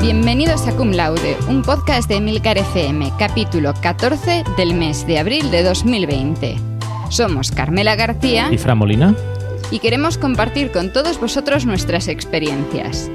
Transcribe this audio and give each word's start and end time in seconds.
Bienvenidos 0.00 0.66
a 0.66 0.74
Cum 0.74 0.92
Laude, 0.92 1.36
un 1.46 1.60
podcast 1.60 2.08
de 2.08 2.16
Emilcar 2.16 2.56
FM, 2.56 3.12
capítulo 3.18 3.74
14 3.82 4.44
del 4.56 4.72
mes 4.72 5.06
de 5.06 5.18
abril 5.18 5.50
de 5.50 5.62
2020. 5.62 6.56
Somos 7.10 7.50
Carmela 7.50 7.96
García 7.96 8.48
y 8.50 8.56
Fran 8.56 8.78
Molina 8.78 9.14
y 9.70 9.78
queremos 9.78 10.16
compartir 10.16 10.72
con 10.72 10.90
todos 10.90 11.20
vosotros 11.20 11.66
nuestras 11.66 12.08
experiencias. 12.08 13.10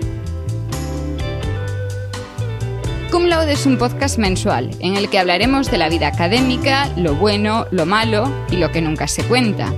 Cum 3.12 3.26
Laude 3.26 3.54
es 3.54 3.66
un 3.66 3.80
podcast 3.80 4.20
mensual 4.20 4.70
en 4.80 4.96
el 4.96 5.10
que 5.10 5.18
hablaremos 5.18 5.72
de 5.72 5.80
la 5.80 5.90
vida 5.90 6.06
académica, 6.06 6.88
lo 6.98 7.16
bueno, 7.16 7.66
lo 7.72 7.88
malo 7.88 8.32
y 8.52 8.58
lo 8.58 8.72
que 8.72 8.84
nunca 8.84 9.08
se 9.08 9.24
cuenta. 9.24 9.74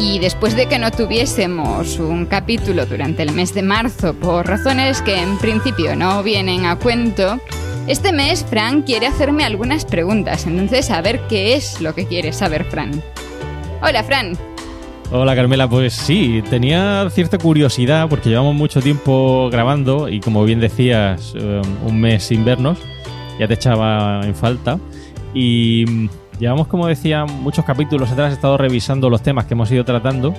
Y 0.00 0.20
después 0.20 0.54
de 0.54 0.66
que 0.66 0.78
no 0.78 0.92
tuviésemos 0.92 1.98
un 1.98 2.26
capítulo 2.26 2.86
durante 2.86 3.24
el 3.24 3.32
mes 3.32 3.52
de 3.52 3.62
marzo 3.62 4.14
por 4.14 4.46
razones 4.46 5.02
que 5.02 5.20
en 5.20 5.38
principio 5.38 5.96
no 5.96 6.22
vienen 6.22 6.66
a 6.66 6.76
cuento, 6.76 7.40
este 7.88 8.12
mes 8.12 8.44
Fran 8.48 8.82
quiere 8.82 9.08
hacerme 9.08 9.44
algunas 9.44 9.84
preguntas, 9.84 10.46
entonces 10.46 10.90
a 10.90 11.00
ver 11.02 11.20
qué 11.28 11.54
es 11.54 11.80
lo 11.80 11.94
que 11.96 12.06
quiere 12.06 12.32
saber 12.32 12.64
Fran. 12.64 13.02
Hola 13.82 14.04
Fran. 14.04 14.38
Hola 15.10 15.34
Carmela, 15.34 15.68
pues 15.68 15.94
sí, 15.94 16.44
tenía 16.48 17.08
cierta 17.10 17.38
curiosidad 17.38 18.08
porque 18.08 18.28
llevamos 18.28 18.54
mucho 18.54 18.80
tiempo 18.80 19.48
grabando 19.50 20.08
y 20.08 20.20
como 20.20 20.44
bien 20.44 20.60
decías, 20.60 21.32
eh, 21.34 21.62
un 21.86 22.00
mes 22.00 22.24
sin 22.24 22.44
vernos, 22.44 22.78
ya 23.40 23.48
te 23.48 23.54
echaba 23.54 24.20
en 24.24 24.34
falta. 24.34 24.78
Y 25.34 26.08
Llevamos, 26.38 26.68
como 26.68 26.86
decía, 26.86 27.24
muchos 27.24 27.64
capítulos 27.64 28.12
atrás, 28.12 28.30
he 28.30 28.34
estado 28.34 28.56
revisando 28.56 29.10
los 29.10 29.22
temas 29.22 29.46
que 29.46 29.54
hemos 29.54 29.70
ido 29.72 29.84
tratando 29.84 30.34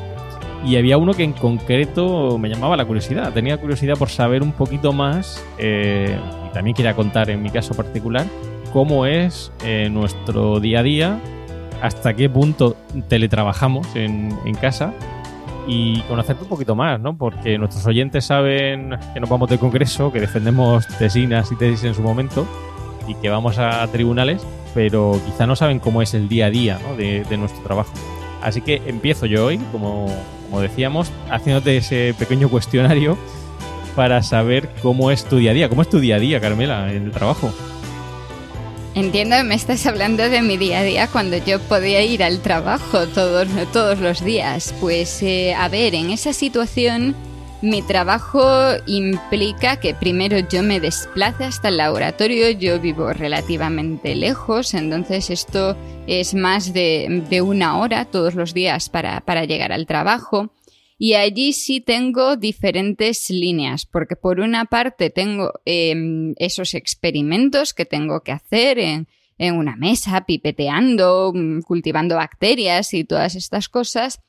y 0.65 0.77
había 0.77 0.97
uno 0.97 1.13
que 1.13 1.23
en 1.23 1.33
concreto 1.33 2.37
me 2.37 2.49
llamaba 2.49 2.77
la 2.77 2.85
curiosidad. 2.85 3.33
Tenía 3.33 3.57
curiosidad 3.57 3.97
por 3.97 4.09
saber 4.09 4.41
un 4.41 4.53
poquito 4.53 4.93
más 4.93 5.43
eh, 5.57 6.17
y 6.47 6.53
también 6.53 6.75
quería 6.75 6.95
contar 6.95 7.29
en 7.29 7.41
mi 7.41 7.49
caso 7.49 7.73
particular 7.73 8.25
cómo 8.71 9.05
es 9.05 9.51
eh, 9.63 9.89
nuestro 9.91 10.59
día 10.59 10.79
a 10.79 10.83
día, 10.83 11.19
hasta 11.81 12.13
qué 12.13 12.29
punto 12.29 12.77
teletrabajamos 13.07 13.93
en, 13.95 14.37
en 14.45 14.55
casa 14.55 14.93
y 15.67 16.01
conocerte 16.01 16.43
un 16.43 16.49
poquito 16.49 16.75
más, 16.75 16.99
¿no? 16.99 17.17
Porque 17.17 17.57
nuestros 17.57 17.85
oyentes 17.85 18.25
saben 18.25 18.97
que 19.13 19.19
nos 19.19 19.29
vamos 19.29 19.49
de 19.49 19.57
congreso, 19.57 20.11
que 20.11 20.19
defendemos 20.19 20.87
tesinas 20.97 21.51
y 21.51 21.55
tesis 21.55 21.83
en 21.83 21.93
su 21.93 22.01
momento 22.01 22.47
y 23.07 23.15
que 23.15 23.29
vamos 23.29 23.57
a 23.57 23.85
tribunales, 23.87 24.45
pero 24.73 25.19
quizá 25.25 25.47
no 25.47 25.55
saben 25.55 25.79
cómo 25.79 26.01
es 26.01 26.13
el 26.13 26.29
día 26.29 26.47
a 26.47 26.49
día 26.49 26.79
de, 26.97 27.37
nuestro 27.37 27.61
trabajo. 27.63 27.91
Así 28.41 28.61
que 28.61 28.81
empiezo 28.87 29.25
yo 29.25 29.45
hoy, 29.45 29.57
como, 29.71 30.07
como 30.49 30.61
decíamos, 30.61 31.11
haciéndote 31.29 31.77
ese 31.77 32.15
pequeño 32.17 32.49
cuestionario 32.49 33.17
para 33.95 34.23
saber 34.23 34.69
cómo 34.81 35.11
es 35.11 35.25
tu 35.25 35.37
día 35.37 35.51
a 35.51 35.53
día. 35.53 35.69
¿Cómo 35.69 35.81
es 35.81 35.89
tu 35.89 35.99
día 35.99 36.15
a 36.15 36.19
día, 36.19 36.39
Carmela, 36.39 36.91
en 36.93 37.03
el 37.03 37.11
trabajo? 37.11 37.51
Entiendo 38.95 39.37
que 39.37 39.43
me 39.43 39.55
estás 39.55 39.85
hablando 39.85 40.29
de 40.29 40.41
mi 40.41 40.57
día 40.57 40.79
a 40.79 40.83
día 40.83 41.07
cuando 41.07 41.37
yo 41.37 41.59
podía 41.59 42.01
ir 42.01 42.23
al 42.23 42.39
trabajo 42.39 43.07
todos, 43.07 43.47
todos 43.71 43.99
los 43.99 44.23
días. 44.23 44.73
Pues 44.79 45.21
eh, 45.21 45.53
a 45.53 45.69
ver, 45.69 45.95
en 45.95 46.09
esa 46.09 46.33
situación 46.33 47.15
mi 47.61 47.81
trabajo 47.81 48.41
implica 48.87 49.81
que 49.81 49.93
primero 49.93 50.39
yo 50.39 50.63
me 50.63 50.79
desplace 50.79 51.43
hasta 51.43 51.67
el 51.67 51.77
laboratorio, 51.77 52.49
yo 52.51 52.79
vivo 52.79 53.11
relativamente 53.11 54.15
lejos, 54.15 54.73
entonces 54.73 55.29
esto 55.29 55.75
es 56.07 56.33
más 56.33 56.71
de, 56.73 57.41
una 57.43 57.77
hora 57.77 58.05
todos 58.05 58.35
los 58.35 58.53
días 58.53 58.89
para, 58.89 59.45
llegar 59.45 59.73
al 59.73 59.87
trabajo. 59.87 60.53
Y 60.97 61.13
allí 61.13 61.53
sí 61.53 61.81
tengo 61.81 62.37
diferentes 62.37 63.29
líneas, 63.29 63.85
porque 63.85 64.15
por 64.15 64.39
una 64.39 64.65
parte 64.65 65.09
tengo 65.09 65.51
em, 65.65 66.33
esos 66.37 66.73
experimentos 66.73 67.73
que 67.73 67.85
tengo 67.85 68.21
que 68.21 68.33
hacer 68.33 68.79
en, 68.79 69.07
en 69.37 69.55
una 69.55 69.75
mesa, 69.75 70.25
pipeteando, 70.25 71.31
mm, 71.33 71.61
cultivando 71.61 72.15
bacterias 72.15 72.93
y 72.93 73.05
todas 73.05 73.35
estas 73.35 73.69
cosas. 73.69 74.21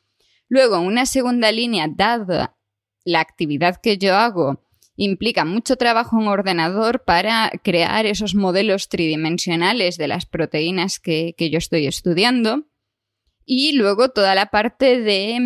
Luego, 0.48 0.80
una 0.80 1.06
segunda 1.06 1.50
línea, 1.50 1.86
dada 1.88 2.56
la 3.04 3.20
actividad 3.20 3.80
que 3.80 3.98
yo 3.98 4.16
hago 4.16 4.62
implica 4.96 5.46
mucho 5.46 5.76
trabajo 5.76 6.20
en 6.20 6.28
ordenador 6.28 7.04
para 7.04 7.50
crear 7.64 8.04
esos 8.04 8.34
modelos 8.34 8.88
tridimensionales 8.88 9.96
de 9.96 10.08
las 10.08 10.26
proteínas 10.26 10.98
que, 10.98 11.34
yo 11.38 11.58
estoy 11.58 11.86
estudiando. 11.86 12.66
Y 13.46 13.72
luego 13.72 14.10
toda 14.10 14.34
la 14.34 14.50
parte 14.50 15.00
de, 15.00 15.36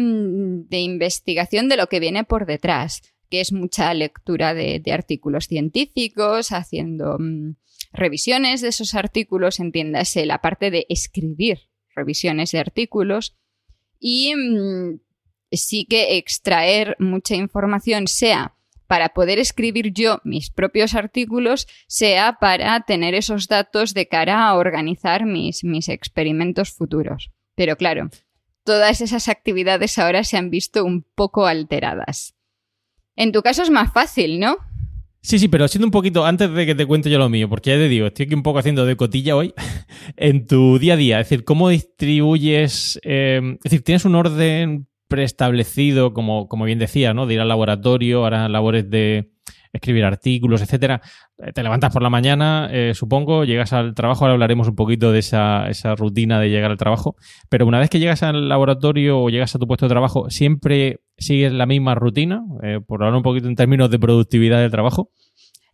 investigación 0.70 1.69
de 1.69 1.76
lo 1.76 1.87
que 1.87 2.00
viene 2.00 2.25
por 2.25 2.47
detrás, 2.47 3.03
que 3.31 3.41
es 3.41 3.53
mucha 3.53 3.94
lectura 3.94 4.54
de, 4.54 4.82
artículos 4.93 5.47
científicos, 5.47 6.50
haciendo 6.50 7.16
mm, 7.20 7.54
revisiones 7.93 8.60
de 8.60 8.69
esos 8.69 8.94
artículos, 8.94 9.60
entiéndase 9.60 10.26
la 10.26 10.41
parte 10.41 10.72
de 10.72 10.84
escribir 10.88 11.60
revisiones 11.94 12.50
de 12.50 12.59
artículos 12.59 13.37
y 14.00 14.34
mm, 14.34 14.98
sí 15.56 15.84
que 15.84 16.16
extraer 16.16 16.97
mucha 16.98 17.34
información, 17.34 18.09
sea 18.09 18.54
para 18.87 19.10
poder 19.10 19.38
escribir 19.38 19.92
yo 19.92 20.20
mis 20.25 20.50
propios 20.50 20.94
artículos, 20.94 21.66
sea 21.87 22.38
para 22.41 22.81
tener 22.81 23.15
esos 23.15 23.48
datos 23.48 23.94
de 23.94 24.09
cara 24.09 24.47
a 24.47 24.54
organizar 24.54 25.25
mis, 25.25 25.64
mis 25.64 25.88
experimentos 25.88 26.70
futuros. 26.70 27.31
Pero 27.54 27.76
claro, 27.76 28.10
todas 28.64 29.00
esas 29.00 29.28
actividades 29.28 29.98
ahora 29.98 30.25
se 30.25 30.37
han 30.37 30.50
visto 30.50 30.84
un 30.84 31.03
poco 31.14 31.47
alteradas. 31.47 32.34
En 33.16 33.32
tu 33.32 33.43
caso 33.43 33.62
es 33.62 33.70
más 33.70 33.93
fácil, 33.93 34.41
¿no? 34.41 34.56
Sí, 35.20 35.38
sí, 35.38 35.48
pero 35.48 35.66
siendo 35.69 35.87
un 35.87 35.91
poquito, 35.91 36.26
antes 36.26 36.53
de 36.53 36.66
que 36.66 36.75
te 36.75 36.84
cuente 36.84 37.09
yo 37.09 37.19
lo 37.19 37.31
mío, 37.31 37.48
porque 37.48 37.70
ya 37.70 37.76
te 37.76 37.88
digo, 37.88 38.06
estoy 38.06 38.26
aquí 38.26 38.34
un 38.34 38.43
poco 38.43 38.59
haciendo 38.59 38.84
de 38.84 38.97
cotilla 38.97 39.34
hoy, 39.34 39.54
en 40.16 40.47
tu 40.47 40.78
día 40.78 40.94
a 40.94 40.97
día, 40.97 41.20
es 41.20 41.31
decir, 41.31 41.44
¿cómo 41.44 41.70
distribuyes, 41.70 43.00
eh, 43.04 43.41
es 43.56 43.62
decir, 43.62 43.82
tienes 43.82 44.04
un 44.04 44.16
orden 44.16 44.87
preestablecido, 45.09 46.12
como, 46.12 46.48
como 46.48 46.65
bien 46.65 46.78
decía, 46.78 47.15
¿no? 47.15 47.26
De 47.26 47.34
ir 47.34 47.41
al 47.41 47.48
laboratorio, 47.48 48.25
ahora 48.25 48.48
labores 48.48 48.88
de 48.88 49.31
escribir 49.75 50.04
artículos, 50.04 50.62
etcétera. 50.62 51.03
Eh, 51.38 51.53
te 51.53 51.62
levantas 51.62 51.92
por 51.92 52.03
la 52.03 52.10
mañana, 52.10 52.69
eh, 52.72 52.92
supongo, 52.94 53.44
llegas 53.44 53.72
al 53.72 53.94
trabajo, 53.94 54.25
ahora 54.25 54.34
hablaremos 54.34 54.69
un 54.69 54.76
poquito 54.76 55.12
de 55.12 55.19
esa, 55.19 55.69
esa, 55.69 55.94
rutina 55.97 56.41
de 56.41 56.48
llegar 56.48 56.70
al 56.70 56.78
trabajo, 56.78 57.16
pero 57.48 57.66
una 57.66 57.81
vez 57.81 57.91
que 57.91 57.98
llegas 57.98 58.22
al 58.22 58.48
laboratorio 58.48 59.20
o 59.20 59.28
llegas 59.28 59.54
a 59.54 59.59
tu 59.59 59.66
puesto 59.66 59.87
de 59.87 59.91
trabajo, 59.91 60.31
¿siempre 60.31 61.00
sigues 61.19 61.53
la 61.53 61.66
misma 61.66 61.94
rutina? 61.94 62.43
Eh, 62.62 62.81
por 62.87 63.03
hablar 63.03 63.16
un 63.16 63.22
poquito 63.22 63.48
en 63.48 63.56
términos 63.56 63.91
de 63.91 63.98
productividad 63.98 64.60
del 64.60 64.70
trabajo. 64.70 65.10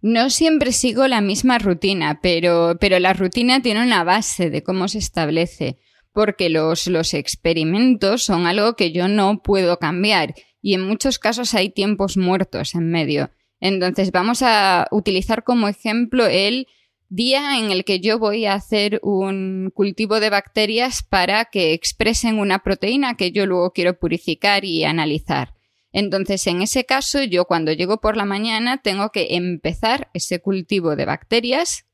No 0.03 0.31
siempre 0.31 0.73
sigo 0.73 1.07
la 1.07 1.21
misma 1.21 1.59
rutina, 1.59 2.21
pero, 2.23 2.79
pero 2.81 2.99
la 2.99 3.13
rutina 3.13 3.61
tiene 3.61 3.85
una 3.85 4.03
base 4.03 4.49
de 4.49 4.63
cómo 4.63 4.89
se 4.89 4.97
establece 4.97 5.79
porque 6.12 6.48
los, 6.48 6.87
los 6.87 7.15
experimentos 7.15 8.22
son 8.22 8.47
algo 8.47 8.75
que 8.75 8.93
yo 8.93 9.09
no 9.09 9.43
puedo 9.43 9.78
cambiar 9.78 10.34
y 10.62 10.74
en 10.74 10.83
muchos 10.83 11.18
casos 11.18 11.54
hay 11.54 11.71
tiempos 11.71 12.16
muertos 12.16 12.74
en 12.74 12.91
medio. 12.91 13.30
Entonces 13.60 14.10
vamos 14.10 14.42
a 14.42 14.89
utilizar 14.91 15.45
como 15.45 15.68
ejemplo 15.68 16.27
el 16.27 16.66
día 17.09 17.59
en 17.59 17.71
el 17.71 17.84
que 17.84 18.01
yo 18.01 18.18
voy 18.18 18.47
a 18.47 18.54
hacer 18.54 19.01
un 19.03 19.71
cultivo 19.74 20.21
de 20.21 20.30
bacterias 20.30 21.03
para 21.03 21.45
que 21.47 21.72
expresen 21.72 22.39
una 22.39 22.60
proteína 22.60 23.16
que 23.16 23.33
yo 23.33 23.47
luego 23.47 23.72
quiero 23.72 23.98
purificar 23.98 24.65
y 24.65 24.84
analizar. 24.84 25.54
Entonces, 25.92 26.47
en 26.47 26.63
ese 26.63 26.84
caso, 26.84 27.24
yo 27.24 27.47
cuando 27.47 27.72
llego 27.72 28.01
por 28.01 28.16
la 28.16 28.24
mañana 28.24 28.80
tengo 28.80 29.10
que 29.10 29.34
empezar 29.34 30.09
ese 30.15 30.41
cultivo 30.41 30.95
de 30.95 31.04
bacterias 31.04 31.84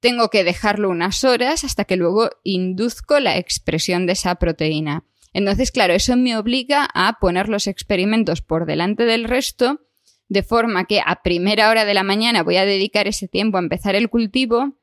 tengo 0.00 0.28
que 0.30 0.44
dejarlo 0.44 0.90
unas 0.90 1.24
horas 1.24 1.64
hasta 1.64 1.84
que 1.84 1.96
luego 1.96 2.30
induzco 2.44 3.18
la 3.20 3.36
expresión 3.36 4.06
de 4.06 4.12
esa 4.12 4.36
proteína. 4.36 5.04
Entonces, 5.32 5.70
claro, 5.70 5.94
eso 5.94 6.16
me 6.16 6.36
obliga 6.36 6.88
a 6.94 7.18
poner 7.20 7.48
los 7.48 7.66
experimentos 7.66 8.40
por 8.40 8.66
delante 8.66 9.04
del 9.04 9.24
resto, 9.24 9.80
de 10.28 10.42
forma 10.42 10.84
que 10.84 11.00
a 11.04 11.22
primera 11.22 11.70
hora 11.70 11.84
de 11.84 11.94
la 11.94 12.02
mañana 12.02 12.42
voy 12.42 12.56
a 12.56 12.64
dedicar 12.64 13.06
ese 13.06 13.28
tiempo 13.28 13.56
a 13.56 13.60
empezar 13.60 13.94
el 13.94 14.08
cultivo, 14.08 14.76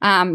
a 0.00 0.26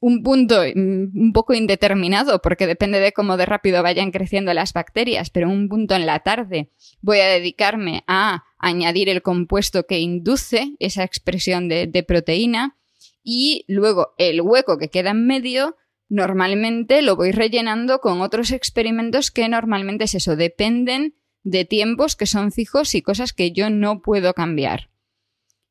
un 0.00 0.22
punto 0.22 0.62
mm, 0.62 1.18
un 1.18 1.32
poco 1.32 1.54
indeterminado, 1.54 2.40
porque 2.42 2.66
depende 2.66 3.00
de 3.00 3.12
cómo 3.12 3.36
de 3.36 3.46
rápido 3.46 3.82
vayan 3.82 4.10
creciendo 4.10 4.52
las 4.54 4.72
bacterias, 4.72 5.30
pero 5.30 5.48
un 5.48 5.68
punto 5.68 5.94
en 5.94 6.06
la 6.06 6.20
tarde 6.20 6.70
voy 7.00 7.20
a 7.20 7.28
dedicarme 7.28 8.04
a 8.06 8.44
añadir 8.58 9.08
el 9.08 9.22
compuesto 9.22 9.86
que 9.86 9.98
induce 10.00 10.76
esa 10.78 11.02
expresión 11.02 11.68
de, 11.68 11.86
de 11.86 12.02
proteína 12.02 12.76
y 13.28 13.64
luego 13.66 14.14
el 14.18 14.40
hueco 14.40 14.78
que 14.78 14.88
queda 14.88 15.10
en 15.10 15.26
medio 15.26 15.76
normalmente 16.08 17.02
lo 17.02 17.16
voy 17.16 17.32
rellenando 17.32 17.98
con 17.98 18.20
otros 18.20 18.52
experimentos 18.52 19.32
que 19.32 19.48
normalmente 19.48 20.04
es 20.04 20.14
eso, 20.14 20.36
dependen 20.36 21.16
de 21.42 21.64
tiempos 21.64 22.14
que 22.14 22.26
son 22.26 22.52
fijos 22.52 22.94
y 22.94 23.02
cosas 23.02 23.32
que 23.32 23.50
yo 23.50 23.68
no 23.68 24.00
puedo 24.00 24.32
cambiar. 24.32 24.90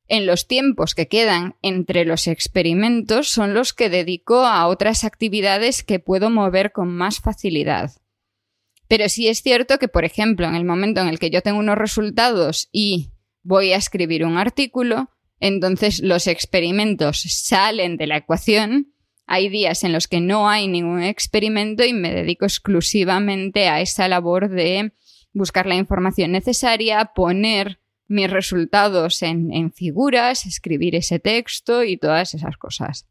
En 0.07 0.25
los 0.25 0.47
tiempos 0.47 0.95
que 0.95 1.07
quedan 1.07 1.55
entre 1.61 2.03
los 2.03 2.27
experimentos 2.27 3.29
son 3.29 3.53
los 3.53 3.73
que 3.73 3.89
dedico 3.89 4.45
a 4.45 4.67
otras 4.67 5.05
actividades 5.05 5.81
que 5.81 5.99
puedo 5.99 6.29
mover 6.29 6.73
con 6.73 6.89
más 6.89 7.21
facilidad. 7.21 7.91
Pero 8.89 9.07
sí 9.07 9.29
es 9.29 9.41
cierto 9.41 9.79
que, 9.79 9.87
por 9.87 10.03
ejemplo, 10.03 10.45
en 10.45 10.55
el 10.55 10.65
momento 10.65 10.99
en 10.99 11.07
el 11.07 11.19
que 11.19 11.29
yo 11.29 11.41
tengo 11.41 11.59
unos 11.59 11.77
resultados 11.77 12.67
y 12.73 13.11
voy 13.43 13.71
a 13.71 13.77
escribir 13.77 14.25
un 14.25 14.37
artículo, 14.37 15.09
entonces 15.39 16.01
los 16.01 16.27
experimentos 16.27 17.21
salen 17.21 17.97
de 17.97 18.07
la 18.07 18.17
ecuación. 18.17 18.93
Hay 19.27 19.49
días 19.49 19.83
en 19.83 19.91
los 19.91 20.07
que 20.07 20.21
no 20.21 20.49
hay 20.49 20.67
ningún 20.67 21.01
experimento 21.01 21.83
y 21.83 21.93
me 21.93 22.13
dedico 22.13 22.45
exclusivamente 22.45 23.67
a 23.67 23.81
esa 23.81 24.07
labor 24.07 24.49
de 24.49 24.93
buscar 25.33 25.65
la 25.65 25.75
información 25.75 26.31
necesaria, 26.31 27.11
poner 27.15 27.79
mis 28.07 28.29
resultados 28.29 29.23
en, 29.23 29.71
figuras, 29.73 30.45
escribir 30.45 30.95
ese 30.95 31.19
texto 31.19 31.83
y 31.83 31.97
todas 31.97 32.33
esas 32.33 32.57
cosas. 32.57 33.07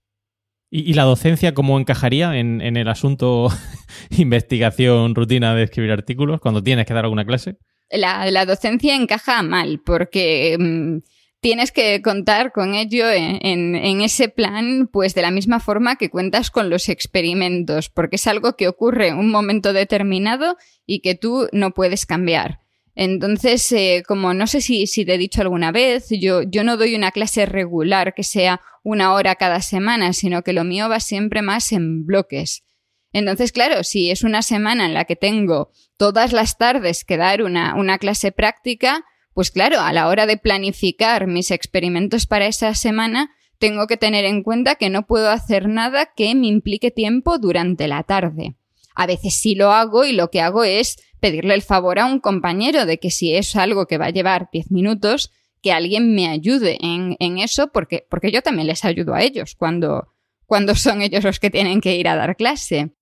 ¿Y, 0.71 0.95
la 0.95 1.05
docencia 1.05 1.55
cómo 1.55 1.79
encajaría 1.79 2.37
en, 2.37 2.61
el 2.61 2.89
asunto 2.89 3.49
investigación, 4.11 5.15
rutina 5.15 5.55
de 5.55 5.65
escribir 5.65 5.93
artículos 5.93 6.41
cuando 6.41 6.63
tienes 6.63 6.87
que 6.87 6.95
dar 6.95 7.05
alguna 7.05 7.25
clase? 7.25 7.59
La, 7.91 8.45
docencia 8.45 8.97
encaja 8.97 9.43
mal 9.43 9.81
porque 9.85 10.57
mm, 10.59 10.99
tienes 11.45 11.73
que 11.73 12.01
contar 12.01 12.53
con 12.53 12.75
ello 12.75 13.05
en, 13.11 14.01
ese 14.01 14.31
plan, 14.31 14.89
pues 14.91 15.15
de 15.15 15.21
la 15.21 15.31
misma 15.31 15.61
forma 15.61 15.97
que 15.97 16.09
cuentas 16.09 16.51
con 16.51 16.71
los 16.71 16.89
experimentos, 16.89 17.91
porque 17.91 18.17
es 18.17 18.27
algo 18.27 18.57
que 18.57 18.67
ocurre 18.67 19.09
en 19.09 19.19
un 19.19 19.31
momento 19.31 19.75
determinado 19.75 20.57
y 20.87 21.01
que 21.01 21.15
tú 21.15 21.47
no 21.53 21.73
puedes 21.73 22.07
cambiar. 22.07 22.61
Entonces, 22.95 23.71
eh, 23.73 24.05
como 24.09 24.33
no 24.33 24.47
sé 24.47 24.63
si, 24.63 24.87
te 24.87 25.13
he 25.13 25.19
dicho 25.19 25.43
alguna 25.43 25.71
vez, 25.71 26.09
yo, 26.09 26.45
no 26.65 26.79
doy 26.79 26.95
una 26.95 27.11
clase 27.11 27.45
regular 27.45 28.15
que 28.15 28.23
sea 28.23 28.63
una 28.83 29.13
hora 29.13 29.35
cada 29.35 29.61
semana, 29.61 30.15
sino 30.15 30.41
que 30.45 30.55
lo 30.55 30.65
mío 30.65 30.89
va 30.89 30.99
siempre 30.99 31.43
más 31.43 31.73
en 31.73 32.07
bloques. 32.07 32.65
Entonces, 33.13 33.53
claro, 33.53 33.85
si 33.85 34.11
es 34.11 34.25
una 34.25 34.41
semana 34.41 34.87
en 34.87 34.95
la 34.95 35.05
que 35.05 35.15
tengo 35.15 35.71
todas 35.99 36.33
las 36.33 36.57
tardes 36.57 37.05
que 37.05 37.19
dar 37.19 37.43
una 37.43 37.99
clase 37.99 38.33
práctica, 38.33 39.05
pues 39.35 39.51
claro, 39.51 39.81
a 39.81 39.93
la 39.93 40.09
hora 40.09 40.27
de 40.27 40.37
planificar 40.37 41.27
mis 41.27 41.51
experimentos 41.51 42.27
para 42.27 42.47
esa 42.47 42.75
semana, 42.75 43.31
tengo 43.59 43.87
que 43.87 43.97
tener 43.97 44.25
en 44.25 44.43
cuenta 44.43 44.77
que 44.77 44.91
no 44.91 45.07
puedo 45.07 45.31
hacer 45.31 45.69
nada 45.69 46.11
que 46.17 46.35
me 46.35 46.47
implique 46.47 46.91
tiempo 46.91 47.39
durante 47.39 47.89
la 47.89 48.03
tarde. 48.05 48.55
A 48.95 49.07
veces 49.07 49.35
sí 49.35 49.55
lo 49.55 49.73
hago 49.73 50.05
y 50.05 50.13
lo 50.13 50.31
que 50.31 50.41
hago 50.41 50.65
es 50.65 50.97
pedirle 51.21 51.55
el 51.55 51.63
favor 51.63 51.99
a 51.99 52.07
un 52.07 52.21
compañero 52.21 52.87
de 52.87 52.99
que 52.99 53.11
si 53.11 53.35
es 53.35 53.57
algo 53.57 53.87
que 53.87 53.99
va 53.99 54.07
a 54.07 54.11
llevar 54.11 54.49
10 54.53 54.71
minutos, 54.71 55.33
que 55.63 55.73
alguien 55.73 56.15
me 56.15 56.29
ayude 56.29 56.79
en, 56.81 57.39
eso, 57.39 57.73
porque, 57.73 58.07
porque 58.09 58.31
yo 58.31 58.43
también 58.43 58.69
les 58.69 58.85
ayudo 58.85 59.15
a 59.15 59.23
ellos 59.23 59.55
cuando, 59.57 60.09
cuando 60.47 60.75
son 60.75 61.01
ellos 61.03 61.25
los 61.25 61.41
que 61.41 61.51
tienen 61.51 61.81
que 61.81 61.97
ir 61.97 62.07
a 62.07 62.17
dar 62.17 62.37
clase. 62.37 62.94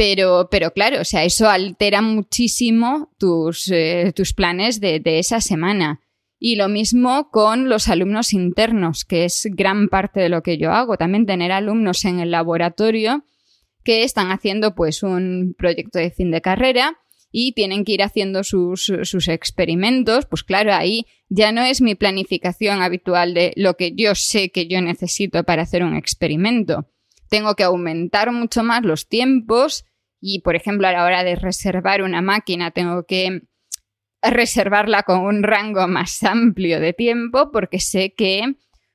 Pero, 0.00 0.48
pero 0.50 0.70
claro, 0.70 1.02
o 1.02 1.04
sea, 1.04 1.24
eso 1.24 1.50
altera 1.50 2.00
muchísimo 2.00 3.12
tus, 3.18 3.70
eh, 3.70 4.14
tus 4.16 4.32
planes 4.32 4.80
de, 4.80 4.98
de 4.98 5.18
esa 5.18 5.42
semana. 5.42 6.00
Y 6.38 6.56
lo 6.56 6.70
mismo 6.70 7.28
con 7.30 7.68
los 7.68 7.86
alumnos 7.86 8.32
internos, 8.32 9.04
que 9.04 9.26
es 9.26 9.46
gran 9.50 9.90
parte 9.90 10.20
de 10.20 10.30
lo 10.30 10.42
que 10.42 10.56
yo 10.56 10.72
hago. 10.72 10.96
También 10.96 11.26
tener 11.26 11.52
alumnos 11.52 12.06
en 12.06 12.18
el 12.18 12.30
laboratorio 12.30 13.26
que 13.84 14.02
están 14.02 14.30
haciendo 14.30 14.74
pues 14.74 15.02
un 15.02 15.54
proyecto 15.58 15.98
de 15.98 16.10
fin 16.10 16.30
de 16.30 16.40
carrera 16.40 16.96
y 17.30 17.52
tienen 17.52 17.84
que 17.84 17.92
ir 17.92 18.02
haciendo 18.02 18.42
sus, 18.42 18.90
sus, 19.02 19.28
experimentos, 19.28 20.24
pues 20.24 20.44
claro, 20.44 20.72
ahí 20.72 21.04
ya 21.28 21.52
no 21.52 21.60
es 21.60 21.82
mi 21.82 21.94
planificación 21.94 22.80
habitual 22.80 23.34
de 23.34 23.52
lo 23.54 23.76
que 23.76 23.92
yo 23.94 24.14
sé 24.14 24.48
que 24.48 24.66
yo 24.66 24.80
necesito 24.80 25.44
para 25.44 25.60
hacer 25.60 25.84
un 25.84 25.94
experimento. 25.94 26.86
Tengo 27.28 27.54
que 27.54 27.64
aumentar 27.64 28.32
mucho 28.32 28.62
más 28.62 28.82
los 28.82 29.06
tiempos 29.06 29.84
y, 30.20 30.40
por 30.42 30.56
ejemplo, 30.56 30.86
a 30.86 30.92
la 30.92 31.04
hora 31.04 31.24
de 31.24 31.36
reservar 31.36 32.02
una 32.02 32.20
máquina, 32.20 32.70
tengo 32.70 33.04
que 33.04 33.42
reservarla 34.22 35.02
con 35.02 35.20
un 35.20 35.42
rango 35.42 35.88
más 35.88 36.22
amplio 36.22 36.80
de 36.80 36.92
tiempo 36.92 37.50
porque 37.50 37.80
sé 37.80 38.12
que 38.14 38.54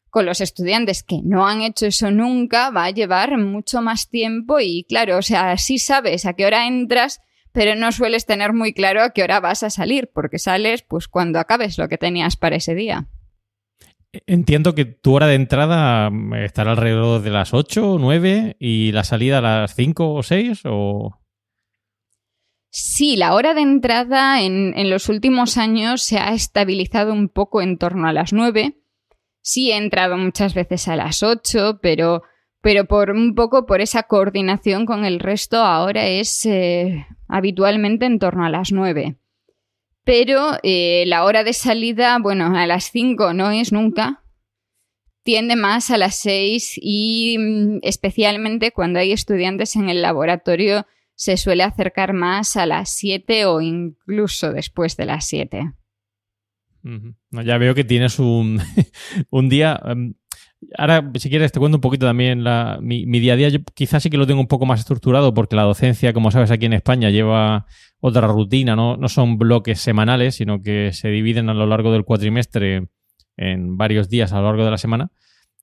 con 0.09 0.25
los 0.25 0.39
estudiantes 0.39 1.03
que 1.03 1.19
no 1.23 1.47
han 1.47 1.61
hecho 1.61 1.87
eso 1.87 2.09
nunca 2.09 2.69
va 2.69 2.85
a 2.85 2.91
llevar 2.91 3.37
mucho 3.37 3.81
más 3.81 4.09
tiempo 4.09 4.59
y 4.61 4.85
claro, 4.87 5.17
o 5.17 5.21
sea, 5.21 5.57
sí 5.57 5.77
sabes 5.77 6.25
a 6.25 6.33
qué 6.33 6.45
hora 6.45 6.67
entras, 6.67 7.21
pero 7.51 7.75
no 7.75 7.91
sueles 7.91 8.25
tener 8.25 8.53
muy 8.53 8.73
claro 8.73 9.01
a 9.01 9.09
qué 9.09 9.23
hora 9.23 9.39
vas 9.39 9.63
a 9.63 9.69
salir, 9.69 10.09
porque 10.13 10.39
sales 10.39 10.83
pues 10.83 11.07
cuando 11.07 11.39
acabes 11.39 11.77
lo 11.77 11.89
que 11.89 11.97
tenías 11.97 12.37
para 12.37 12.55
ese 12.55 12.75
día. 12.75 13.07
Entiendo 14.27 14.75
que 14.75 14.85
tu 14.85 15.13
hora 15.15 15.27
de 15.27 15.35
entrada 15.35 16.09
mm, 16.09 16.33
estará 16.35 16.71
alrededor 16.71 17.21
de 17.21 17.29
las 17.31 17.53
8 17.53 17.93
o 17.93 17.99
9 17.99 18.57
y 18.59 18.91
la 18.91 19.03
salida 19.03 19.39
a 19.39 19.41
las 19.41 19.75
5 19.75 20.13
o 20.13 20.23
6 20.23 20.61
o... 20.65 21.19
Sí, 22.69 23.15
la 23.15 23.33
hora 23.33 23.53
de 23.53 23.61
entrada 23.61 24.41
en, 24.41 24.73
en, 24.77 24.89
los 24.89 25.07
últimos 25.07 25.57
años 25.57 26.03
se 26.03 26.17
ha 26.17 26.33
estabilizado 26.33 27.13
un 27.13 27.29
poco 27.29 27.61
en 27.61 27.77
torno 27.77 28.07
a 28.07 28.13
las 28.13 28.33
9. 28.33 28.77
Sí 29.41 29.71
he 29.71 29.77
entrado 29.77 30.17
muchas 30.17 30.53
veces 30.53 30.87
a 30.89 30.95
las 30.95 31.23
8, 31.23 31.79
pero 31.81 32.23
pero 32.65 32.85
por 32.85 33.11
un 33.11 33.35
poco 33.35 33.67
por 33.67 33.79
esa 33.79 34.01
coordinación 34.01 34.87
con 34.87 35.05
el 35.05 35.19
resto 35.19 35.57
ahora 35.57 36.07
es 36.07 36.47
eh, 36.47 37.05
habitualmente 37.27 38.07
en 38.07 38.17
torno 38.17 38.43
a 38.43 38.49
las 38.49 38.71
9. 38.71 39.19
Pero 40.05 40.57
eh, 40.63 41.03
la 41.07 41.25
hora 41.25 41.43
de 41.43 41.53
salida, 41.53 42.17
bueno, 42.21 42.55
a 42.55 42.65
las 42.67 42.91
5 42.91 43.33
no 43.33 43.51
es 43.51 43.73
nunca, 43.73 44.23
tiende 45.23 45.55
más 45.55 45.89
a 45.89 45.97
las 45.97 46.15
6 46.17 46.79
y 46.81 47.37
mm, 47.39 47.79
especialmente 47.81 48.71
cuando 48.71 48.99
hay 48.99 49.11
estudiantes 49.11 49.75
en 49.75 49.89
el 49.89 50.03
laboratorio 50.03 50.85
se 51.15 51.37
suele 51.37 51.63
acercar 51.63 52.13
más 52.13 52.55
a 52.55 52.67
las 52.67 52.91
7 52.91 53.45
o 53.45 53.59
incluso 53.59 54.53
después 54.53 54.95
de 54.95 55.05
las 55.05 55.25
7. 55.25 55.73
ya 57.31 57.57
veo 57.57 57.73
que 57.73 57.83
tienes 57.83 58.19
un, 58.19 58.61
un 59.31 59.49
día 59.49 59.81
em, 59.85 60.13
Ahora, 60.77 61.11
si 61.15 61.29
quieres, 61.29 61.51
te 61.51 61.59
cuento 61.59 61.77
un 61.77 61.81
poquito 61.81 62.05
también 62.05 62.43
mi, 62.81 63.19
día 63.19 63.33
a 63.33 63.35
día. 63.35 63.49
Yo 63.49 63.59
quizás 63.73 64.03
sí 64.03 64.09
que 64.09 64.17
lo 64.17 64.27
tengo 64.27 64.39
un 64.39 64.47
poco 64.47 64.65
más 64.65 64.79
estructurado 64.79 65.33
porque 65.33 65.55
la 65.55 65.63
docencia, 65.63 66.13
como 66.13 66.31
sabes, 66.31 66.51
aquí 66.51 66.65
en 66.65 66.73
España 66.73 67.09
lleva 67.09 67.65
otra 67.99 68.27
rutina, 68.27 68.75
¿no? 68.75 68.97
No 68.97 69.09
son 69.09 69.37
bloques 69.37 69.79
semanales, 69.79 70.35
sino 70.35 70.61
que 70.61 70.91
se 70.93 71.09
dividen 71.09 71.49
a 71.49 71.53
lo 71.53 71.65
largo 71.65 71.91
del 71.91 72.03
cuatrimestre 72.03 72.87
en 73.37 73.77
varios 73.77 74.09
días 74.09 74.33
a 74.33 74.37
lo 74.37 74.45
largo 74.45 74.65
de 74.65 74.71
la 74.71 74.77
semana. 74.77 75.11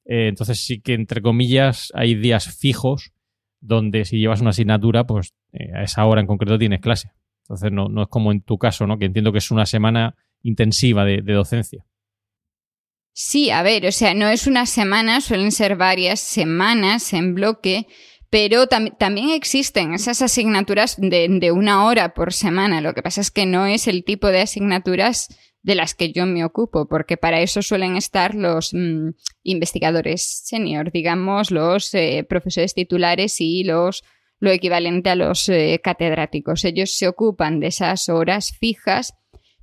Eh, 0.04 0.28
entonces 0.28 0.64
sí 0.64 0.80
que, 0.80 0.94
entre 0.94 1.22
comillas, 1.22 1.92
hay 1.94 2.14
días 2.14 2.56
fijos 2.56 3.12
donde 3.61 4.04
si 4.04 4.18
llevas 4.18 4.40
una 4.40 4.50
asignatura, 4.50 5.06
pues 5.06 5.34
eh, 5.52 5.72
a 5.75 5.82
esa 5.82 6.04
hora 6.04 6.20
en 6.20 6.26
concreto 6.26 6.58
tienes 6.58 6.80
clase. 6.80 7.11
Entonces 7.44 7.72
no, 7.72 7.88
no, 7.88 8.02
es 8.02 8.08
como 8.08 8.32
en 8.32 8.42
tu 8.42 8.58
caso, 8.58 8.87
¿no? 8.87 8.99
Que 8.99 9.06
entiendo 9.06 9.32
que 9.32 9.38
es 9.38 9.50
una 9.50 9.66
semana 9.66 10.16
intensiva 10.42 11.04
de 11.04 11.22
docencia. 11.22 11.84
Sí, 13.14 13.50
a 13.50 13.62
ver, 13.62 13.87
o 13.87 13.92
sea, 13.92 14.14
no 14.14 14.28
es 14.28 14.47
una 14.47 14.64
semana, 14.64 15.21
suelen 15.21 15.52
ser 15.52 15.76
varias 15.76 16.21
semanas 16.21 17.12
en 17.12 17.35
bloque, 17.35 17.87
pero 18.31 18.66
también 18.66 19.31
existen 19.31 19.92
esas 19.92 20.23
asignaturas 20.23 20.97
de, 20.99 21.52
una 21.52 21.85
hora 21.85 22.14
por 22.14 22.33
semana. 22.33 22.81
Lo 22.81 22.95
que 22.95 23.02
pasa 23.02 23.21
es 23.21 23.31
que 23.31 23.45
no 23.45 23.66
es 23.66 23.87
el 23.87 24.04
tipo 24.04 24.28
de 24.28 24.40
asignaturas 24.40 25.28
de 25.62 25.75
las 25.75 25.95
que 25.95 26.12
yo 26.12 26.25
me 26.25 26.42
ocupo, 26.42 26.88
porque 26.88 27.19
para 27.19 27.42
eso 27.42 27.61
suelen 27.61 27.99
estar 27.99 28.35
los 28.35 28.73
mm, 28.73 29.11
investigadores 29.42 30.23
senior, 30.45 30.90
digamos, 30.90 31.50
los 31.50 31.92
eh, 31.92 32.25
profesores 32.26 32.73
titulares 32.73 33.40
y 33.40 33.64
los 33.64 34.02
lo 34.40 34.50
equivalente 34.50 35.11
a 35.11 35.14
los 35.14 35.49
eh, 35.50 35.81
catedráticos. 35.85 36.64
Ellos 36.64 36.97
se 36.97 37.07
ocupan 37.07 37.61
de 37.61 37.69
esas 37.69 38.09
horas 38.09 38.52
fijas 38.59 39.14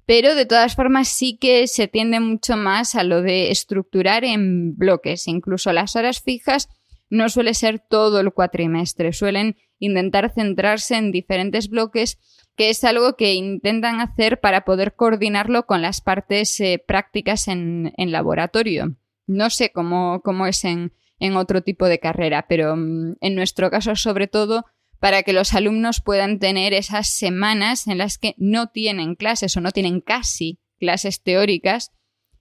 pero 0.10 0.34
de 0.34 0.48
todas 0.48 0.76
formas 0.76 1.08
sí 1.08 1.38
que 1.38 1.68
se 1.68 1.88
tiende 1.88 2.20
mucho 2.20 2.58
más 2.58 2.96
a 2.96 3.04
lo 3.04 3.22
de 3.22 3.52
estructurar 3.52 4.24
en 4.24 4.76
bloques. 4.76 5.28
Incluso 5.28 5.72
las 5.72 5.96
horas 5.96 6.20
fijas 6.20 6.68
no 7.12 7.30
suele 7.30 7.54
ser 7.54 7.78
todo 7.78 8.20
el 8.20 8.34
cuatrimestre, 8.34 9.14
suelen 9.14 9.56
intentar 9.78 10.34
centrarse 10.34 10.96
en 10.96 11.12
diferentes 11.12 11.70
bloques, 11.70 12.18
que 12.56 12.72
es 12.72 12.84
algo 12.84 13.18
que 13.18 13.36
intentan 13.36 14.00
hacer 14.00 14.40
para 14.40 14.66
poder 14.66 14.96
coordinarlo 14.96 15.68
con 15.68 15.84
las 15.84 16.02
partes 16.02 16.60
eh, 16.60 16.84
prácticas 16.84 17.48
en, 17.48 17.94
laboratorio. 17.96 18.96
No 19.28 19.52
sé 19.52 19.72
cómo, 19.72 20.22
cómo 20.24 20.48
es 20.48 20.66
en, 20.66 20.92
en 21.20 21.38
otro 21.38 21.62
tipo 21.62 21.86
de 21.86 22.00
carrera, 22.00 22.48
pero 22.50 22.76
mm, 22.76 23.18
en 23.22 23.36
nuestro 23.36 23.70
caso 23.70 23.96
sobre 23.96 24.26
todo 24.26 24.66
para 25.00 25.24
que 25.24 25.34
los 25.34 25.54
alumnos 25.54 26.02
puedan 26.02 26.40
tener 26.40 26.74
esas 26.74 27.08
semanas 27.10 27.88
en 27.88 27.98
las 27.98 28.18
que 28.18 28.36
no 28.38 28.68
tienen 28.68 29.16
clases 29.16 29.56
o 29.58 29.62
no 29.62 29.72
tienen 29.72 30.02
casi 30.02 30.60
clases 30.80 31.24
teóricas 31.24 31.92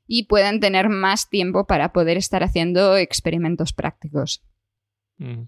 y 0.07 0.25
puedan 0.25 0.59
tener 0.61 0.88
más 0.88 1.29
tiempo 1.29 1.67
para 1.67 1.93
poder 1.93 2.17
estar 2.17 2.43
haciendo 2.43 2.97
experimentos 2.97 3.73
prácticos. 3.73 4.43
Mm. 5.19 5.45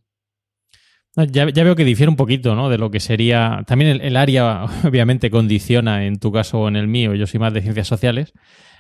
Ya, 1.33 1.45
veo 1.45 1.75
que 1.75 1.85
difiere 1.85 2.09
un 2.09 2.17
poquito, 2.17 2.55
¿no? 2.55 2.69
De 2.69 2.79
lo 2.79 2.90
que 2.90 3.00
sería. 3.00 3.64
También 3.67 4.00
el, 4.00 4.17
área, 4.17 4.64
obviamente, 4.85 5.31
condiciona 5.31 6.07
en 6.07 6.21
tu 6.21 6.31
caso 6.31 6.61
o 6.61 6.69
en 6.69 6.76
el 6.76 6.87
mío. 6.87 7.14
Yo 7.14 7.26
soy 7.26 7.40
más 7.40 7.52
de 7.52 7.62
ciencias 7.62 7.88
sociales, 7.88 8.33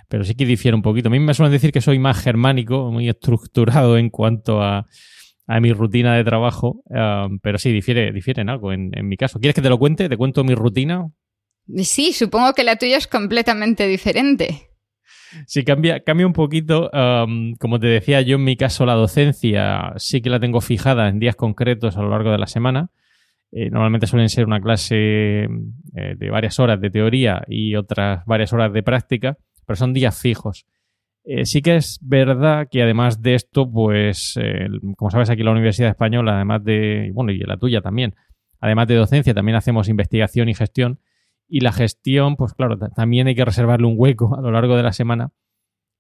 pero 0.08 0.22
sí 0.22 0.36
que 0.36 0.46
difiere 0.46 0.76
un 0.76 0.82
poquito. 0.82 1.08
A 1.08 1.10
mí 1.10 1.18
me 1.18 1.34
suelen 1.34 1.52
decir 1.52 1.72
que 1.72 1.80
soy 1.80 1.98
más 1.98 2.22
germánico, 2.22 2.92
muy 2.92 3.08
estructurado 3.08 3.98
en 3.98 4.10
cuanto 4.10 4.62
a, 4.62 4.86
mi 5.58 5.72
rutina 5.72 6.14
de 6.14 6.22
trabajo, 6.22 6.82
um, 6.84 7.40
pero 7.40 7.58
sí, 7.58 7.72
difiere, 7.72 8.12
difiere 8.12 8.42
en 8.42 8.50
algo 8.50 8.72
en, 8.72 8.90
en 8.96 9.08
mi 9.08 9.16
caso. 9.16 9.40
¿Quieres 9.40 9.56
que 9.56 9.62
te 9.62 9.68
lo 9.68 9.78
cuente? 9.78 10.08
¿Te 10.08 10.16
cuento 10.16 10.44
mi 10.44 10.54
rutina? 10.54 11.10
Sí, 11.78 12.12
supongo 12.12 12.52
que 12.52 12.62
la 12.62 12.76
tuya 12.76 12.98
es 12.98 13.06
completamente 13.06 13.88
diferente. 13.88 14.70
Sí, 15.46 15.64
cambia, 15.64 16.00
cambia 16.00 16.26
un 16.26 16.32
poquito. 16.32 16.90
como 17.58 17.80
te 17.80 17.86
decía, 17.86 18.20
yo 18.20 18.36
en 18.36 18.44
mi 18.44 18.56
caso 18.56 18.86
la 18.86 18.94
docencia 18.94 19.92
sí 19.96 20.20
que 20.20 20.30
la 20.30 20.40
tengo 20.40 20.60
fijada 20.60 21.08
en 21.08 21.18
días 21.18 21.36
concretos 21.36 21.96
a 21.96 22.02
lo 22.02 22.10
largo 22.10 22.30
de 22.30 22.38
la 22.38 22.46
semana. 22.46 22.90
Eh, 23.52 23.68
normalmente 23.70 24.06
suelen 24.06 24.28
ser 24.28 24.46
una 24.46 24.60
clase 24.60 25.44
eh, 25.44 25.48
de 26.16 26.30
varias 26.30 26.60
horas 26.60 26.80
de 26.80 26.90
teoría 26.90 27.42
y 27.48 27.74
otras 27.74 28.24
varias 28.24 28.52
horas 28.52 28.72
de 28.72 28.82
práctica, 28.82 29.38
pero 29.66 29.76
son 29.76 29.92
días 29.92 30.20
fijos. 30.20 30.66
Eh, 31.24 31.44
sí 31.44 31.62
que 31.62 31.76
es 31.76 31.98
verdad 32.02 32.68
que 32.70 32.82
además 32.82 33.22
de 33.22 33.34
esto, 33.34 33.70
pues, 33.70 34.38
como 34.96 35.10
sabes 35.10 35.30
aquí 35.30 35.40
en 35.40 35.46
la 35.46 35.52
Universidad 35.52 35.90
Española, 35.90 36.36
además 36.36 36.64
de, 36.64 37.10
bueno, 37.12 37.30
y 37.30 37.38
la 37.38 37.56
tuya 37.56 37.80
también, 37.80 38.14
además 38.60 38.88
de 38.88 38.94
docencia, 38.94 39.34
también 39.34 39.56
hacemos 39.56 39.88
investigación 39.88 40.48
y 40.48 40.54
gestión. 40.54 41.00
Y 41.48 41.60
la 41.60 41.72
gestión, 41.72 42.36
pues 42.36 42.54
claro, 42.54 42.78
también 42.78 43.26
hay 43.26 43.34
que 43.34 43.44
reservarle 43.44 43.86
un 43.86 43.94
hueco 43.96 44.36
a 44.38 44.40
lo 44.40 44.52
largo 44.52 44.76
de 44.76 44.84
la 44.84 44.92
semana. 44.92 45.32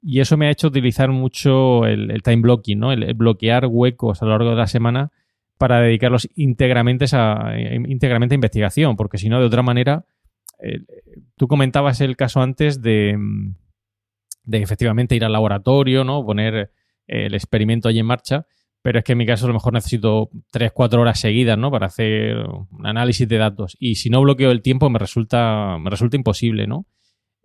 Y 0.02 0.20
eso 0.20 0.36
me 0.36 0.46
ha 0.46 0.50
hecho 0.50 0.68
utilizar 0.68 1.10
mucho 1.10 1.86
el, 1.86 2.22
time 2.22 2.42
blocking, 2.42 2.78
¿no? 2.78 2.92
El, 2.92 3.12
bloquear 3.14 3.66
huecos 3.66 4.22
a 4.22 4.26
lo 4.26 4.30
largo 4.32 4.50
de 4.50 4.56
la 4.56 4.66
semana 4.66 5.10
para 5.58 5.80
dedicarlos 5.80 6.28
íntegramente 6.36 7.04
a, 7.12 7.54
íntegramente 7.86 8.34
a 8.34 8.36
investigación, 8.36 8.96
porque 8.96 9.18
si 9.18 9.28
no, 9.28 9.40
de 9.40 9.46
otra 9.46 9.62
manera, 9.62 10.06
eh, 10.62 10.80
tú 11.36 11.48
comentabas 11.48 12.00
el 12.00 12.16
caso 12.16 12.40
antes 12.40 12.80
de, 12.80 13.18
de 14.44 14.62
efectivamente 14.62 15.14
ir 15.14 15.24
al 15.24 15.32
laboratorio, 15.32 16.04
¿no? 16.04 16.24
Poner 16.24 16.72
el 17.06 17.34
experimento 17.34 17.88
ahí 17.88 17.98
en 17.98 18.06
marcha 18.06 18.46
pero 18.82 18.98
es 18.98 19.04
que 19.04 19.12
en 19.12 19.18
mi 19.18 19.26
caso 19.26 19.44
a 19.44 19.48
lo 19.48 19.54
mejor 19.54 19.74
necesito 19.74 20.30
3, 20.52 20.72
4 20.72 21.00
horas 21.00 21.20
seguidas, 21.20 21.58
¿no? 21.58 21.70
Para 21.70 21.86
hacer 21.86 22.38
un 22.38 22.86
análisis 22.86 23.28
de 23.28 23.36
datos. 23.36 23.76
Y 23.78 23.96
si 23.96 24.08
no 24.08 24.22
bloqueo 24.22 24.50
el 24.50 24.62
tiempo 24.62 24.88
me 24.88 24.98
resulta, 24.98 25.76
me 25.78 25.90
resulta 25.90 26.16
imposible, 26.16 26.66
¿no? 26.66 26.86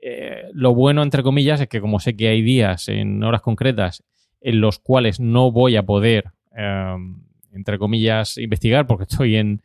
Eh, 0.02 0.44
lo 0.54 0.74
bueno, 0.74 1.04
entre 1.04 1.24
comillas, 1.24 1.60
es 1.60 1.68
que 1.68 1.82
como 1.82 2.00
sé 2.00 2.16
que 2.16 2.30
hay 2.30 2.42
días 2.42 2.88
en 2.88 3.22
horas 3.24 3.42
concretas 3.42 4.04
en 4.40 4.62
los 4.62 4.80
cuales 4.80 5.20
no 5.20 5.52
voy 5.52 5.76
a 5.76 5.84
poder, 5.84 6.26
em, 6.56 7.24
entre 7.52 7.80
comillas, 7.80 8.38
investigar 8.38 8.88
porque 8.88 9.04
estoy 9.10 9.36
en, 9.36 9.62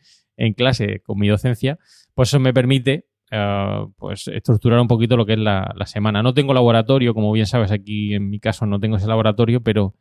clase 0.56 1.00
con 1.00 1.18
mi 1.18 1.28
docencia, 1.28 1.78
pues 2.14 2.30
eso 2.30 2.40
me 2.40 2.54
permite 2.54 3.04
eh, 3.30 3.86
pues 3.96 4.28
estructurar 4.28 4.80
un 4.80 4.88
poquito 4.88 5.16
lo 5.16 5.24
que 5.26 5.34
es 5.34 5.38
la, 5.38 5.72
semana. 5.86 6.22
No 6.22 6.34
tengo 6.34 6.54
laboratorio, 6.54 7.14
como 7.14 7.32
bien 7.32 7.46
sabes, 7.46 7.70
aquí 7.70 8.14
en 8.14 8.28
mi 8.28 8.40
caso 8.40 8.66
no 8.66 8.80
tengo 8.80 8.96
ese 8.96 9.06
laboratorio, 9.06 9.62
pero 9.62 9.94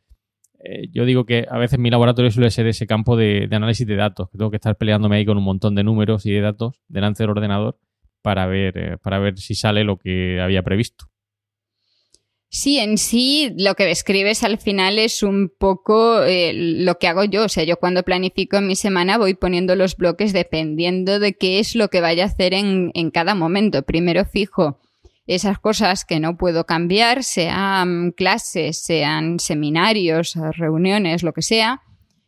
eh, 0.64 0.88
yo 0.90 1.04
digo 1.04 1.24
que 1.24 1.46
a 1.48 1.58
veces 1.58 1.78
mi 1.78 1.90
laboratorio 1.90 2.30
suele 2.30 2.50
ser 2.50 2.66
ese 2.66 2.86
campo 2.86 3.16
de, 3.16 3.48
análisis 3.50 3.86
de 3.86 3.96
datos, 3.96 4.30
que 4.30 4.38
tengo 4.38 4.50
que 4.50 4.56
estar 4.56 4.76
peleándome 4.76 5.16
ahí 5.16 5.24
con 5.24 5.38
un 5.38 5.44
montón 5.44 5.74
de 5.74 5.84
números 5.84 6.26
y 6.26 6.32
de 6.32 6.40
datos 6.40 6.82
delante 6.88 7.22
del 7.22 7.30
ordenador 7.30 7.78
para 8.22 8.46
ver, 8.46 8.76
eh, 8.76 8.98
para 8.98 9.18
ver 9.18 9.38
si 9.38 9.54
sale 9.54 9.84
lo 9.84 9.96
que 9.96 10.40
había 10.40 10.62
previsto. 10.62 11.09
Sí, 12.52 12.80
en 12.80 12.98
sí 12.98 13.54
lo 13.56 13.76
que 13.76 13.84
describes 13.84 14.42
al 14.42 14.58
final 14.58 14.98
es 14.98 15.22
un 15.22 15.52
poco 15.56 16.24
eh, 16.24 16.52
lo 16.52 16.98
que 16.98 17.06
hago 17.06 17.22
yo. 17.22 17.44
O 17.44 17.48
sea, 17.48 17.62
yo 17.62 17.76
cuando 17.76 18.02
planifico 18.02 18.60
mi 18.60 18.74
semana 18.74 19.18
voy 19.18 19.34
poniendo 19.34 19.76
los 19.76 19.96
bloques 19.96 20.32
dependiendo 20.32 21.20
de 21.20 21.34
qué 21.34 21.60
es 21.60 21.76
lo 21.76 21.88
que 21.88 22.00
vaya 22.00 22.24
a 22.24 22.26
hacer 22.26 22.52
en, 22.52 22.90
en 22.94 23.12
cada 23.12 23.36
momento. 23.36 23.82
Primero 23.82 24.24
fijo 24.24 24.80
esas 25.28 25.60
cosas 25.60 26.04
que 26.04 26.18
no 26.18 26.36
puedo 26.36 26.66
cambiar, 26.66 27.22
sean 27.22 28.10
clases, 28.10 28.78
sean 28.78 29.38
seminarios, 29.38 30.34
reuniones, 30.56 31.22
lo 31.22 31.32
que 31.32 31.42
sea. 31.42 31.82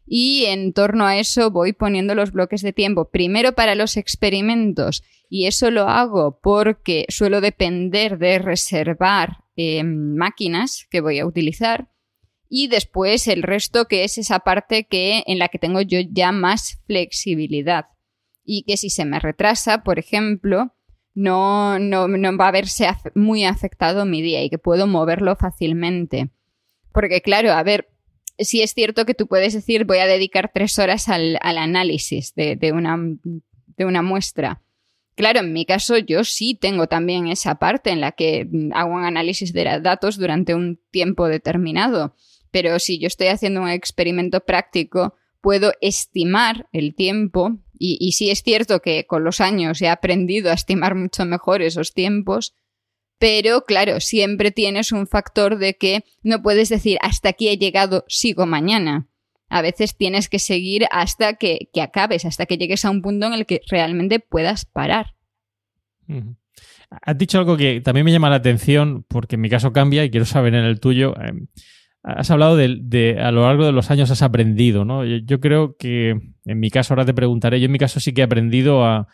Y 0.07 0.45
en 0.45 0.73
torno 0.73 1.05
a 1.05 1.17
eso 1.17 1.51
voy 1.51 1.73
poniendo 1.73 2.15
los 2.15 2.31
bloques 2.31 2.63
de 2.63 2.73
tiempo. 2.73 3.11
Primero 3.11 3.55
para 3.55 3.75
los 3.75 3.97
experimentos. 3.97 5.03
Y 5.29 5.47
eso 5.47 5.73
lo 5.73 5.89
hago 5.89 6.39
porque 6.41 7.07
suelo 7.09 7.41
depender 7.41 8.19
de 8.19 8.39
reservar 8.39 9.42
em, 9.57 10.15
máquinas 10.17 10.87
que 10.91 11.01
voy 11.01 11.19
a 11.19 11.27
utilizar. 11.27 11.89
Y 12.49 12.69
después 12.69 13.29
el 13.29 13.43
resto 13.43 13.87
que 13.87 14.05
es 14.05 14.19
esa 14.19 14.41
parte 14.41 14.85
que, 14.85 15.23
en 15.27 15.39
la 15.39 15.49
que 15.49 15.59
tengo 15.59 15.81
yo 15.81 16.01
ya 16.01 16.33
más 16.33 16.83
flexibilidad. 16.87 17.87
Y 18.45 18.65
que 18.65 18.77
si 18.77 18.91
se 18.91 19.05
me 19.05 19.19
retrasa, 19.19 19.83
por 19.83 19.99
ejemplo, 19.99 20.75
no, 21.15 21.79
no, 21.79 22.09
no 22.09 22.37
va 22.37 22.49
a 22.49 22.53
verse 22.53 22.89
muy 23.15 23.45
afectado 23.45 24.05
mi 24.05 24.23
día 24.23 24.43
y 24.43 24.51
que 24.51 24.59
puedo 24.59 24.87
moverlo 24.87 25.37
fácilmente. 25.37 26.31
Porque 26.93 27.23
claro, 27.23 27.53
a 27.53 27.63
ver, 27.63 27.89
sí 28.39 28.63
es 28.63 28.75
cierto 28.75 29.05
que 29.05 29.15
tú 29.15 29.27
puedes 29.27 29.53
decir 29.53 29.85
voy 29.85 29.99
a 29.99 30.07
dedicar 30.07 30.51
tres 30.53 30.79
horas 30.79 31.09
al, 31.09 31.39
análisis 31.43 32.35
de, 32.35 32.57
de, 32.57 32.73
una, 32.73 32.99
de 32.99 33.85
una 33.85 34.03
muestra. 34.03 34.63
Claro, 35.15 35.41
en 35.41 35.53
mi 35.53 35.67
caso 35.67 35.99
yo 35.99 36.25
sí 36.25 36.55
tengo 36.55 36.87
también 36.87 37.27
esa 37.27 37.57
parte 37.57 37.91
en 37.91 38.01
la 38.01 38.13
que 38.13 38.49
hago 38.73 38.95
un 38.95 39.05
análisis 39.05 39.53
de 39.53 39.81
datos 39.81 40.17
durante 40.17 40.55
un 40.55 40.81
tiempo 40.91 41.29
determinado. 41.29 42.15
Pero 42.51 42.79
si 42.79 42.99
yo 42.99 43.07
estoy 43.07 43.29
haciendo 43.29 43.61
un 43.61 43.69
experimento 43.69 44.41
práctico, 44.41 45.15
puedo 45.41 45.73
estimar 45.81 46.69
el 46.73 46.95
tiempo 46.95 47.59
y, 47.85 48.13
sí 48.13 48.31
es 48.31 48.45
cierto 48.45 48.81
que 48.81 49.07
con 49.07 49.25
los 49.25 49.41
años 49.41 49.83
he 49.83 49.89
aprendido 49.89 50.51
a 50.51 50.55
estimar 50.55 50.95
mucho 50.95 51.25
mejor 51.25 51.63
esos 51.63 51.93
tiempos, 51.93 52.55
pero 53.19 53.65
claro, 53.65 53.99
siempre 53.99 54.53
tienes 54.53 54.93
un 54.93 55.09
factor 55.09 55.59
de 55.59 55.77
que 55.77 56.05
no 56.23 56.43
puedes 56.43 56.69
decir 56.69 56.99
hasta 57.01 57.31
aquí 57.31 57.49
he 57.49 57.59
llegado, 57.59 58.05
sigo 58.07 58.47
mañana. 58.47 59.09
A 59.53 59.61
veces 59.61 59.99
tienes 59.99 60.31
que 60.31 60.39
seguir 60.39 60.87
hasta 60.91 61.35
que, 61.35 61.69
acabes, 61.79 62.25
hasta 62.25 62.47
que 62.47 62.57
llegues 62.57 62.87
a 62.87 62.91
un 62.91 63.03
punto 63.03 63.27
en 63.27 63.35
el 63.35 63.45
que 63.45 63.61
realmente 63.71 64.19
puedas 64.19 64.65
parar. 64.65 65.15
Has 66.89 67.19
dicho 67.19 67.39
algo 67.39 67.59
que 67.59 67.83
también 67.83 68.07
me 68.07 68.13
llama 68.13 68.31
la 68.31 68.37
atención, 68.37 69.05
porque 69.07 69.35
en 69.35 69.43
mi 69.43 69.51
caso 69.51 69.71
cambia 69.71 70.07
y 70.07 70.11
quiero 70.11 70.25
saber 70.25 70.55
en 70.55 70.65
el 70.65 70.81
tuyo. 70.81 71.15
Em, 71.21 71.49
has 72.03 72.31
hablado 72.31 72.57
de, 72.57 73.19
a 73.21 73.31
lo 73.31 73.43
largo 73.43 73.67
de 73.67 73.73
los 73.73 73.91
años 73.91 74.11
has 74.11 74.23
aprendido, 74.23 74.87
¿no? 74.87 75.05
Yo, 75.05 75.39
creo 75.39 75.77
que 75.77 76.19
en 76.47 76.59
mi 76.59 76.71
caso, 76.71 76.95
ahora 76.95 77.05
te 77.05 77.13
preguntaré, 77.13 77.61
yo 77.61 77.67
en 77.67 77.73
mi 77.73 77.79
caso 77.79 78.01
sí 78.01 78.15
que 78.15 78.23
he 78.23 78.25
aprendido 78.25 78.87
a, 78.87 79.07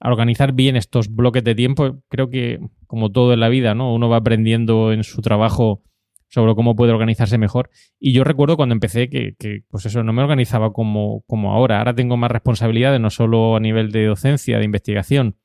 organizar 0.00 0.52
bien 0.52 0.76
estos 0.76 1.08
bloques 1.08 1.42
de 1.42 1.54
tiempo. 1.54 2.02
Creo 2.10 2.28
que, 2.28 2.60
como 2.86 3.10
todo 3.12 3.32
en 3.32 3.40
la 3.40 3.48
vida, 3.48 3.74
¿no? 3.74 3.94
Uno 3.94 4.10
va 4.10 4.18
aprendiendo 4.18 4.92
en 4.92 5.04
su 5.04 5.22
trabajo 5.22 5.82
sobre 6.28 6.54
cómo 6.54 6.76
puede 6.76 6.92
organizarse 6.92 7.38
mejor. 7.38 7.70
Y 7.98 8.12
yo 8.12 8.24
recuerdo 8.24 8.56
cuando 8.56 8.74
empecé 8.74 9.08
que, 9.08 9.34
pues 9.68 9.86
eso, 9.86 10.02
no 10.02 10.12
me 10.12 10.22
organizaba 10.22 10.72
como, 10.72 11.22
como 11.26 11.52
ahora. 11.52 11.78
Ahora 11.78 11.94
tengo 11.94 12.16
más 12.16 12.30
responsabilidades, 12.30 13.00
no 13.00 13.10
solo 13.10 13.56
a 13.56 13.60
nivel 13.60 13.92
de 13.92 14.06
docencia, 14.06 14.58
de 14.58 14.64
investigación, 14.64 15.36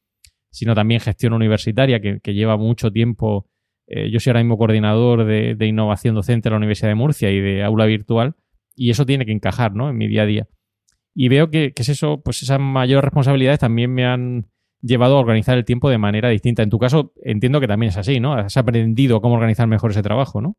sino 0.50 0.76
también 0.76 1.02
gestión 1.02 1.34
universitaria, 1.34 2.02
que, 2.02 2.20
que 2.20 2.34
lleva 2.34 2.58
mucho 2.58 2.92
tiempo 2.92 3.48
eh, 3.94 4.10
yo 4.10 4.22
soy 4.22 4.32
ahora 4.32 4.40
mismo 4.40 4.58
coordinador 4.58 5.26
de, 5.26 5.68
innovación 5.68 6.16
docente 6.16 6.48
en 6.48 6.54
la 6.54 6.58
Universidad 6.58 6.88
de 6.88 6.96
Murcia 6.96 7.30
y 7.30 7.42
de 7.42 7.62
aula 7.62 7.86
virtual, 7.86 8.36
y 8.74 8.90
eso 8.90 9.06
tiene 9.06 9.26
que 9.26 9.34
encajar 9.34 9.76
¿no? 9.76 9.90
en 9.90 9.98
mi 9.98 10.08
día 10.08 10.22
a 10.22 10.26
día. 10.26 10.48
Y 11.14 11.28
veo 11.28 11.50
que, 11.50 11.74
es 11.76 11.90
eso, 11.90 12.22
pues 12.24 12.42
esas 12.42 12.58
mayores 12.62 13.04
responsabilidades 13.04 13.60
también 13.60 13.94
me 13.94 14.06
han 14.06 14.48
llevado 14.82 15.18
a 15.18 15.20
organizar 15.20 15.58
el 15.58 15.66
tiempo 15.66 15.90
de 15.90 15.98
manera 15.98 16.30
distinta. 16.30 16.64
En 16.64 16.70
tu 16.70 16.80
caso, 16.80 17.12
entiendo 17.22 17.60
que 17.60 17.68
también 17.68 17.90
es 17.90 17.98
así, 17.98 18.22
¿no? 18.22 18.34
Has 18.34 18.56
aprendido 18.56 19.20
cómo 19.20 19.36
organizar 19.36 19.68
mejor 19.68 19.92
ese 19.92 20.02
trabajo, 20.02 20.40
¿no? 20.40 20.56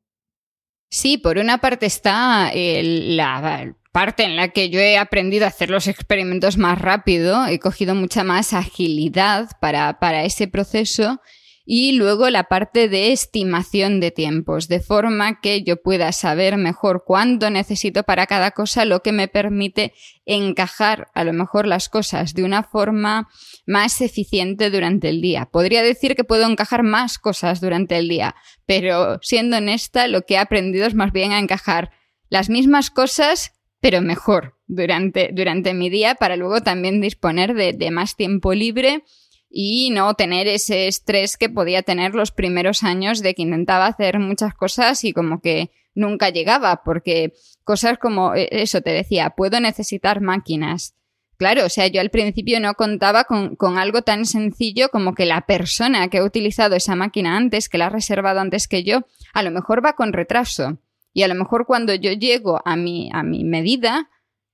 Sí, 0.95 1.17
por 1.17 1.39
una 1.39 1.57
parte 1.57 1.87
está 1.87 2.53
la 2.55 3.75
parte 3.93 4.25
en 4.25 4.37
la 4.37 4.49
que 4.49 4.69
yo 4.69 4.79
he 4.79 4.99
aprendido 4.99 5.47
a 5.47 5.49
hacer 5.49 5.71
los 5.71 5.87
experimentos 5.87 6.59
más 6.59 6.79
rápido, 6.79 7.47
he 7.47 7.59
cogido 7.59 7.95
mucha 7.95 8.25
más 8.25 8.53
agilidad 8.53 9.49
para, 9.59 9.99
para 9.99 10.25
ese 10.25 10.49
proceso 10.49 11.23
y 11.65 11.93
luego 11.93 12.29
la 12.29 12.45
parte 12.45 12.91
de 12.91 13.11
estimación 13.11 14.01
de 14.01 14.11
tiempos, 14.11 14.69
de 14.69 14.81
forma 14.81 15.41
que 15.41 15.63
yo 15.63 15.81
pueda 15.81 16.13
saber 16.13 16.59
mejor 16.59 17.05
cuánto 17.07 17.49
necesito 17.49 18.03
para 18.03 18.27
cada 18.27 18.51
cosa, 18.51 18.85
lo 18.85 19.01
que 19.01 19.13
me 19.13 19.29
permite 19.29 19.95
encajar 20.27 21.09
a 21.15 21.25
lo 21.25 21.33
mejor 21.33 21.67
las 21.67 21.89
cosas 21.89 22.35
de 22.35 22.45
una 22.45 22.65
forma 22.65 23.31
más 23.67 24.01
eficiente 24.01 24.71
durante 24.71 25.09
el 25.09 25.21
día. 25.21 25.47
Podría 25.47 25.83
decir 25.83 26.17
que 26.17 26.25
puedo 26.25 26.49
encajar 26.49 26.83
más 26.83 27.19
cosas 27.19 27.61
durante 27.61 27.97
el 27.99 28.09
día, 28.09 28.35
pero 28.67 29.19
siendo 29.23 29.59
honesta, 29.59 30.09
lo 30.09 30.23
que 30.23 30.35
he 30.35 30.39
aprendido 30.39 30.87
es 30.87 30.95
más 30.95 31.13
bien 31.13 31.33
a 31.33 31.39
encajar 31.39 31.91
las 32.29 32.49
mismas 32.49 32.91
cosas, 32.91 33.53
pero 33.81 34.01
mejor 34.01 34.57
durante, 34.67 35.31
durante 35.33 35.75
mi 35.75 35.91
día 35.91 36.15
para 36.15 36.37
luego 36.37 36.63
también 36.63 37.01
disponer 37.01 37.55
de, 37.55 37.73
de 37.73 37.91
más 37.91 38.17
tiempo 38.17 38.55
libre 38.55 39.05
y 39.49 39.91
no 39.91 40.15
tener 40.15 40.49
ese 40.49 40.89
estrés 40.89 41.37
que 41.37 41.51
podía 41.51 41.83
tener 41.83 42.15
los 42.15 42.33
primeros 42.33 42.83
años 42.83 43.21
de 43.21 43.35
que 43.35 43.43
intentaba 43.43 43.87
hacer 43.87 44.19
muchas 44.19 44.55
cosas 44.55 45.05
y 45.05 45.13
como 45.13 45.41
que 45.41 45.71
nunca 45.95 46.31
llegaba, 46.31 46.83
porque 46.85 47.35
cosas 47.65 47.99
como 47.99 48.35
eh, 48.35 48.49
eso 48.51 48.81
te 48.81 48.91
decía, 48.91 49.31
puedo 49.37 49.61
necesitar 49.61 50.21
máquinas. 50.21 50.95
Claro, 51.43 51.67
o 51.67 51.69
sea, 51.69 51.89
yo 51.89 52.01
al 52.01 52.11
principio 52.11 52.61
no 52.61 52.75
contaba 52.75 53.25
con, 53.25 53.77
algo 53.77 54.03
tan 54.03 54.27
sencillo 54.27 54.91
como 54.91 55.13
que 55.13 55.27
la 55.27 55.41
persona 55.41 56.07
que 56.07 56.19
ha 56.19 56.25
utilizado 56.25 56.77
esa 56.77 56.95
máquina 56.95 57.37
antes, 57.37 57.69
que 57.69 57.79
la 57.79 57.87
ha 57.87 57.91
reservado 57.91 58.39
antes 58.39 58.69
que 58.69 58.85
yo, 58.85 59.09
a 59.35 59.43
lo 59.43 59.51
mejor 59.51 59.85
va 59.85 59.95
con 59.95 60.13
retraso. 60.13 60.79
Y 61.13 61.25
a 61.25 61.27
lo 61.27 61.35
mejor 61.35 61.67
cuando 61.67 61.97
yo 61.97 62.13
llego 62.13 62.63
a 62.65 62.77
mi, 62.77 63.11
a 63.13 63.25
mi 63.25 63.43
medida, 63.43 64.09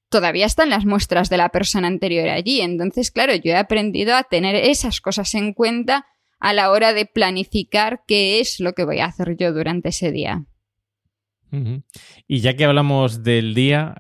todavía 0.09 0.47
están 0.47 0.71
las 0.71 0.87
muestras 0.87 1.29
de 1.29 1.37
la 1.37 1.51
persona 1.51 1.89
anterior 1.89 2.31
allí. 2.31 2.63
Entonces, 2.63 3.11
claro, 3.11 3.35
yo 3.35 3.53
he 3.53 3.57
aprendido 3.57 4.17
a 4.17 4.23
tener 4.23 4.55
esas 4.55 5.03
cosas 5.03 5.35
en 5.35 5.53
cuenta 5.53 6.07
a 6.41 6.55
la 6.55 6.71
hora 6.71 6.95
de 6.95 7.05
planificar 7.05 8.03
qué 8.09 8.41
es 8.41 8.61
lo 8.61 8.73
que 8.73 8.87
voy 8.87 9.01
a 9.01 9.05
hacer 9.05 9.37
yo 9.37 9.53
durante 9.53 9.91
ese 9.91 10.11
día. 10.11 10.47
Y 12.27 12.41
ya 12.41 12.57
que 12.57 12.65
hablamos 12.65 13.23
del 13.23 13.55
día, 13.55 13.95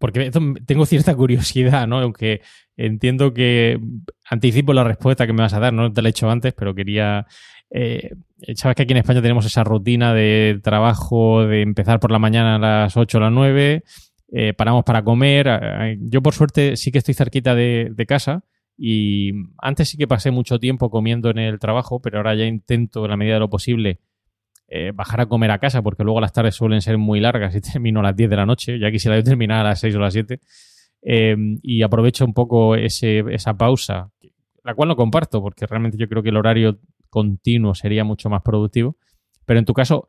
porque 0.00 0.30
tengo 0.66 0.86
cierta 0.86 1.14
curiosidad, 1.14 1.86
¿no? 1.86 2.00
Aunque 2.00 2.40
entiendo 2.76 3.32
que 3.32 3.78
anticipo 4.28 4.72
la 4.72 4.82
respuesta 4.82 5.26
que 5.26 5.32
me 5.32 5.42
vas 5.42 5.52
a 5.52 5.60
dar, 5.60 5.72
no 5.72 5.92
te 5.92 6.02
la 6.02 6.08
he 6.08 6.10
hecho 6.10 6.28
antes, 6.28 6.54
pero 6.54 6.74
quería... 6.74 7.26
Eh, 7.70 8.10
sabes 8.56 8.74
que 8.74 8.82
aquí 8.82 8.92
en 8.92 8.96
España 8.96 9.22
tenemos 9.22 9.44
esa 9.44 9.62
rutina 9.62 10.12
de 10.12 10.58
trabajo 10.64 11.46
de 11.46 11.62
empezar 11.62 12.00
por 12.00 12.10
la 12.10 12.18
mañana 12.18 12.56
a 12.56 12.58
las 12.58 12.96
8 12.96 13.18
o 13.18 13.20
las 13.20 13.30
9, 13.30 13.84
eh, 14.32 14.54
paramos 14.54 14.84
para 14.84 15.04
comer. 15.04 15.98
Yo 16.00 16.22
por 16.22 16.34
suerte 16.34 16.76
sí 16.76 16.90
que 16.90 16.98
estoy 16.98 17.14
cerquita 17.14 17.54
de, 17.54 18.04
casa 18.08 18.42
y 18.76 19.32
antes 19.58 19.90
sí 19.90 19.98
que 19.98 20.08
pasé 20.08 20.30
mucho 20.30 20.58
tiempo 20.58 20.90
comiendo 20.90 21.30
en 21.30 21.38
el 21.38 21.58
trabajo, 21.58 22.00
pero 22.00 22.16
ahora 22.16 22.34
ya 22.34 22.46
intento 22.46 23.04
en 23.04 23.10
la 23.10 23.16
medida 23.18 23.34
de 23.34 23.40
lo 23.40 23.50
posible 23.50 24.00
eh, 24.72 24.92
bajar 24.94 25.22
a 25.22 25.26
comer 25.26 25.50
a 25.50 25.58
casa 25.58 25.82
porque 25.82 26.04
luego 26.04 26.20
las 26.20 26.32
tardes 26.32 26.54
suelen 26.54 26.80
ser 26.80 26.96
muy 26.96 27.18
largas 27.18 27.54
y 27.56 27.60
termino 27.72 28.00
a 28.00 28.04
las 28.04 28.16
10 28.16 28.30
de 28.30 28.36
la 28.36 28.46
noche, 28.46 28.78
ya 28.78 28.90
quisiera 28.90 29.16
yo 29.16 29.24
terminar 29.24 29.66
a 29.66 29.70
las 29.70 29.80
6 29.80 29.96
o 29.96 29.98
las 29.98 30.12
7. 30.12 30.38
Em, 31.02 31.58
y 31.62 31.82
aprovecho 31.82 32.24
un 32.24 32.34
poco 32.34 32.76
ese, 32.76 33.24
esa 33.30 33.54
pausa, 33.54 34.10
la 34.62 34.74
cual 34.74 34.88
no 34.88 34.96
comparto 34.96 35.42
porque 35.42 35.66
realmente 35.66 35.98
yo 35.98 36.08
creo 36.08 36.22
que 36.22 36.28
el 36.28 36.36
horario 36.36 36.78
continuo 37.08 37.74
sería 37.74 38.04
mucho 38.04 38.30
más 38.30 38.42
productivo. 38.42 38.96
Pero 39.44 39.58
en 39.58 39.64
tu 39.64 39.74
caso, 39.74 40.08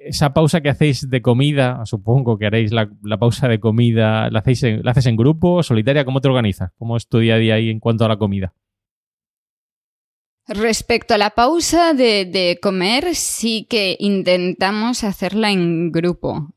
esa 0.00 0.32
pausa 0.32 0.60
que 0.60 0.70
hacéis 0.70 1.08
de 1.08 1.22
comida, 1.22 1.84
supongo 1.84 2.38
que 2.38 2.46
haréis 2.46 2.72
la, 2.72 2.88
pausa 3.18 3.46
de 3.46 3.60
comida, 3.60 4.30
¿la, 4.30 4.40
hacéis 4.40 4.62
¿la 4.82 4.90
haces 4.90 5.06
en 5.06 5.16
grupo, 5.16 5.62
solitaria? 5.62 6.04
¿Cómo 6.04 6.20
te 6.20 6.28
organizas? 6.28 6.72
¿Cómo 6.78 6.96
es 6.96 7.06
tu 7.06 7.18
día 7.18 7.34
a 7.34 7.38
día 7.38 7.54
ahí 7.54 7.70
en 7.70 7.78
cuanto 7.78 8.04
a 8.04 8.08
la 8.08 8.16
comida? 8.16 8.54
Respecto 10.52 11.14
a 11.14 11.18
la 11.18 11.30
pausa 11.30 11.94
de, 11.94 12.24
de 12.24 12.58
comer, 12.60 13.14
sí 13.14 13.68
que 13.70 13.96
intentamos 14.00 15.04
hacerla 15.04 15.52
en 15.52 15.92
grupo. 15.92 16.52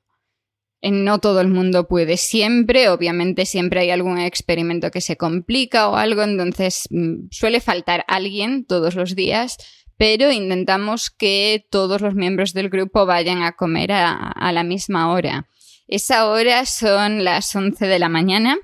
No 0.81 1.19
todo 1.19 1.41
el 1.41 1.47
mundo 1.47 1.87
puede 1.87 2.17
siempre, 2.17 2.89
obviamente 2.89 3.45
siempre 3.45 3.81
hay 3.81 3.91
algún 3.91 4.17
experimento 4.17 4.89
que 4.89 4.99
se 4.99 5.15
complica 5.15 5.89
o 5.89 5.95
algo, 5.95 6.23
entonces 6.23 6.87
mm, 6.89 7.27
suele 7.29 7.61
faltar 7.61 8.03
alguien 8.07 8.65
todos 8.65 8.95
los 8.95 9.15
días, 9.15 9.57
pero 9.95 10.31
intentamos 10.31 11.11
que 11.11 11.67
todos 11.69 12.01
los 12.01 12.15
miembros 12.15 12.53
del 12.53 12.69
grupo 12.69 13.05
vayan 13.05 13.43
a 13.43 13.51
comer 13.51 13.91
a, 13.91 14.51
la 14.51 14.63
misma 14.63 15.13
hora. 15.13 15.47
Esa 15.87 16.27
hora 16.29 16.65
son 16.65 17.23
las 17.23 17.55
11 17.55 17.85
de 17.85 17.99
la 17.99 18.09
mañana 18.09 18.57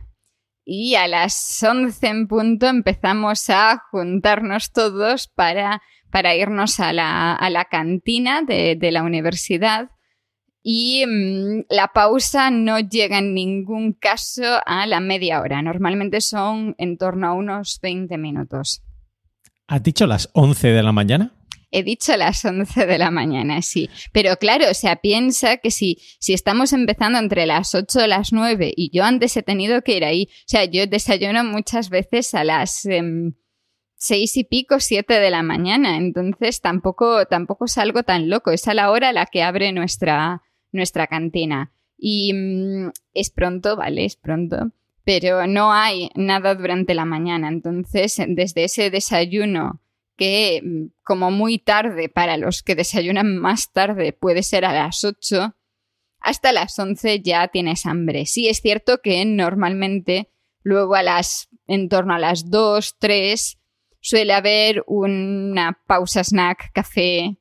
y 0.72 0.94
a 0.94 1.08
las 1.08 1.64
11 1.64 2.08
en 2.08 2.28
punto 2.28 2.68
empezamos 2.68 3.50
a 3.50 3.82
juntarnos 3.90 4.72
todos 4.72 5.28
para, 5.28 5.82
para 6.12 6.36
irnos 6.36 6.80
a 6.80 6.94
la, 6.94 7.34
a 7.34 7.50
la 7.50 7.66
cantina 7.66 8.44
de, 8.44 8.76
de, 8.76 8.92
la 8.92 9.02
universidad. 9.02 9.90
Y 10.62 11.06
mmm, 11.08 11.64
la 11.72 11.88
pausa 11.88 12.52
no 12.52 12.78
llega 12.78 13.18
en 13.18 13.34
ningún 13.34 13.94
caso 13.94 14.44
a 14.64 14.86
la 14.86 15.00
media 15.00 15.42
hora. 15.42 15.64
Normalmente 15.64 16.22
son 16.22 16.76
en 16.78 17.00
torno 17.00 17.26
a 17.26 17.34
unos 17.34 17.80
20 17.82 18.16
minutos. 18.20 18.84
¿Has 19.66 19.82
dicho 19.82 20.06
las 20.06 20.30
11 20.34 20.68
de 20.68 20.84
la 20.84 20.92
mañana? 20.92 21.34
He 21.72 21.84
dicho 21.84 22.16
las 22.18 22.44
11 22.44 22.86
de 22.86 22.98
la 22.98 23.12
mañana, 23.12 23.62
sí. 23.62 23.90
Pero 24.12 24.38
claro, 24.38 24.66
o 24.70 24.74
sea, 24.74 24.96
piensa 24.98 25.58
que 25.58 25.72
si, 25.72 26.00
si 26.20 26.34
estamos 26.34 26.74
empezando 26.74 27.20
entre 27.20 27.46
las 27.46 27.76
8 27.76 28.06
y 28.06 28.08
las 28.08 28.34
9 28.34 28.74
y 28.76 28.90
yo 28.92 29.04
antes 29.04 29.38
he 29.38 29.44
tenido 29.44 29.82
que 29.82 29.98
ir 29.98 30.06
ahí, 30.06 30.30
o 30.32 30.48
sea, 30.48 30.66
yo 30.66 30.88
desayuno 30.88 31.44
muchas 31.44 31.90
veces 31.90 32.34
a 32.34 32.44
las 32.44 32.86
em, 32.86 33.34
6 33.98 34.38
y 34.38 34.44
pico, 34.46 34.80
7 34.80 35.20
de 35.20 35.30
la 35.30 35.44
mañana, 35.44 35.98
entonces 35.98 36.62
tampoco, 36.62 37.26
tampoco 37.26 37.66
es 37.66 37.78
algo 37.78 38.04
tan 38.04 38.30
loco, 38.30 38.52
es 38.52 38.68
a 38.68 38.74
la 38.74 38.90
hora 38.90 39.10
a 39.10 39.14
la 39.14 39.28
que 39.28 39.44
abre 39.44 39.72
nuestra, 39.72 40.42
nuestra 40.72 41.08
cantina. 41.08 41.72
Y 41.98 42.34
mmm, 42.34 42.92
es 43.14 43.30
pronto, 43.30 43.76
¿vale? 43.76 44.06
Es 44.06 44.16
pronto 44.16 44.72
pero 45.10 45.48
no 45.48 45.74
hay 45.74 46.12
nada 46.14 46.54
durante 46.54 46.94
la 46.94 47.04
mañana. 47.04 47.48
Entonces, 47.48 48.22
desde 48.28 48.66
ese 48.66 48.92
desayuno 48.92 49.82
que 50.20 50.62
mm, 50.62 50.92
como 51.02 51.32
muy 51.32 51.58
tarde 51.58 52.10
para 52.10 52.36
los 52.36 52.62
que 52.62 52.76
desayunan 52.76 53.38
más 53.38 53.72
tarde 53.72 54.12
puede 54.12 54.44
ser 54.44 54.66
a 54.66 54.74
las 54.74 55.04
8, 55.06 55.56
hasta 56.20 56.52
las 56.52 56.78
11 56.78 57.22
ya 57.22 57.48
tienes 57.48 57.86
hambre. 57.86 58.26
Sí 58.26 58.50
es 58.50 58.60
cierto 58.60 59.00
que 59.02 59.24
normalmente 59.24 60.30
luego 60.62 60.96
a 60.96 61.04
las 61.04 61.48
en 61.68 61.88
torno 61.88 62.14
a 62.14 62.20
las 62.20 62.50
2, 62.52 62.98
3 63.00 63.60
suele 64.02 64.34
haber 64.34 64.84
una 64.88 65.80
pausa 65.88 66.24
snack, 66.24 66.74
café, 66.74 67.38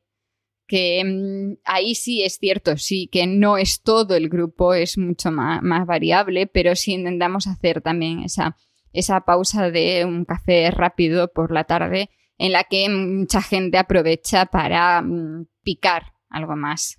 que 0.69 1.03
mm, 1.05 1.59
ahí 1.65 1.97
sí 1.97 2.23
es 2.23 2.39
cierto, 2.39 2.77
sí, 2.77 3.09
que 3.11 3.27
no 3.27 3.59
es 3.59 3.83
todo 3.83 4.15
el 4.15 4.29
grupo, 4.29 4.75
es 4.75 4.99
mucho 4.99 5.33
más, 5.33 5.63
más 5.63 5.85
variable, 5.85 6.47
pero 6.47 6.77
sí 6.77 6.93
intentamos 6.93 7.49
hacer 7.49 7.81
también 7.81 8.21
esa, 8.21 8.57
esa 8.93 9.23
pausa 9.23 9.71
de 9.73 10.05
un 10.05 10.25
café 10.25 10.71
rápido 10.71 11.33
por 11.33 11.51
la 11.51 11.65
tarde 11.65 12.11
en 12.39 12.53
la 12.53 12.65
que 12.65 12.89
mucha 12.89 13.43
gente 13.43 13.79
aprovecha 13.79 14.47
para 14.47 15.03
mm, 15.03 15.47
picar 15.63 16.13
algo 16.31 16.57
más. 16.57 16.99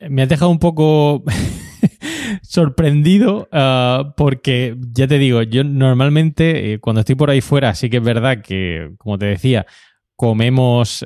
Me 0.00 0.22
has 0.22 0.28
dejado 0.28 0.50
un 0.50 0.58
poco 0.58 1.22
sorprendido 2.42 3.48
uh, 3.52 4.12
porque, 4.16 4.76
ya 4.92 5.06
te 5.06 5.18
digo, 5.18 5.42
yo 5.42 5.64
normalmente 5.64 6.72
eh, 6.72 6.78
cuando 6.80 7.00
estoy 7.00 7.14
por 7.14 7.30
ahí 7.30 7.40
fuera 7.40 7.74
sí 7.74 7.88
que 7.88 7.98
es 7.98 8.02
verdad 8.02 8.42
que, 8.42 8.90
como 8.98 9.18
te 9.18 9.26
decía, 9.26 9.66
comemos 10.16 11.04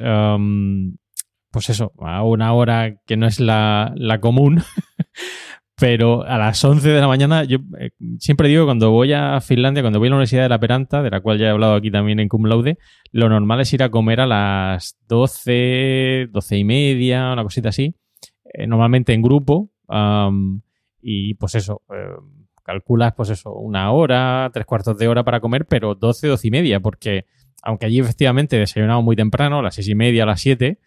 pues 1.52 1.68
eso, 1.68 1.92
a 1.98 2.24
una 2.24 2.54
hora 2.54 2.96
que 3.06 3.16
no 3.16 3.26
es 3.26 3.38
la, 3.38 3.94
común, 4.20 4.62
pero 5.76 6.22
a 6.24 6.38
las 6.38 6.64
11 6.64 6.88
de 6.88 7.00
la 7.00 7.08
mañana, 7.08 7.44
yo 7.44 7.58
eh, 7.78 7.90
siempre 8.18 8.48
digo 8.48 8.64
cuando 8.64 8.90
voy 8.90 9.12
a 9.12 9.40
Finlandia, 9.40 9.82
cuando 9.82 9.98
voy 9.98 10.08
a 10.08 10.11
la 10.11 10.16
Universidad 10.16 10.42
de 10.42 10.48
la 10.48 10.61
Peranta, 10.61 11.02
de 11.02 11.11
la 11.11 11.20
cual 11.20 11.38
ya 11.38 11.46
he 11.46 11.50
hablado 11.50 11.74
aquí 11.74 11.90
también 11.90 12.20
en 12.20 12.28
Cum 12.28 12.44
Laude, 12.46 12.78
lo 13.11 13.28
normal 13.28 13.61
es 13.61 13.72
ir 13.72 13.82
a 13.82 13.90
comer 13.90 14.20
a 14.20 14.26
las 14.26 14.98
12, 15.08 16.28
12 16.30 16.56
y 16.56 16.64
media, 16.64 17.32
una 17.32 17.42
cosita 17.42 17.70
así, 17.70 17.94
eh, 18.52 18.66
normalmente 18.66 19.12
en 19.12 19.22
grupo, 19.22 19.70
y 21.02 21.35
pues 21.35 21.54
eso, 21.56 21.82
eh, 21.92 22.16
calculas 22.62 23.12
pues 23.14 23.30
eso, 23.30 23.52
una 23.52 23.90
hora, 23.92 24.50
tres 24.52 24.64
cuartos 24.64 24.96
de 24.96 25.08
hora 25.08 25.24
para 25.24 25.40
comer, 25.40 25.66
pero 25.66 25.94
12, 25.94 26.28
12 26.28 26.48
y 26.48 26.50
media, 26.50 26.80
porque 26.80 27.26
aunque 27.62 27.87
allí 27.87 28.00
efectivamente 28.00 28.58
desayunamos 28.58 29.04
muy 29.04 29.16
temprano, 29.16 29.61
a 29.61 29.62
las 29.62 29.74
seis 29.74 29.88
y 29.88 29.94
media, 29.94 30.24
a 30.24 30.26
las 30.26 30.40
7, 30.40 30.78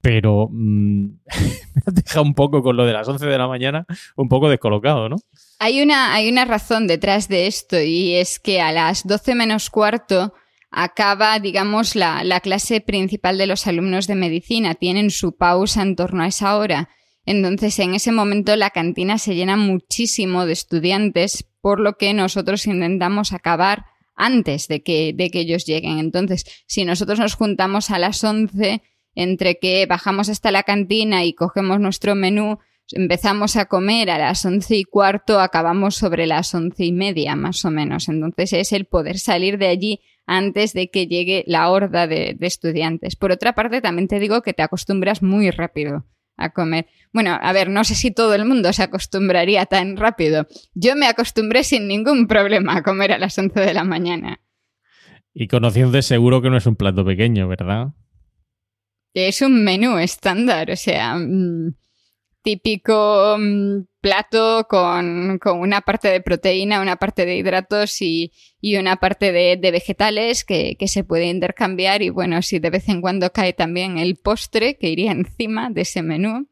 pero 0.00 0.48
mm, 0.50 1.04
me 1.74 1.82
ha 1.86 1.90
dejado 1.90 2.22
un 2.22 2.34
poco 2.34 2.62
con 2.62 2.76
lo 2.76 2.86
de 2.86 2.92
las 2.92 3.08
11 3.08 3.26
de 3.26 3.38
la 3.38 3.48
mañana, 3.48 3.86
un 4.16 4.28
poco 4.28 4.48
descolocado, 4.48 5.08
¿no? 5.08 5.16
Hay 5.58 5.82
una, 5.82 6.14
hay 6.14 6.28
una 6.28 6.44
razón 6.44 6.86
detrás 6.86 7.28
de 7.28 7.46
esto 7.46 7.80
y 7.80 8.14
es 8.14 8.38
que 8.38 8.60
a 8.60 8.72
las 8.72 9.06
12 9.06 9.34
menos 9.34 9.70
cuarto 9.70 10.34
acaba, 10.70 11.38
digamos, 11.38 11.96
la, 11.96 12.24
la 12.24 12.40
clase 12.40 12.80
principal 12.80 13.38
de 13.38 13.46
los 13.46 13.66
alumnos 13.66 14.06
de 14.06 14.14
medicina. 14.14 14.74
Tienen 14.74 15.10
su 15.10 15.36
pausa 15.36 15.82
en 15.82 15.96
torno 15.96 16.22
a 16.22 16.26
esa 16.26 16.56
hora. 16.56 16.90
Entonces, 17.24 17.78
en 17.78 17.94
ese 17.94 18.12
momento 18.12 18.54
la 18.56 18.70
cantina 18.70 19.18
se 19.18 19.34
llena 19.34 19.56
muchísimo 19.56 20.46
de 20.46 20.52
estudiantes, 20.52 21.48
por 21.60 21.80
lo 21.80 21.94
que 21.94 22.14
nosotros 22.14 22.66
intentamos 22.66 23.32
acabar 23.32 23.86
antes 24.14 24.68
de 24.68 24.82
que, 24.82 25.12
de 25.14 25.30
que 25.30 25.40
ellos 25.40 25.66
lleguen. 25.66 25.98
Entonces, 25.98 26.44
si 26.66 26.84
nosotros 26.84 27.18
nos 27.18 27.34
juntamos 27.34 27.90
a 27.90 27.98
las 27.98 28.22
11, 28.22 28.82
entre 29.16 29.58
que 29.58 29.86
bajamos 29.86 30.28
hasta 30.28 30.52
la 30.52 30.62
cantina 30.62 31.24
y 31.24 31.32
cogemos 31.32 31.80
nuestro 31.80 32.14
menú, 32.14 32.58
empezamos 32.92 33.56
a 33.56 33.64
comer 33.64 34.10
a 34.10 34.18
las 34.18 34.44
once 34.44 34.76
y 34.76 34.84
cuarto, 34.84 35.40
acabamos 35.40 35.96
sobre 35.96 36.26
las 36.26 36.54
once 36.54 36.84
y 36.84 36.92
media, 36.92 37.34
más 37.34 37.64
o 37.64 37.70
menos. 37.70 38.08
Entonces 38.08 38.52
es 38.52 38.72
el 38.72 38.84
poder 38.84 39.18
salir 39.18 39.58
de 39.58 39.68
allí 39.68 40.00
antes 40.26 40.74
de 40.74 40.90
que 40.90 41.06
llegue 41.06 41.44
la 41.46 41.70
horda 41.70 42.06
de, 42.06 42.36
estudiantes. 42.40 43.16
Por 43.16 43.32
otra 43.32 43.54
parte, 43.54 43.80
también 43.80 44.06
te 44.06 44.20
digo 44.20 44.42
que 44.42 44.52
te 44.52 44.62
acostumbras 44.62 45.22
muy 45.22 45.50
rápido 45.50 46.04
a 46.36 46.50
comer. 46.50 46.86
Bueno, 47.12 47.38
a 47.40 47.52
ver, 47.54 47.70
no 47.70 47.84
sé 47.84 47.94
si 47.94 48.10
todo 48.10 48.34
el 48.34 48.44
mundo 48.44 48.72
se 48.74 48.82
acostumbraría 48.82 49.64
tan 49.64 49.96
rápido. 49.96 50.46
Yo 50.74 50.94
me 50.94 51.06
acostumbré 51.06 51.64
sin 51.64 51.88
ningún 51.88 52.26
problema 52.26 52.76
a 52.76 52.82
comer 52.82 53.12
a 53.12 53.18
las 53.18 53.38
11 53.38 53.58
de 53.60 53.72
la 53.72 53.84
mañana. 53.84 54.40
Y 55.32 55.48
conociendo 55.48 56.00
seguro 56.02 56.42
que 56.42 56.50
no 56.50 56.58
es 56.58 56.66
un 56.66 56.76
plato 56.76 57.04
pequeño, 57.04 57.48
¿verdad? 57.48 57.88
Es 59.18 59.40
un 59.40 59.64
menú 59.64 59.96
estándar, 59.96 60.70
o 60.70 60.76
sea, 60.76 61.16
mm, 61.16 61.74
típico 62.42 63.36
mm, 63.38 63.86
plato 64.02 64.66
con, 64.68 65.40
una 65.42 65.80
parte 65.80 66.08
de 66.08 66.20
proteína, 66.20 66.82
una 66.82 66.96
parte 66.96 67.24
de 67.24 67.36
hidratos 67.38 68.02
y, 68.02 68.30
una 68.78 68.96
parte 68.96 69.32
de, 69.32 69.70
vegetales 69.70 70.44
que, 70.44 70.76
se 70.86 71.02
puede 71.02 71.28
intercambiar 71.28 72.02
y 72.02 72.10
bueno, 72.10 72.42
si 72.42 72.58
de 72.58 72.68
vez 72.68 72.90
en 72.90 73.00
cuando 73.00 73.32
cae 73.32 73.54
también 73.54 73.96
el 73.96 74.16
postre 74.16 74.76
que 74.76 74.90
iría 74.90 75.12
encima 75.12 75.70
de 75.70 75.80
ese 75.80 76.02
menú. 76.02 76.46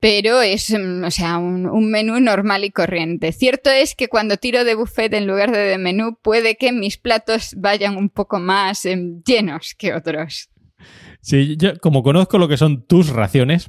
Pero 0.00 0.42
es, 0.42 0.70
mm, 0.70 1.04
o 1.04 1.10
sea, 1.12 1.38
un, 1.38 1.90
menú 1.92 2.18
normal 2.18 2.64
y 2.64 2.72
corriente. 2.72 3.30
Cierto 3.30 3.70
es 3.70 3.94
que 3.94 4.08
cuando 4.08 4.36
tiro 4.36 4.64
de 4.64 4.74
buffet 4.74 5.14
en 5.14 5.28
lugar 5.28 5.52
de 5.52 5.60
de 5.60 5.78
menú, 5.78 6.18
puede 6.20 6.56
que 6.56 6.72
mis 6.72 6.98
platos 6.98 7.54
vayan 7.56 7.96
un 7.96 8.08
poco 8.08 8.40
más 8.40 8.84
em, 8.84 9.22
llenos 9.22 9.76
que 9.78 9.94
otros. 9.94 10.50
Sí, 11.26 11.56
yo 11.58 11.76
como 11.80 12.04
conozco 12.04 12.38
lo 12.38 12.46
que 12.46 12.56
son 12.56 12.86
tus 12.86 13.08
raciones, 13.08 13.68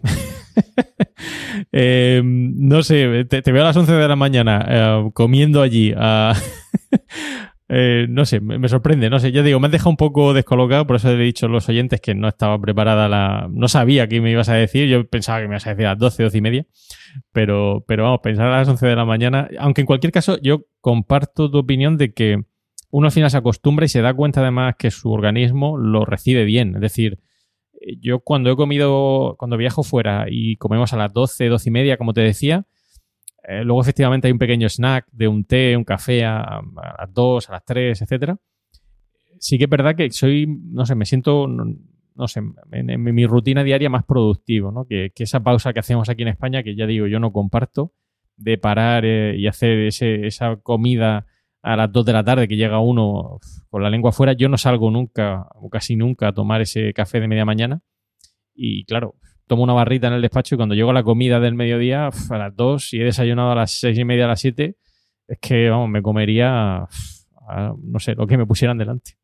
eh, 1.71 2.21
no 2.23 2.83
sé, 2.83 3.25
te, 3.25 3.51
veo 3.51 3.63
a 3.63 3.65
las 3.65 3.77
11 3.77 3.93
de 3.93 4.07
la 4.07 4.15
mañana 4.15 4.63
eh, 4.69 5.09
comiendo 5.13 5.63
allí. 5.63 5.91
Eh, 7.69 8.05
no 8.07 8.23
sé, 8.23 8.39
me, 8.39 8.65
sorprende, 8.69 9.09
no 9.09 9.19
sé. 9.19 9.33
Ya 9.33 9.43
digo, 9.43 9.59
me 9.59 9.67
has 9.67 9.73
dejado 9.73 9.89
un 9.89 9.97
poco 9.97 10.33
descolocado, 10.33 10.87
por 10.87 10.95
eso 10.95 11.11
he 11.11 11.17
dicho 11.17 11.47
a 11.47 11.49
los 11.49 11.67
oyentes 11.67 11.99
que 11.99 12.15
no 12.15 12.29
estaba 12.29 12.57
preparada 12.61 13.09
la. 13.09 13.49
No 13.51 13.67
sabía 13.67 14.07
qué 14.07 14.21
me 14.21 14.31
ibas 14.31 14.47
a 14.47 14.53
decir. 14.53 14.87
Yo 14.87 15.05
pensaba 15.05 15.41
que 15.41 15.49
me 15.49 15.55
ibas 15.55 15.67
a 15.67 15.71
decir 15.71 15.85
a 15.85 15.89
las 15.89 15.99
12, 15.99 16.23
12 16.23 16.37
y 16.37 16.41
media. 16.41 16.65
Pero, 17.33 17.83
pero 17.85 18.03
vamos, 18.03 18.21
pensar 18.23 18.45
a 18.45 18.59
las 18.59 18.69
11 18.69 18.87
de 18.87 18.95
la 18.95 19.03
mañana. 19.03 19.49
Aunque 19.59 19.81
en 19.81 19.87
cualquier 19.87 20.13
caso, 20.13 20.37
yo 20.41 20.61
comparto 20.79 21.51
tu 21.51 21.57
opinión 21.57 21.97
de 21.97 22.13
que 22.13 22.41
uno 22.89 23.07
al 23.07 23.11
final 23.11 23.29
se 23.29 23.35
acostumbra 23.35 23.85
y 23.85 23.89
se 23.89 24.01
da 24.01 24.13
cuenta 24.13 24.39
además 24.39 24.75
que 24.79 24.89
su 24.89 25.11
organismo 25.11 25.77
lo 25.77 26.05
recibe 26.05 26.45
bien. 26.45 26.75
Es 26.75 26.81
decir, 26.81 27.19
yo 27.99 28.19
cuando 28.19 28.51
he 28.51 28.55
comido, 28.55 29.35
cuando 29.37 29.57
viajo 29.57 29.83
fuera 29.83 30.25
y 30.29 30.55
comemos 30.57 30.93
a 30.93 30.97
las 30.97 31.13
12, 31.13 31.47
12 31.47 31.69
y 31.69 31.71
media, 31.71 31.97
como 31.97 32.13
te 32.13 32.21
decía, 32.21 32.65
eh, 33.47 33.63
luego 33.63 33.81
efectivamente 33.81 34.27
hay 34.27 34.33
un 34.33 34.39
pequeño 34.39 34.67
snack 34.67 35.07
de 35.11 35.27
un 35.27 35.45
té, 35.45 35.77
un 35.77 35.83
café 35.83 36.25
a, 36.25 36.61
las 36.99 37.13
2, 37.13 37.49
a 37.49 37.53
las 37.53 37.65
3, 37.65 38.01
etcétera. 38.01 38.37
Sí 39.39 39.57
que 39.57 39.65
es 39.65 39.69
verdad 39.69 39.95
que 39.95 40.09
soy, 40.11 40.47
no 40.47 40.85
sé, 40.85 40.95
me 40.95 41.05
siento, 41.05 41.47
no, 41.47 42.27
sé, 42.27 42.41
en, 42.71 43.03
mi 43.03 43.25
rutina 43.25 43.63
diaria 43.63 43.89
más 43.89 44.03
productivo, 44.03 44.71
¿no? 44.71 44.85
Que, 44.85 45.11
esa 45.15 45.41
pausa 45.41 45.71
que 45.71 45.79
hacemos 45.79 46.09
aquí 46.09 46.23
en 46.23 46.29
España, 46.29 46.63
que 46.63 46.75
ya 46.75 46.85
digo, 46.85 47.07
yo 47.07 47.19
no 47.19 47.31
comparto, 47.31 47.93
de 48.35 48.57
parar 48.57 49.05
eh, 49.05 49.37
y 49.37 49.47
hacer 49.47 49.79
esa 49.79 50.57
comida 50.57 51.25
a 51.67 51.75
las 51.75 51.91
2 51.91 52.05
de 52.05 52.13
la 52.13 52.23
tarde 52.23 52.47
que 52.47 52.55
llega 52.55 52.79
uno 52.79 53.39
con 53.69 53.83
la 53.83 53.89
lengua 53.89 54.11
afuera, 54.11 54.31
yo 54.31 54.47
no 54.47 54.57
salgo 54.57 54.89
nunca 54.89 55.47
o 55.55 55.69
casi 55.69 55.97
nunca 55.97 56.29
a 56.29 56.33
tomar 56.33 56.61
ese 56.61 56.93
café 56.93 57.19
de 57.19 57.27
media 57.27 57.43
mañana. 57.43 57.81
Y 58.55 58.85
claro, 58.85 59.15
tomo 59.47 59.63
una 59.63 59.73
barrita 59.73 60.07
en 60.07 60.13
el 60.13 60.21
despacho 60.21 60.55
y 60.55 60.57
cuando 60.57 60.75
llego 60.75 60.93
la 60.93 61.03
comida 61.03 61.41
del 61.41 61.55
mediodía, 61.55 62.07
a 62.07 62.37
las 62.37 62.55
2, 62.55 62.93
y 62.93 63.01
he 63.01 63.03
desayunado 63.03 63.51
a 63.51 63.55
las 63.55 63.71
6 63.79 63.97
y 63.97 64.05
media, 64.05 64.25
a 64.25 64.29
las 64.29 64.39
7, 64.39 64.77
es 65.27 65.39
que, 65.41 65.69
vamos, 65.69 65.89
me 65.89 66.01
comería, 66.01 66.87
no 67.83 67.99
sé, 67.99 68.15
lo 68.15 68.27
que 68.27 68.37
me 68.37 68.45
pusieran 68.45 68.77
delante. 68.77 69.17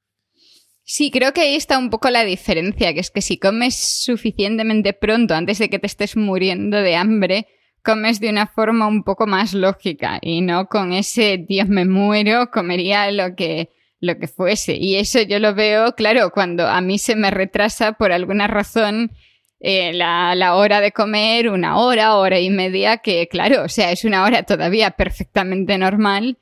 Sí, 0.83 1.11
creo 1.11 1.31
que 1.31 1.41
ahí 1.41 1.55
está 1.55 1.77
un 1.77 1.89
poco 1.89 2.09
la 2.09 2.25
diferencia, 2.25 2.93
que 2.93 2.99
es 2.99 3.09
que 3.09 3.21
si 3.21 3.37
comes 3.37 4.03
suficientemente 4.03 4.91
pronto 4.91 5.33
antes 5.33 5.59
de 5.59 5.69
que 5.69 5.79
te 5.79 5.87
estés 5.87 6.17
muriendo 6.17 6.75
de 6.75 6.97
hambre, 6.97 7.47
comes 7.83 8.19
de 8.19 8.29
una 8.29 8.47
forma 8.47 8.87
un 8.87 9.03
poco 9.03 9.27
más 9.27 9.53
lógica 9.53 10.19
y 10.21 10.41
no 10.41 10.67
con 10.67 10.93
ese 10.93 11.37
Dios 11.37 11.67
me 11.67 11.85
muero, 11.85 12.49
comería 12.51 13.11
lo 13.11 13.35
que, 13.35 13.69
lo 13.99 14.17
que 14.17 14.27
fuese. 14.27 14.75
Y 14.75 14.95
eso 14.95 15.21
yo 15.21 15.39
lo 15.39 15.53
veo, 15.53 15.93
claro, 15.95 16.31
cuando 16.31 16.67
a 16.67 16.81
mí 16.81 16.97
se 16.97 17.15
me 17.15 17.31
retrasa 17.31 17.93
por 17.93 18.11
alguna 18.11 18.47
razón 18.47 19.11
eh, 19.59 19.93
la, 19.93 20.35
la, 20.35 20.55
hora 20.55 20.81
de 20.81 20.91
comer, 20.91 21.49
una 21.49 21.77
hora, 21.77 22.15
hora 22.15 22.39
y 22.39 22.49
media, 22.49 22.97
que 22.97 23.27
claro, 23.27 23.63
o 23.63 23.69
sea, 23.69 23.91
es 23.91 24.03
una 24.03 24.23
hora 24.23 24.43
todavía 24.43 24.91
perfectamente 24.91 25.77
normal 25.77 26.37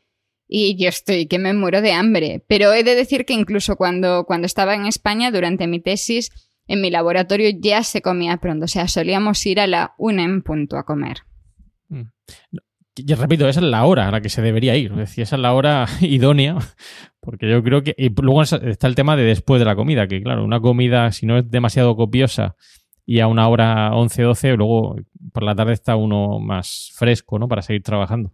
y 0.48 0.76
yo 0.76 0.90
estoy 0.90 1.28
que 1.28 1.40
me 1.40 1.54
muero 1.54 1.82
de 1.82 1.94
hambre. 1.94 2.44
Pero 2.48 2.74
he 2.74 2.84
de 2.84 2.96
decir 2.96 3.26
que 3.26 3.34
incluso 3.34 3.76
cuando, 3.78 4.26
cuando 4.26 4.46
estaba 4.46 4.76
en 4.76 4.86
España, 4.86 5.32
durante 5.32 5.68
mi 5.68 5.80
tesis, 5.80 6.32
en 6.68 6.82
mi 6.82 6.90
laboratorio 6.90 7.50
ya 7.58 7.84
se 7.84 8.02
comía 8.02 8.38
pronto, 8.38 8.66
o 8.66 8.68
sea, 8.68 8.88
solíamos 8.88 9.46
ir 9.46 9.60
a 9.60 9.68
la 9.68 9.94
una 9.98 10.24
en 10.24 10.42
punto 10.42 10.78
a 10.78 10.84
comer. 10.84 11.24
Mm. 11.92 12.02
Y 12.96 13.14
repito, 13.14 13.48
esa 13.48 13.62
es 13.62 13.66
la 13.66 13.86
hora 13.86 14.08
a 14.08 14.12
la 14.12 14.22
que 14.22 14.30
se 14.30 14.42
debería 14.42 14.76
ir. 14.76 14.92
Es 15.00 15.18
esa 15.18 15.36
es 15.36 15.42
la 15.42 15.54
hora 15.54 15.86
idónea. 16.02 16.58
Porque 17.20 17.50
yo 17.50 17.64
creo 17.64 17.84
que. 17.84 17.96
Y 17.98 18.10
luego 18.10 18.42
está 18.42 18.88
el 18.88 18.96
tema 18.96 19.16
de 19.16 19.24
después 19.24 19.60
de 19.60 19.66
la 19.66 19.76
comida, 19.76 20.08
que 20.08 20.22
claro, 20.22 20.44
una 20.44 20.60
comida, 20.60 21.12
si 21.12 21.26
no 21.26 21.38
es 21.38 21.50
demasiado 21.50 21.96
copiosa 21.96 22.56
y 23.06 23.20
a 23.20 23.28
una 23.28 23.48
hora 23.48 23.94
11, 23.94 24.24
12, 24.24 24.58
luego 24.58 24.96
por 25.34 25.44
la 25.44 25.56
tarde 25.56 25.74
está 25.74 25.96
uno 25.96 26.40
más 26.40 26.92
fresco, 26.96 27.40
¿no? 27.40 27.48
Para 27.48 27.62
seguir 27.62 27.84
trabajando. 27.84 28.34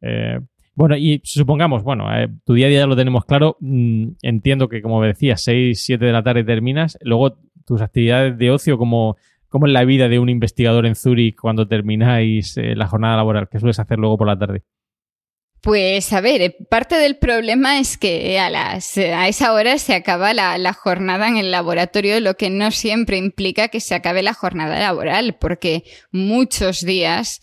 Eh, 0.00 0.40
bueno, 0.74 0.96
y 0.96 1.20
supongamos, 1.24 1.82
bueno, 1.82 2.14
eh, 2.14 2.28
tu 2.44 2.54
día 2.54 2.66
a 2.66 2.68
día 2.70 2.80
ya 2.80 2.86
lo 2.86 2.96
tenemos 2.96 3.24
claro. 3.24 3.56
Mm, 3.60 4.10
entiendo 4.22 4.68
que, 4.68 4.80
como 4.80 5.02
decías, 5.02 5.42
6, 5.42 5.82
7 5.82 6.04
de 6.04 6.12
la 6.12 6.22
tarde 6.22 6.44
terminas. 6.44 6.98
Luego, 7.02 7.38
tus 7.66 7.80
actividades 7.80 8.38
de 8.38 8.50
ocio, 8.50 8.78
como 8.78 9.16
¿Cómo 9.48 9.66
es 9.66 9.72
la 9.72 9.84
vida 9.84 10.08
de 10.08 10.18
un 10.18 10.28
investigador 10.28 10.86
en 10.86 10.94
Zurich 10.94 11.36
cuando 11.40 11.66
termináis 11.66 12.56
eh, 12.56 12.74
la 12.76 12.86
jornada 12.86 13.16
laboral? 13.16 13.48
¿Qué 13.50 13.58
sueles 13.58 13.78
hacer 13.78 13.98
luego 13.98 14.18
por 14.18 14.26
la 14.26 14.38
tarde? 14.38 14.62
Pues 15.60 16.12
a 16.12 16.20
ver, 16.20 16.40
eh, 16.40 16.56
parte 16.70 16.96
del 16.96 17.16
problema 17.16 17.80
es 17.80 17.98
que 17.98 18.38
a, 18.38 18.48
las, 18.50 18.96
a 18.96 19.26
esa 19.26 19.52
hora 19.52 19.78
se 19.78 19.94
acaba 19.94 20.32
la, 20.32 20.56
la, 20.58 20.72
jornada 20.72 21.28
en 21.28 21.36
el 21.36 21.50
laboratorio, 21.50 22.20
lo 22.20 22.34
que 22.34 22.48
no 22.48 22.70
siempre 22.70 23.16
implica 23.16 23.68
que 23.68 23.80
se 23.80 23.94
acabe 23.94 24.22
la 24.22 24.34
jornada 24.34 24.78
laboral, 24.78 25.36
porque 25.40 25.82
muchos 26.12 26.84
días 26.84 27.40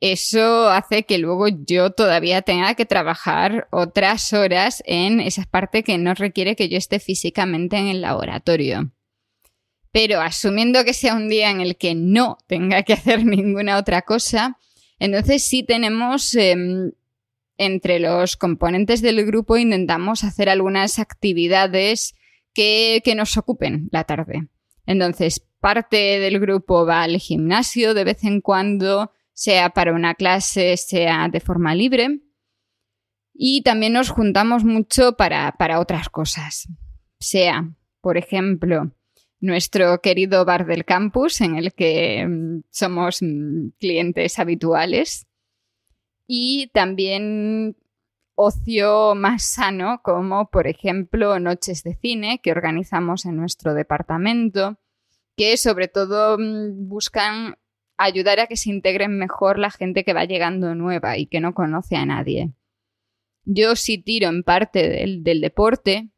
eso 0.00 0.68
hace 0.68 1.04
que 1.04 1.16
luego 1.16 1.48
yo 1.48 1.90
todavía 1.90 2.42
tenga 2.42 2.74
que 2.74 2.84
trabajar 2.84 3.68
otras 3.70 4.34
horas 4.34 4.82
en 4.86 5.20
esa 5.20 5.44
parte 5.44 5.82
que 5.82 5.96
no 5.96 6.12
requiere 6.12 6.56
que 6.56 6.68
yo 6.68 6.76
esté 6.76 7.00
físicamente 7.00 7.78
en 7.78 7.86
el 7.86 8.02
laboratorio. 8.02 8.92
Pero 9.94 10.20
asumiendo 10.20 10.84
que 10.84 10.92
sea 10.92 11.14
un 11.14 11.28
día 11.28 11.52
en 11.52 11.60
el 11.60 11.76
que 11.76 11.94
no 11.94 12.38
tenga 12.48 12.82
que 12.82 12.94
hacer 12.94 13.24
ninguna 13.24 13.78
otra 13.78 14.02
cosa, 14.02 14.58
entonces 14.98 15.46
sí 15.46 15.62
tenemos 15.62 16.34
em, 16.34 16.90
entre 17.58 18.00
los 18.00 18.36
componentes 18.36 19.02
del 19.02 19.24
grupo 19.24 19.56
intentamos 19.56 20.24
hacer 20.24 20.48
algunas 20.48 20.98
actividades 20.98 22.16
que, 22.52 23.02
que 23.04 23.14
nos 23.14 23.36
ocupen 23.36 23.88
la 23.92 24.02
tarde. 24.02 24.48
Entonces, 24.84 25.46
parte 25.60 26.18
del 26.18 26.40
grupo 26.40 26.84
va 26.84 27.04
al 27.04 27.18
gimnasio 27.18 27.94
de 27.94 28.02
vez 28.02 28.24
en 28.24 28.40
cuando, 28.40 29.12
sea 29.32 29.70
para 29.70 29.92
una 29.92 30.16
clase, 30.16 30.76
sea 30.76 31.28
de 31.28 31.38
forma 31.38 31.72
libre. 31.72 32.18
Y 33.32 33.62
también 33.62 33.92
nos 33.92 34.10
juntamos 34.10 34.64
mucho 34.64 35.16
para, 35.16 35.52
para 35.52 35.78
otras 35.78 36.08
cosas. 36.08 36.66
Sea, 37.20 37.72
por 38.00 38.16
ejemplo, 38.16 38.90
nuestro 39.44 40.00
querido 40.00 40.44
bar 40.44 40.66
del 40.66 40.84
campus, 40.84 41.40
en 41.42 41.56
el 41.56 41.74
que 41.74 42.26
mm, 42.26 42.62
somos 42.70 43.18
mm, 43.20 43.68
clientes 43.78 44.38
habituales. 44.38 45.26
Y 46.26 46.70
también 46.72 47.76
ocio 48.34 49.14
más 49.14 49.44
sano, 49.44 50.00
como 50.02 50.50
por 50.50 50.66
ejemplo 50.66 51.38
noches 51.38 51.82
de 51.82 51.94
cine 51.94 52.40
que 52.42 52.50
organizamos 52.50 53.26
en 53.26 53.36
nuestro 53.36 53.74
departamento, 53.74 54.78
que 55.36 55.58
sobre 55.58 55.88
todo 55.88 56.38
mm, 56.38 56.88
buscan 56.88 57.56
ayudar 57.98 58.40
a 58.40 58.46
que 58.46 58.56
se 58.56 58.70
integren 58.70 59.18
mejor 59.18 59.58
la 59.58 59.70
gente 59.70 60.04
que 60.04 60.14
va 60.14 60.24
llegando 60.24 60.74
nueva 60.74 61.18
y 61.18 61.26
que 61.26 61.40
no 61.40 61.54
conoce 61.54 61.96
a 61.96 62.06
nadie. 62.06 62.52
Yo 63.44 63.76
sí 63.76 63.98
tiro 63.98 64.30
en 64.30 64.42
parte 64.42 64.88
del, 64.88 65.22
del 65.22 65.42
deporte, 65.42 66.08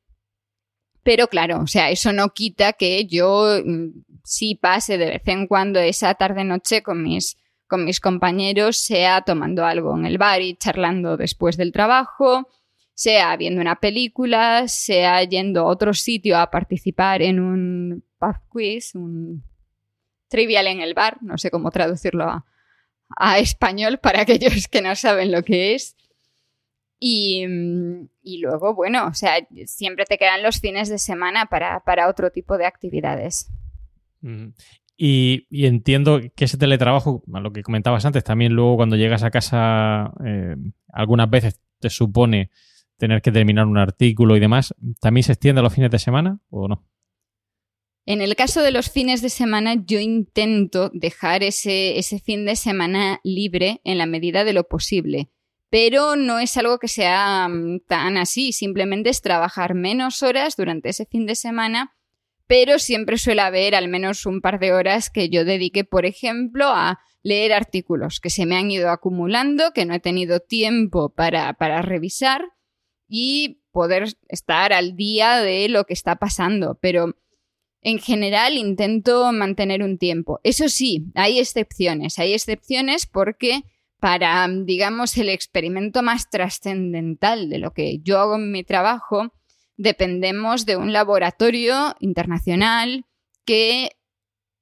pero 1.06 1.28
claro, 1.28 1.60
o 1.60 1.68
sea, 1.68 1.90
eso 1.90 2.12
no 2.12 2.30
quita 2.30 2.72
que 2.72 3.06
yo 3.06 3.60
mm, 3.64 3.90
sí 4.24 4.56
pase 4.56 4.98
de 4.98 5.06
vez 5.06 5.22
en 5.26 5.46
cuando 5.46 5.78
esa 5.78 6.12
tarde-noche 6.14 6.82
con 6.82 7.04
mis, 7.04 7.36
con 7.68 7.84
mis 7.84 8.00
compañeros, 8.00 8.76
sea 8.76 9.20
tomando 9.20 9.64
algo 9.64 9.96
en 9.96 10.04
el 10.04 10.18
bar 10.18 10.42
y 10.42 10.56
charlando 10.56 11.16
después 11.16 11.56
del 11.56 11.70
trabajo, 11.70 12.48
sea 12.92 13.36
viendo 13.36 13.60
una 13.60 13.76
película, 13.76 14.66
sea 14.66 15.22
yendo 15.22 15.60
a 15.60 15.66
otro 15.66 15.94
sitio 15.94 16.38
a 16.38 16.50
participar 16.50 17.22
en 17.22 17.38
un 17.38 18.04
pub 18.18 18.40
quiz, 18.48 18.96
un 18.96 19.44
trivial 20.26 20.66
en 20.66 20.80
el 20.80 20.94
bar, 20.94 21.18
no 21.22 21.38
sé 21.38 21.52
cómo 21.52 21.70
traducirlo 21.70 22.24
a, 22.24 22.44
a 23.16 23.38
español 23.38 23.98
para 23.98 24.22
aquellos 24.22 24.66
que 24.66 24.82
no 24.82 24.96
saben 24.96 25.30
lo 25.30 25.44
que 25.44 25.76
es. 25.76 25.94
Mm, 27.00 28.06
y, 28.22 28.38
luego, 28.38 28.74
bueno, 28.74 29.06
o 29.06 29.14
sea, 29.14 29.34
siempre 29.66 30.04
te 30.04 30.18
quedan 30.18 30.42
los 30.42 30.60
fines 30.60 30.88
de 30.88 30.98
semana 30.98 31.46
para, 31.46 32.08
otro 32.08 32.30
tipo 32.30 32.56
de 32.58 32.66
actividades. 32.66 33.50
Y, 34.96 35.46
entiendo 35.50 36.20
que 36.34 36.46
ese 36.46 36.58
teletrabajo, 36.58 37.22
a 37.32 37.40
lo 37.40 37.52
que 37.52 37.62
comentabas 37.62 38.04
antes, 38.04 38.24
también 38.24 38.52
luego 38.54 38.76
cuando 38.76 38.96
llegas 38.96 39.22
a 39.22 39.30
casa, 39.30 40.12
eh, 40.24 40.56
algunas 40.92 41.28
veces 41.28 41.60
te 41.78 41.90
supone 41.90 42.50
tener 42.96 43.20
que 43.20 43.30
terminar 43.30 43.66
un 43.66 43.78
artículo 43.78 44.36
y 44.36 44.40
demás. 44.40 44.74
¿También 45.00 45.24
se 45.24 45.32
extiende 45.32 45.60
a 45.60 45.62
los 45.62 45.74
fines 45.74 45.90
de 45.90 45.98
semana 45.98 46.40
o 46.48 46.66
no? 46.66 46.86
En 48.06 48.22
el 48.22 48.36
caso 48.36 48.62
de 48.62 48.70
los 48.70 48.88
fines 48.88 49.20
de 49.20 49.28
semana, 49.28 49.74
yo 49.84 49.98
intento 49.98 50.90
dejar 50.94 51.42
ese, 51.42 51.98
ese 51.98 52.20
fin 52.20 52.46
de 52.46 52.54
semana 52.54 53.20
libre 53.24 53.80
en 53.84 53.98
la 53.98 54.06
medida 54.06 54.44
de 54.44 54.52
lo 54.52 54.68
posible 54.68 55.28
pero 55.76 56.16
no 56.16 56.38
es 56.38 56.56
algo 56.56 56.78
que 56.78 56.88
sea 56.88 57.48
mm, 57.48 57.80
tan 57.86 58.16
así, 58.16 58.52
simplemente 58.52 59.10
es 59.10 59.20
trabajar 59.20 59.74
menos 59.74 60.22
horas 60.22 60.56
durante 60.56 60.88
ese 60.88 61.04
fin 61.04 61.26
de 61.26 61.34
semana 61.34 61.92
pero 62.46 62.78
siempre 62.78 63.18
suele 63.18 63.42
haber 63.42 63.74
al 63.74 63.88
menos 63.88 64.24
un 64.24 64.40
par 64.40 64.58
de 64.58 64.72
horas 64.72 65.10
que 65.10 65.28
yo 65.28 65.44
dedique, 65.44 65.84
por 65.84 66.06
ejemplo, 66.06 66.66
a 66.68 67.00
leer 67.22 67.52
artículos 67.52 68.20
que 68.20 68.30
se 68.30 68.46
me 68.46 68.56
han 68.56 68.70
ido 68.70 68.88
acumulando, 68.88 69.72
que 69.74 69.84
no 69.84 69.92
he 69.92 70.00
tenido 70.00 70.40
tiempo 70.40 71.10
para, 71.10 71.52
para 71.54 71.82
revisar 71.82 72.44
y 73.06 73.60
poder 73.70 74.14
estar 74.28 74.72
al 74.72 74.96
día 74.96 75.42
de 75.42 75.68
lo 75.68 75.84
que 75.84 75.92
está 75.92 76.16
pasando. 76.16 76.78
Pero 76.80 77.16
en 77.82 77.98
general 77.98 78.56
intento 78.56 79.30
mantener 79.32 79.82
un 79.82 79.98
tiempo. 79.98 80.38
Eso 80.44 80.68
sí, 80.68 81.06
hay 81.16 81.40
excepciones. 81.40 82.18
Hay 82.20 82.32
excepciones 82.32 83.06
porque 83.06 83.64
para, 84.00 84.46
digamos, 84.48 85.16
el 85.16 85.28
experimento 85.28 86.02
más 86.02 86.28
trascendental 86.30 87.48
de 87.48 87.58
lo 87.58 87.72
que 87.72 88.00
yo 88.02 88.18
hago 88.18 88.36
en 88.36 88.52
mi 88.52 88.64
trabajo, 88.64 89.32
dependemos 89.76 90.66
de 90.66 90.76
un 90.76 90.92
laboratorio 90.92 91.94
internacional 92.00 93.04
que 93.44 93.90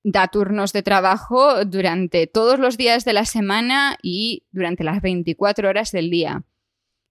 da 0.05 0.29
turnos 0.29 0.73
de 0.73 0.83
trabajo 0.83 1.65
durante 1.65 2.27
todos 2.27 2.59
los 2.59 2.77
días 2.77 3.05
de 3.05 3.15
la 3.15 3.25
semana 3.25 3.97
y 4.03 4.47
durante 4.51 4.85
las 4.85 5.01
24 5.01 5.69
horas 5.69 5.93
del 5.93 6.11
día. 6.11 6.45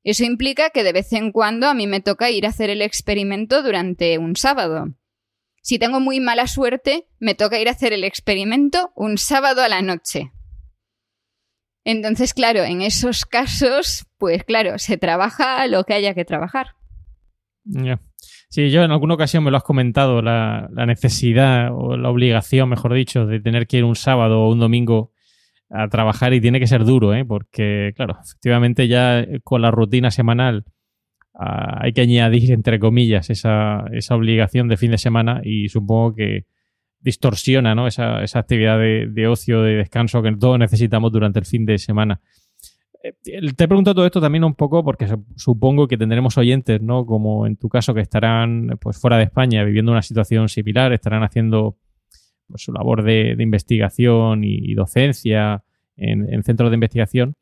Eso 0.03 0.23
implica 0.25 0.69
que 0.69 0.83
de 0.83 0.93
vez 0.93 1.11
en 1.13 1.31
cuando 1.31 1.67
a 1.67 1.73
mí 1.73 1.87
me 1.87 2.01
toca 2.01 2.29
ir 2.29 2.45
a 2.45 2.49
hacer 2.49 2.69
el 2.69 2.81
experimento 2.81 3.63
durante 3.63 4.17
un 4.17 4.35
sábado. 4.35 4.93
Si 5.61 5.79
tengo 5.79 6.01
muy 6.01 6.19
mala 6.19 6.45
suerte, 6.47 7.07
me 7.19 7.35
toca 7.35 7.59
ir 7.59 7.69
a 7.69 7.71
hacer 7.71 7.93
el 7.93 8.03
experimento 8.03 8.91
un 8.95 9.17
sábado 9.17 9.61
a 9.61 9.69
la 9.69 9.81
noche. 9.81 10.33
Entonces, 11.85 12.33
claro, 12.33 12.63
en 12.63 12.81
esos 12.81 13.25
casos, 13.25 14.05
pues 14.17 14.43
claro, 14.43 14.77
se 14.77 14.97
trabaja 14.97 15.67
lo 15.67 15.83
que 15.83 15.93
haya 15.93 16.13
que 16.13 16.25
trabajar. 16.25 16.67
Sí, 18.49 18.69
yo 18.69 18.83
en 18.83 18.91
alguna 18.91 19.15
ocasión 19.15 19.43
me 19.43 19.51
lo 19.51 19.57
has 19.57 19.63
comentado, 19.63 20.21
la, 20.21 20.69
necesidad 20.85 21.69
o 21.73 21.97
la 21.97 22.09
obligación, 22.09 22.69
mejor 22.69 22.93
dicho, 22.93 23.25
de 23.25 23.39
tener 23.39 23.67
que 23.67 23.77
ir 23.77 23.83
un 23.83 23.95
sábado 23.95 24.41
o 24.41 24.51
un 24.51 24.59
domingo 24.59 25.11
a 25.69 25.87
trabajar 25.87 26.33
y 26.33 26.41
tiene 26.41 26.59
que 26.59 26.67
ser 26.67 26.85
duro, 26.85 27.13
¿eh? 27.15 27.25
porque, 27.25 27.93
claro, 27.95 28.17
efectivamente 28.23 28.87
ya 28.87 29.25
con 29.43 29.61
la 29.61 29.71
rutina 29.71 30.11
semanal 30.11 30.65
ah, 31.33 31.79
hay 31.81 31.93
que 31.93 32.01
añadir, 32.01 32.51
entre 32.51 32.79
comillas, 32.79 33.29
esa, 33.29 33.85
esa, 33.91 34.15
obligación 34.15 34.67
de 34.67 34.77
fin 34.77 34.91
de 34.91 34.99
semana 34.99 35.41
y 35.43 35.69
supongo 35.69 36.13
que 36.13 36.45
distorsiona 37.03 37.75
¿no? 37.75 37.85
esa, 37.85 38.23
esa 38.23 38.39
actividad 38.39 38.79
de, 38.79 39.07
de, 39.07 39.27
ocio, 39.27 39.61
de 39.61 39.75
descanso 39.75 40.21
que 40.23 40.31
todos 40.31 40.57
necesitamos 40.57 41.11
durante 41.11 41.39
el 41.39 41.45
fin 41.45 41.65
de 41.65 41.77
semana. 41.77 42.21
Eh, 43.03 43.51
te 43.53 43.67
pregunto 43.67 43.93
todo 43.93 44.05
esto 44.05 44.21
también 44.21 44.45
un 44.45 44.55
poco 44.55 44.81
porque 44.83 45.07
supongo 45.35 45.87
que 45.87 45.97
tendremos 45.97 46.37
oyentes, 46.37 46.81
¿no? 46.81 47.05
Como 47.05 47.45
en 47.45 47.57
tu 47.57 47.67
caso, 47.67 47.93
que 47.93 47.99
estarán 47.99 48.77
pues 48.79 48.97
fuera 48.97 49.17
de 49.17 49.23
España 49.23 49.63
viviendo 49.65 49.91
una 49.91 50.01
situación 50.01 50.47
similar, 50.47 50.93
estarán 50.93 51.21
haciendo 51.23 51.77
pues, 52.47 52.63
su 52.63 52.71
labor 52.71 53.03
de, 53.03 53.35
investigación 53.39 54.45
y, 54.45 54.73
docencia 54.73 55.63
en, 55.97 56.43
centros 56.43 56.71
de 56.71 56.75
investigación. 56.75 57.35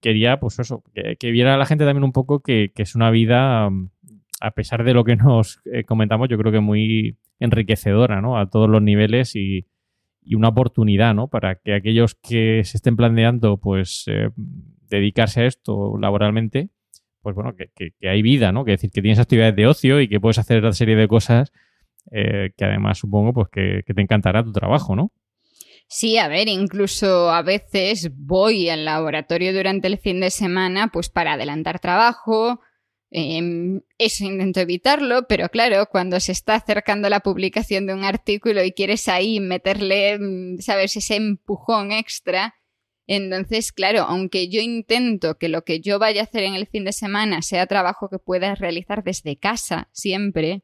Quería, 0.00 0.40
pues 0.40 0.58
eso, 0.58 0.82
que, 0.92 1.30
viera 1.30 1.56
la 1.56 1.66
gente 1.66 1.84
también 1.84 2.02
un 2.02 2.12
poco 2.12 2.40
que, 2.40 2.72
es 2.74 2.94
una 2.96 3.12
vida, 3.12 3.70
a 4.42 4.50
pesar 4.50 4.82
de 4.82 4.92
lo 4.92 5.04
que 5.04 5.14
nos 5.16 5.60
eh, 5.72 5.84
comentamos, 5.84 6.28
yo 6.28 6.36
creo 6.36 6.50
que 6.50 6.60
muy 6.60 7.16
enriquecedora, 7.38 8.20
¿no? 8.20 8.36
A 8.36 8.50
todos 8.50 8.68
los 8.68 8.82
niveles 8.82 9.36
y, 9.36 9.66
una 10.34 10.48
oportunidad, 10.48 11.14
¿no? 11.14 11.26
Para 11.28 11.56
que 11.56 11.74
aquellos 11.74 12.14
que 12.14 12.62
se 12.64 12.76
estén 12.76 12.96
planteando, 12.96 13.56
pues, 13.56 14.04
eh, 14.06 14.30
dedicarse 14.88 15.42
a 15.42 15.46
esto 15.46 15.96
laboralmente, 15.98 16.70
pues 17.22 17.34
bueno, 17.34 17.54
que, 17.56 17.92
hay 18.08 18.22
vida, 18.22 18.52
¿no? 18.52 18.64
Que 18.64 18.72
decir, 18.72 18.90
que 18.90 19.02
tienes 19.02 19.18
actividades 19.18 19.56
de 19.56 19.66
ocio 19.66 20.00
y 20.00 20.08
que 20.08 20.20
puedes 20.20 20.38
hacer 20.38 20.60
una 20.60 20.72
serie 20.72 20.94
de 20.94 21.08
cosas 21.08 21.52
eh, 22.12 22.50
que 22.56 22.64
además 22.64 22.98
supongo, 22.98 23.32
pues, 23.32 23.48
que, 23.48 23.82
te 23.84 24.00
encantará 24.00 24.44
tu 24.44 24.52
trabajo, 24.52 24.94
¿no? 24.94 25.10
Sí, 25.88 26.18
a 26.18 26.28
ver, 26.28 26.48
incluso 26.48 27.30
a 27.30 27.42
veces 27.42 28.10
voy 28.14 28.70
al 28.70 28.84
laboratorio 28.84 29.52
durante 29.52 29.88
el 29.88 29.98
fin 29.98 30.20
de 30.20 30.30
semana, 30.30 30.88
pues 30.92 31.08
para 31.08 31.34
adelantar 31.34 31.80
trabajo, 31.80 32.60
Em, 33.14 33.82
eso 33.98 34.24
intento 34.24 34.60
evitarlo, 34.60 35.26
pero 35.28 35.50
claro, 35.50 35.86
cuando 35.90 36.18
se 36.18 36.32
está 36.32 36.54
acercando 36.54 37.10
la 37.10 37.20
publicación 37.20 37.86
de 37.86 37.92
un 37.92 38.04
artículo 38.04 38.64
y 38.64 38.72
quieres 38.72 39.06
ahí 39.06 39.38
meterle, 39.38 40.18
mm, 40.18 40.60
sabes, 40.60 40.96
ese 40.96 41.16
empujón 41.16 41.92
extra, 41.92 42.54
entonces, 43.06 43.72
claro, 43.72 44.02
aunque 44.04 44.48
yo 44.48 44.62
intento 44.62 45.36
que 45.36 45.50
lo 45.50 45.62
que 45.62 45.80
yo 45.80 45.98
vaya 45.98 46.22
a 46.22 46.24
hacer 46.24 46.44
en 46.44 46.54
el 46.54 46.66
fin 46.66 46.86
de 46.86 46.92
semana 46.92 47.42
sea 47.42 47.66
trabajo 47.66 48.08
que 48.08 48.18
puedas 48.18 48.58
realizar 48.58 49.04
desde 49.04 49.36
casa 49.36 49.90
siempre, 49.92 50.62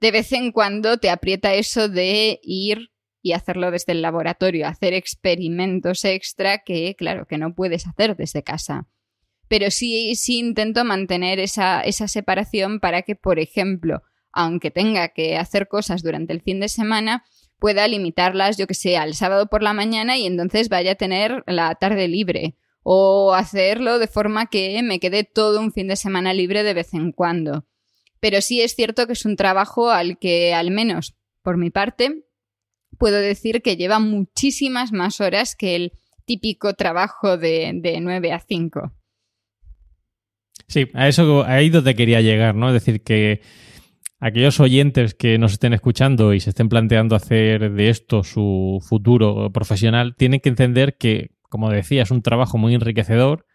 de 0.00 0.10
vez 0.10 0.32
en 0.32 0.50
cuando 0.50 0.98
te 0.98 1.08
aprieta 1.08 1.54
eso 1.54 1.88
de 1.88 2.40
ir 2.42 2.90
y 3.22 3.32
hacerlo 3.32 3.70
desde 3.70 3.92
el 3.92 4.02
laboratorio, 4.02 4.66
hacer 4.66 4.92
experimentos 4.94 6.04
extra 6.04 6.58
que, 6.64 6.96
claro, 6.96 7.26
que 7.26 7.38
no 7.38 7.54
puedes 7.54 7.86
hacer 7.86 8.16
desde 8.16 8.42
casa 8.42 8.88
pero 9.50 9.72
sí, 9.72 10.14
sí 10.14 10.38
intento 10.38 10.84
mantener 10.84 11.40
esa, 11.40 11.80
esa 11.80 12.06
separación 12.06 12.78
para 12.78 13.02
que, 13.02 13.16
por 13.16 13.40
ejemplo, 13.40 14.00
aunque 14.30 14.70
tenga 14.70 15.08
que 15.08 15.36
hacer 15.36 15.66
cosas 15.66 16.04
durante 16.04 16.32
el 16.32 16.40
fin 16.40 16.60
de 16.60 16.68
semana, 16.68 17.24
pueda 17.58 17.88
limitarlas, 17.88 18.56
yo 18.56 18.68
que 18.68 18.74
sé, 18.74 18.96
al 18.96 19.12
sábado 19.16 19.48
por 19.48 19.64
la 19.64 19.72
mañana 19.72 20.16
y 20.16 20.24
entonces 20.24 20.68
vaya 20.68 20.92
a 20.92 20.94
tener 20.94 21.42
la 21.48 21.74
tarde 21.74 22.06
libre. 22.06 22.54
O 22.84 23.34
hacerlo 23.34 23.98
de 23.98 24.06
forma 24.06 24.46
que 24.46 24.80
me 24.84 25.00
quede 25.00 25.24
todo 25.24 25.58
un 25.58 25.72
fin 25.72 25.88
de 25.88 25.96
semana 25.96 26.32
libre 26.32 26.62
de 26.62 26.74
vez 26.74 26.94
en 26.94 27.10
cuando. 27.10 27.66
Pero 28.20 28.42
sí 28.42 28.60
es 28.60 28.76
cierto 28.76 29.08
que 29.08 29.14
es 29.14 29.24
un 29.24 29.34
trabajo 29.34 29.90
al 29.90 30.16
que, 30.20 30.54
al 30.54 30.70
menos 30.70 31.16
por 31.42 31.56
mi 31.56 31.70
parte, 31.70 32.22
puedo 32.98 33.16
decir 33.16 33.62
que 33.62 33.76
lleva 33.76 33.98
muchísimas 33.98 34.92
más 34.92 35.20
horas 35.20 35.56
que 35.56 35.74
el 35.74 35.92
típico 36.24 36.74
trabajo 36.74 37.36
de, 37.36 37.72
de 37.74 38.00
9 38.00 38.32
a 38.32 38.38
5. 38.38 38.92
Sí, 40.70 40.88
a 40.94 41.08
eso 41.08 41.44
ahí 41.46 41.68
donde 41.68 41.96
quería 41.96 42.20
llegar, 42.20 42.54
¿no? 42.54 42.68
Es 42.68 42.74
decir, 42.74 43.02
que 43.02 43.40
aquellos 44.20 44.60
oyentes 44.60 45.14
que 45.14 45.36
nos 45.36 45.50
estén 45.54 45.72
escuchando 45.72 46.32
y 46.32 46.38
se 46.38 46.50
estén 46.50 46.68
planteando 46.68 47.16
hacer 47.16 47.72
de 47.72 47.88
esto 47.88 48.22
su 48.22 48.78
futuro 48.80 49.50
profesional, 49.50 50.14
tienen 50.14 50.38
que 50.38 50.48
entender 50.48 50.96
que, 50.96 51.32
como 51.48 51.70
decía, 51.70 52.04
es 52.04 52.12
un 52.12 52.22
trabajo 52.22 52.56
muy 52.56 52.72
enriquecedor 52.72 53.46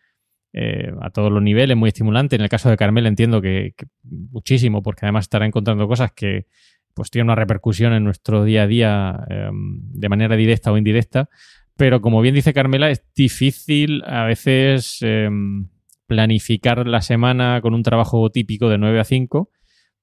eh, 0.51 0.91
a 1.01 1.09
todos 1.09 1.31
los 1.31 1.41
niveles, 1.41 1.77
muy 1.77 1.87
estimulante. 1.87 2.35
En 2.35 2.41
el 2.41 2.49
caso 2.49 2.69
de 2.69 2.75
Carmel 2.75 3.05
entiendo 3.05 3.41
que, 3.41 3.75
muchísimo, 4.03 4.83
porque 4.83 5.05
además 5.05 5.23
estará 5.23 5.45
encontrando 5.45 5.87
cosas 5.87 6.11
que 6.11 6.47
pues 6.93 7.11
tienen 7.11 7.27
una 7.27 7.35
repercusión 7.35 7.93
en 7.93 8.03
nuestro 8.03 8.43
día 8.43 8.63
a 8.63 8.67
día 8.67 9.25
em, 9.29 9.79
de 9.93 10.09
manera 10.09 10.35
directa 10.35 10.69
o 10.73 10.77
indirecta. 10.77 11.29
Pero 11.77 12.01
como 12.01 12.19
bien 12.19 12.35
dice 12.35 12.53
Carmela, 12.53 12.89
es 12.89 13.05
difícil 13.15 14.03
a 14.05 14.25
veces 14.25 14.97
em, 14.99 15.69
planificar 16.07 16.87
la 16.87 17.01
semana 17.01 17.61
con 17.61 17.73
un 17.73 17.83
trabajo 17.83 18.29
típico 18.29 18.69
de 18.69 18.77
9 18.77 18.99
a 18.99 19.03
5, 19.03 19.49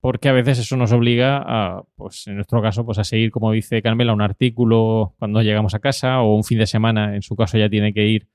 porque 0.00 0.28
a 0.28 0.32
veces 0.32 0.58
eso 0.58 0.76
nos 0.76 0.92
obliga 0.92 1.42
a, 1.44 1.84
pues 1.94 2.26
en 2.26 2.36
nuestro 2.36 2.60
caso, 2.60 2.84
pues 2.84 2.98
a 2.98 3.04
seguir, 3.04 3.30
como 3.30 3.52
dice 3.52 3.82
Carmela, 3.82 4.12
un 4.12 4.20
artículo 4.20 5.14
cuando 5.18 5.42
llegamos 5.42 5.74
a 5.74 5.78
casa 5.78 6.20
o 6.20 6.34
un 6.34 6.44
fin 6.44 6.58
de 6.58 6.66
semana, 6.66 7.14
en 7.14 7.22
su 7.22 7.36
caso 7.36 7.56
ya 7.56 7.68
tiene 7.68 7.94
que 7.94 8.06
ir 8.06 8.28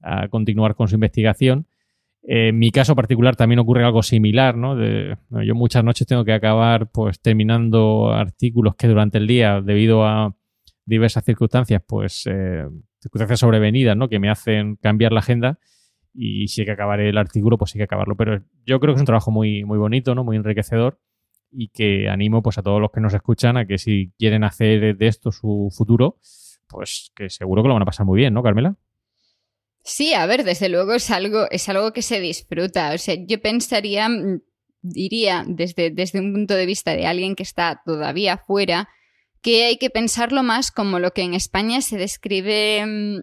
a 0.00 0.28
continuar 0.28 0.74
con 0.74 0.88
su 0.88 0.94
investigación. 0.94 1.66
en 2.22 2.58
mi 2.58 2.70
caso 2.70 2.94
particular 2.96 3.36
también 3.36 3.58
ocurre 3.58 3.84
algo 3.84 4.02
similar, 4.02 4.56
¿no? 4.56 4.76
yo 5.44 5.54
muchas 5.54 5.84
noches 5.84 6.06
tengo 6.06 6.24
que 6.24 6.32
acabar 6.32 6.90
pues 6.90 7.20
terminando 7.20 8.12
artículos 8.12 8.74
que 8.76 8.88
durante 8.88 9.18
el 9.18 9.26
día, 9.26 9.60
debido 9.60 10.06
a 10.06 10.34
diversas 10.86 11.24
circunstancias, 11.24 11.82
pues 11.86 12.26
eh, 12.26 12.64
circunstancias 13.00 13.40
sobrevenidas, 13.40 13.96
¿no? 13.96 14.08
Que 14.08 14.18
me 14.18 14.30
hacen 14.30 14.76
cambiar 14.76 15.12
la 15.12 15.20
agenda 15.20 15.58
y 16.14 16.48
si 16.48 16.62
hay 16.62 16.66
que 16.66 16.72
acabar 16.72 17.00
el 17.00 17.16
artículo, 17.18 17.58
pues 17.58 17.74
hay 17.74 17.80
que 17.80 17.84
acabarlo. 17.84 18.16
Pero 18.16 18.42
yo 18.66 18.80
creo 18.80 18.94
que 18.94 18.98
es 18.98 19.02
un 19.02 19.06
trabajo 19.06 19.30
muy, 19.30 19.64
muy 19.64 19.78
bonito, 19.78 20.14
¿no? 20.14 20.24
Muy 20.24 20.36
enriquecedor 20.36 21.00
y 21.50 21.68
que 21.68 22.08
animo 22.08 22.42
pues 22.42 22.58
a 22.58 22.62
todos 22.62 22.80
los 22.80 22.90
que 22.90 23.00
nos 23.00 23.14
escuchan 23.14 23.56
a 23.56 23.66
que 23.66 23.78
si 23.78 24.12
quieren 24.18 24.42
hacer 24.42 24.96
de 24.96 25.06
esto 25.06 25.30
su 25.30 25.68
futuro, 25.76 26.18
pues 26.68 27.12
que 27.14 27.28
seguro 27.28 27.62
que 27.62 27.68
lo 27.68 27.74
van 27.74 27.82
a 27.82 27.86
pasar 27.86 28.06
muy 28.06 28.18
bien, 28.18 28.34
¿no, 28.34 28.42
Carmela? 28.42 28.76
Sí, 29.84 30.14
a 30.14 30.26
ver, 30.26 30.44
desde 30.44 30.68
luego 30.68 30.94
es 30.94 31.10
algo, 31.10 31.50
es 31.50 31.68
algo 31.68 31.92
que 31.92 32.02
se 32.02 32.20
disfruta. 32.20 32.92
O 32.94 32.98
sea, 32.98 33.16
yo 33.18 33.40
pensaría, 33.42 34.08
mm, 34.08 34.40
diría, 34.80 35.44
desde, 35.46 35.90
desde 35.90 36.20
un 36.20 36.32
punto 36.32 36.54
de 36.54 36.66
vista 36.66 36.92
de 36.92 37.06
alguien 37.06 37.34
que 37.34 37.42
está 37.42 37.82
todavía 37.84 38.38
fuera, 38.38 38.88
que 39.42 39.64
hay 39.64 39.76
que 39.78 39.90
pensarlo 39.90 40.42
más 40.42 40.70
como 40.70 41.00
lo 41.00 41.10
que 41.10 41.22
en 41.22 41.34
España 41.34 41.80
se 41.80 41.98
describe 41.98 42.86
mm, 42.86 43.22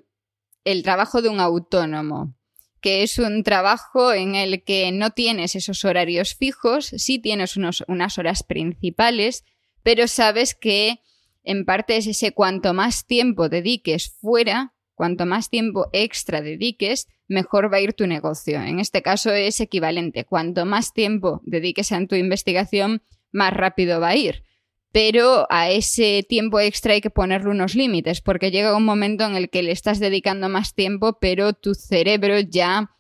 el 0.66 0.84
trabajo 0.84 1.22
de 1.22 1.30
un 1.30 1.40
autónomo, 1.40 2.36
que 2.82 3.04
es 3.04 3.20
un 3.20 3.44
trabajo 3.44 4.14
en 4.14 4.36
el 4.36 4.64
que 4.64 4.92
no 4.92 5.12
tienes 5.12 5.56
esos 5.56 5.84
horarios 5.86 6.36
fijos, 6.36 6.88
sí 6.88 7.20
tienes 7.20 7.58
unas 7.58 8.18
horas 8.18 8.44
principales, 8.44 9.44
pero 9.84 10.08
sabes 10.08 10.56
que 10.56 11.02
en 11.44 11.66
parte 11.66 11.98
es 11.98 12.08
ese 12.08 12.32
cuanto 12.32 12.74
más 12.74 13.06
tiempo 13.06 13.50
dediques 13.50 14.16
fuera, 14.20 14.74
cuanto 14.94 15.26
más 15.26 15.50
tiempo 15.50 15.88
extra 15.94 16.42
dediques, 16.42 17.08
mejor 17.28 17.72
va 17.72 17.78
a 17.78 17.82
ir 17.82 17.94
tu 17.94 18.06
negocio. 18.06 18.62
En 18.62 18.80
este 18.80 19.02
caso 19.02 19.32
es 19.32 19.62
equivalente. 19.62 20.26
Cuanto 20.26 20.66
más 20.66 20.94
tiempo 20.94 21.42
dediques 21.46 21.92
a 21.92 22.06
tu 22.06 22.16
investigación, 22.16 23.02
más 23.32 23.54
rápido 23.54 24.02
va 24.02 24.10
a 24.10 24.16
ir. 24.16 24.44
Pero 24.92 25.46
a 25.50 25.70
ese 25.70 26.26
tiempo 26.28 26.60
extra 26.60 26.94
hay 26.94 27.02
que 27.02 27.12
ponerle 27.12 27.52
unos 27.52 27.76
límites, 27.76 28.22
porque 28.22 28.52
llega 28.52 28.76
un 28.76 28.86
momento 28.86 29.26
en 29.26 29.36
el 29.36 29.50
que 29.50 29.62
le 29.62 29.72
estás 29.72 30.00
dedicando 30.00 30.50
más 30.50 30.74
tiempo, 30.74 31.20
pero 31.20 31.54
tu 31.54 31.76
cerebro 31.76 32.40
ya, 32.40 32.92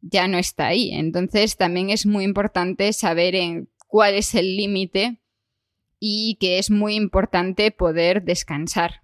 ya 0.00 0.26
no 0.26 0.38
está 0.38 0.68
ahí. 0.68 0.90
Entonces 0.92 1.56
también 1.56 1.90
es 1.90 2.06
muy 2.06 2.24
importante 2.24 2.92
saber 2.94 3.34
en 3.34 3.68
cuál 3.86 4.14
es 4.14 4.34
el 4.34 4.56
límite 4.56 5.20
y 6.00 6.36
que 6.40 6.58
es 6.58 6.70
muy 6.70 6.94
importante 6.94 7.70
poder 7.70 8.22
descansar. 8.24 9.02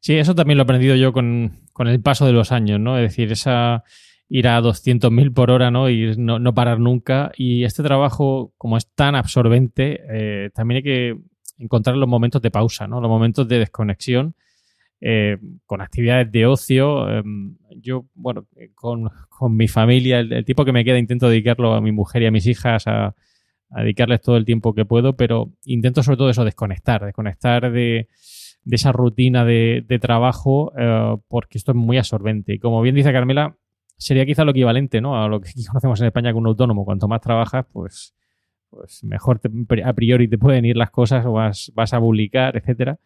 Sí, 0.00 0.14
eso 0.16 0.34
también 0.34 0.58
lo 0.58 0.62
he 0.62 0.64
aprendido 0.64 0.96
yo 0.96 1.12
con, 1.12 1.62
el 1.78 2.00
paso 2.00 2.26
de 2.26 2.32
los 2.32 2.52
años, 2.52 2.80
¿no? 2.80 2.98
Es 2.98 3.10
decir, 3.10 3.32
esa 3.32 3.84
ir 4.28 4.48
a 4.48 4.60
200.000 4.60 5.32
por 5.32 5.50
hora, 5.50 5.70
¿no? 5.70 5.88
Y 5.90 6.16
no, 6.16 6.54
parar 6.54 6.80
nunca. 6.80 7.32
Y 7.36 7.64
este 7.64 7.82
trabajo, 7.82 8.52
como 8.56 8.76
es 8.76 8.90
tan 8.94 9.14
absorbente, 9.14 10.00
eh, 10.10 10.50
también 10.54 10.76
hay 10.78 10.82
que 10.82 11.18
encontrar 11.58 11.96
los 11.96 12.08
momentos 12.08 12.42
de 12.42 12.50
pausa, 12.50 12.86
¿no? 12.86 13.00
Los 13.00 13.08
momentos 13.08 13.46
de 13.48 13.58
desconexión 13.58 14.34
eh, 15.00 15.38
con 15.66 15.80
actividades 15.80 16.30
de 16.32 16.46
ocio. 16.46 17.08
Em, 17.10 17.56
yo, 17.76 18.06
bueno, 18.14 18.46
con, 18.74 19.10
mi 19.50 19.68
familia, 19.68 20.20
el, 20.20 20.32
el, 20.32 20.44
tiempo 20.44 20.64
que 20.64 20.72
me 20.72 20.84
queda 20.84 20.98
intento 20.98 21.28
dedicarlo 21.28 21.74
a 21.74 21.80
mi 21.80 21.92
mujer 21.92 22.22
y 22.22 22.26
a 22.26 22.30
mis 22.30 22.46
hijas, 22.46 22.86
a, 22.86 23.14
a 23.70 23.82
dedicarles 23.82 24.20
todo 24.22 24.36
el 24.36 24.44
tiempo 24.44 24.74
que 24.74 24.84
puedo, 24.84 25.16
pero 25.16 25.52
intento 25.64 26.02
sobre 26.02 26.16
todo 26.16 26.30
eso, 26.30 26.44
desconectar, 26.44 27.04
desconectar 27.04 27.70
de 27.70 28.08
de 28.64 28.76
esa 28.76 28.92
rutina 28.92 29.44
de, 29.44 29.98
trabajo, 30.00 30.72
eh, 30.76 31.16
porque 31.28 31.58
esto 31.58 31.72
es 31.72 31.76
muy 31.76 31.98
absorbente. 31.98 32.54
Y 32.54 32.58
como 32.58 32.80
bien 32.82 32.94
dice 32.94 33.12
Carmela, 33.12 33.56
sería 33.96 34.26
quizá 34.26 34.44
lo 34.44 34.50
equivalente 34.50 35.00
¿no? 35.00 35.22
a 35.22 35.28
lo 35.28 35.40
que 35.40 35.50
conocemos 35.68 36.00
en 36.00 36.06
España 36.06 36.32
con 36.32 36.42
un 36.42 36.48
autónomo. 36.48 36.84
Cuanto 36.84 37.08
más 37.08 37.20
trabajas, 37.20 37.66
pues, 37.72 38.14
pues 38.70 39.04
mejor 39.04 39.40
a 39.84 39.92
priori 39.92 40.28
te 40.28 40.38
pueden 40.38 40.64
ir 40.64 40.76
las 40.76 40.90
cosas 40.90 41.24
o 41.26 41.32
vas, 41.32 41.70
a 41.76 42.00
publicar, 42.00 42.56
etcétera. 42.56 42.98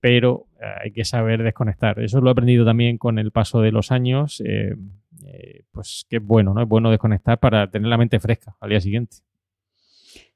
Pero 0.00 0.46
eh, 0.60 0.84
hay 0.84 0.92
que 0.92 1.04
saber 1.04 1.42
desconectar. 1.42 1.98
Eso 2.00 2.20
lo 2.20 2.28
he 2.28 2.32
aprendido 2.32 2.64
también 2.64 2.98
con 2.98 3.18
el 3.18 3.32
paso 3.32 3.60
de 3.60 3.72
los 3.72 3.90
años. 3.90 4.42
Eh, 4.46 4.74
pues 5.72 6.06
que 6.08 6.16
es 6.16 6.24
bueno, 6.24 6.54
¿no? 6.54 6.62
Es 6.62 6.68
bueno 6.68 6.90
desconectar 6.90 7.38
para 7.38 7.70
tener 7.70 7.88
la 7.88 7.98
mente 7.98 8.20
fresca 8.20 8.56
al 8.60 8.70
día 8.70 8.80
siguiente. 8.80 9.18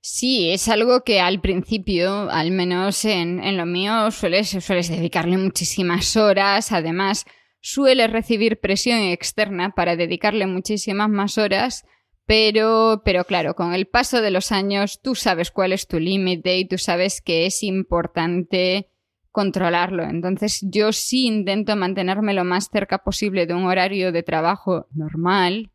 Sí, 0.00 0.50
es 0.50 0.68
algo 0.68 1.04
que 1.04 1.20
al 1.20 1.40
principio, 1.40 2.28
al 2.30 2.50
menos 2.50 3.04
en, 3.04 3.56
lo 3.56 3.66
mío, 3.66 4.10
sueles, 4.10 4.50
sueles 4.50 4.88
dedicarle 4.88 5.38
muchísimas 5.38 6.16
horas. 6.16 6.72
Además, 6.72 7.24
suele 7.62 8.09
recibir 8.09 8.61
presión 8.61 8.98
externa 8.98 9.70
para 9.70 9.96
dedicarle 9.96 10.46
muchísimas 10.46 11.09
más 11.09 11.38
horas. 11.38 11.87
Pero, 12.27 13.03
pero 13.05 13.25
claro, 13.25 13.55
con 13.55 13.72
el 13.72 13.87
paso 13.87 14.20
de 14.20 14.31
los 14.31 14.53
años 14.53 15.01
tú 15.03 15.14
sabes 15.14 15.51
cuál 15.51 15.72
es 15.72 15.88
tu 15.88 15.98
límite 15.98 16.59
y 16.59 16.68
tú 16.68 16.79
sabes 16.79 17.20
que 17.20 17.46
es 17.46 17.62
importante 17.62 18.90
controlarlo. 19.31 20.05
Entonces 20.05 20.61
yo 20.62 20.92
sí 20.92 21.27
intento 21.27 21.75
mantenerme 21.75 22.35
lo 22.35 22.44
más 22.44 22.68
cerca 22.70 22.98
posible 22.98 23.46
de 23.46 23.55
un 23.55 23.64
horario 23.64 24.12
de 24.12 24.22
trabajo 24.22 24.87
normal, 24.92 25.72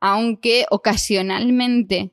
aunque 0.00 0.64
ocasionalmente 0.70 2.12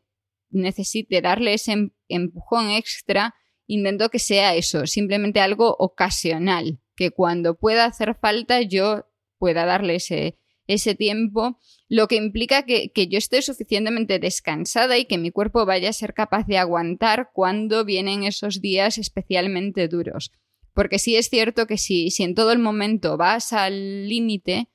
necesite 0.49 1.21
darle 1.21 1.53
ese 1.53 1.73
em-, 1.73 1.91
empujón 2.09 2.69
extra, 2.69 3.33
intento 3.65 4.09
que 4.09 4.19
sea 4.19 4.55
eso, 4.55 4.87
simplemente 4.87 5.39
algo 5.39 5.75
ocasional, 5.79 6.79
que 6.95 7.11
cuando 7.11 7.55
pueda 7.55 7.85
hacer 7.85 8.15
falta 8.15 8.61
yo 8.61 9.05
pueda 9.37 9.65
darle 9.65 9.95
ese, 9.95 10.37
ese 10.67 10.95
tiempo, 10.95 11.59
lo 11.89 12.07
que 12.07 12.15
implica 12.15 12.63
que, 12.63 12.91
yo 12.95 13.17
esté 13.17 13.41
suficientemente 13.41 14.19
descansada 14.19 14.97
y 14.97 15.05
que 15.05 15.17
mi 15.17 15.31
cuerpo 15.31 15.65
vaya 15.65 15.89
a 15.89 15.93
ser 15.93 16.13
capaz 16.13 16.47
de 16.47 16.57
aguantar 16.57 17.31
cuando 17.33 17.85
vienen 17.85 18.23
esos 18.23 18.61
días 18.61 18.97
especialmente 18.97 19.87
duros. 19.87 20.31
Porque 20.73 20.99
sí 20.99 21.15
es 21.15 21.29
cierto 21.29 21.67
que 21.67 21.77
si, 21.77 22.09
si 22.09 22.23
en 22.23 22.33
todo 22.35 22.51
el 22.51 22.59
momento 22.59 23.17
vas 23.17 23.53
al 23.53 24.07
límite, 24.07 24.69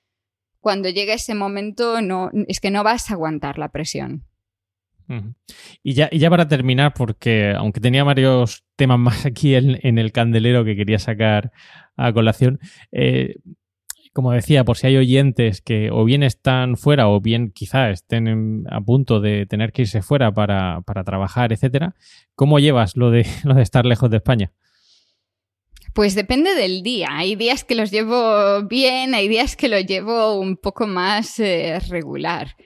cuando 0.61 0.88
llega 0.90 1.14
ese 1.14 1.35
momento 1.35 2.00
no, 2.02 2.31
es 2.46 2.61
que 2.61 2.70
no 2.70 2.85
vas 2.85 3.11
a 3.11 3.14
aguantar 3.14 3.59
la 3.59 3.70
presión. 3.70 4.28
Y 5.83 5.94
ya, 5.94 6.11
ya 6.11 6.29
para 6.31 6.49
terminar, 6.49 6.92
porque 6.94 7.53
aunque 7.57 7.81
tenía 7.81 8.05
varios 8.05 8.64
temas 8.77 8.99
más 8.99 9.27
aquí 9.27 9.55
en, 9.55 9.99
el 9.99 10.12
candelero 10.12 10.64
que 10.64 10.77
quería 10.77 10.99
sacar 10.99 11.53
a 11.97 12.12
colación, 12.12 12.61
eh, 12.92 13.37
como 14.12 14.33
decía, 14.33 14.64
por 14.64 14.77
si 14.77 14.88
hay 14.88 14.97
oyentes 14.97 15.61
que 15.61 15.90
o 15.90 16.05
bien 16.05 16.23
están 16.23 16.77
fuera 16.77 17.09
o 17.09 17.21
bien 17.21 17.53
quizá 17.53 17.90
estén 17.90 18.64
a 18.68 18.81
punto 18.81 19.21
de 19.21 19.47
tener 19.47 19.73
que 19.73 19.83
irse 19.83 20.03
fuera 20.03 20.33
para, 20.33 20.83
trabajar, 21.05 21.53
etcétera, 21.53 21.94
¿cómo 22.35 22.59
llevas 22.59 22.97
lo 22.97 23.11
de, 23.11 23.27
lo 23.44 23.55
de 23.55 23.62
estar 23.62 23.87
lejos 23.87 24.11
de 24.11 24.16
España? 24.16 24.53
Pues 25.94 26.14
depende 26.14 26.55
del 26.55 26.83
día. 26.83 27.09
Hay 27.12 27.35
días 27.35 27.64
que 27.64 27.75
los 27.75 27.90
llevo 27.90 28.62
bien, 28.64 29.14
hay 29.14 29.29
días 29.29 29.57
que 29.57 29.68
lo 29.68 29.81
llevo 29.81 30.38
un 30.38 30.57
poco 30.57 30.87
más 30.87 31.40
eh, 31.40 31.79
regular. 31.88 32.57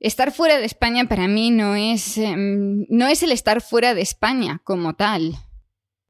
Estar 0.00 0.30
fuera 0.30 0.58
de 0.58 0.66
España 0.66 1.06
para 1.08 1.26
mí 1.26 1.50
no 1.50 1.74
es, 1.74 2.18
em, 2.18 2.86
no 2.88 3.08
es 3.08 3.22
el 3.24 3.32
estar 3.32 3.60
fuera 3.60 3.94
de 3.94 4.02
España 4.02 4.60
como 4.62 4.94
tal. 4.94 5.34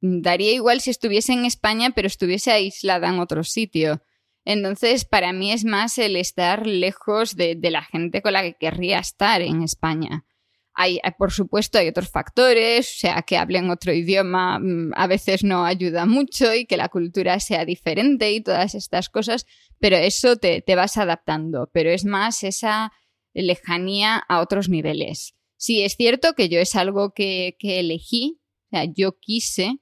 Daría 0.01 0.53
igual 0.53 0.79
si 0.79 0.91
estuviese 0.91 1.33
en 1.33 1.45
España, 1.45 1.91
pero 1.95 2.07
estuviese 2.07 2.51
aislada 2.51 3.09
en 3.09 3.19
otro 3.19 3.43
sitio. 3.43 4.01
Entonces, 4.45 5.05
para 5.05 5.33
mí 5.33 5.51
es 5.51 5.65
más 5.65 5.97
el 5.97 6.15
estar 6.15 6.65
lejos 6.67 7.35
de, 7.35 7.57
la 7.61 7.83
gente 7.83 8.21
con 8.21 8.33
la 8.33 8.43
que 8.43 8.55
querría 8.59 8.99
estar 8.99 9.41
en 9.41 9.63
España. 9.63 10.25
Hay, 10.73 10.99
por 11.17 11.31
supuesto, 11.31 11.77
hay 11.77 11.89
otros 11.89 12.09
factores, 12.09 12.87
o 12.87 12.99
sea, 12.99 13.21
que 13.23 13.37
hablen 13.37 13.69
otro 13.69 13.91
idioma 13.91 14.59
mm, 14.59 14.93
a 14.95 15.07
veces 15.07 15.43
no 15.43 15.65
ayuda 15.65 16.05
mucho 16.05 16.53
y 16.53 16.65
que 16.65 16.77
la 16.77 16.89
cultura 16.89 17.39
sea 17.39 17.65
diferente 17.65 18.31
y 18.31 18.41
todas 18.41 18.75
estas 18.75 19.09
cosas, 19.09 19.45
pero 19.79 19.97
eso 19.97 20.37
te, 20.37 20.61
te 20.61 20.75
vas 20.75 20.97
adaptando. 20.97 21.69
Pero 21.73 21.89
es 21.89 22.05
más 22.05 22.43
esa 22.43 22.93
lejanía 23.33 24.17
a 24.17 24.41
otros 24.41 24.69
niveles. 24.69 25.35
Sí, 25.57 25.83
es 25.83 25.95
cierto 25.95 26.33
que 26.33 26.49
yo 26.49 26.59
es 26.59 26.75
algo 26.75 27.13
que, 27.13 27.57
elegí, 27.61 28.39
o 28.71 28.77
sea, 28.77 28.85
yo 28.85 29.19
quise 29.19 29.79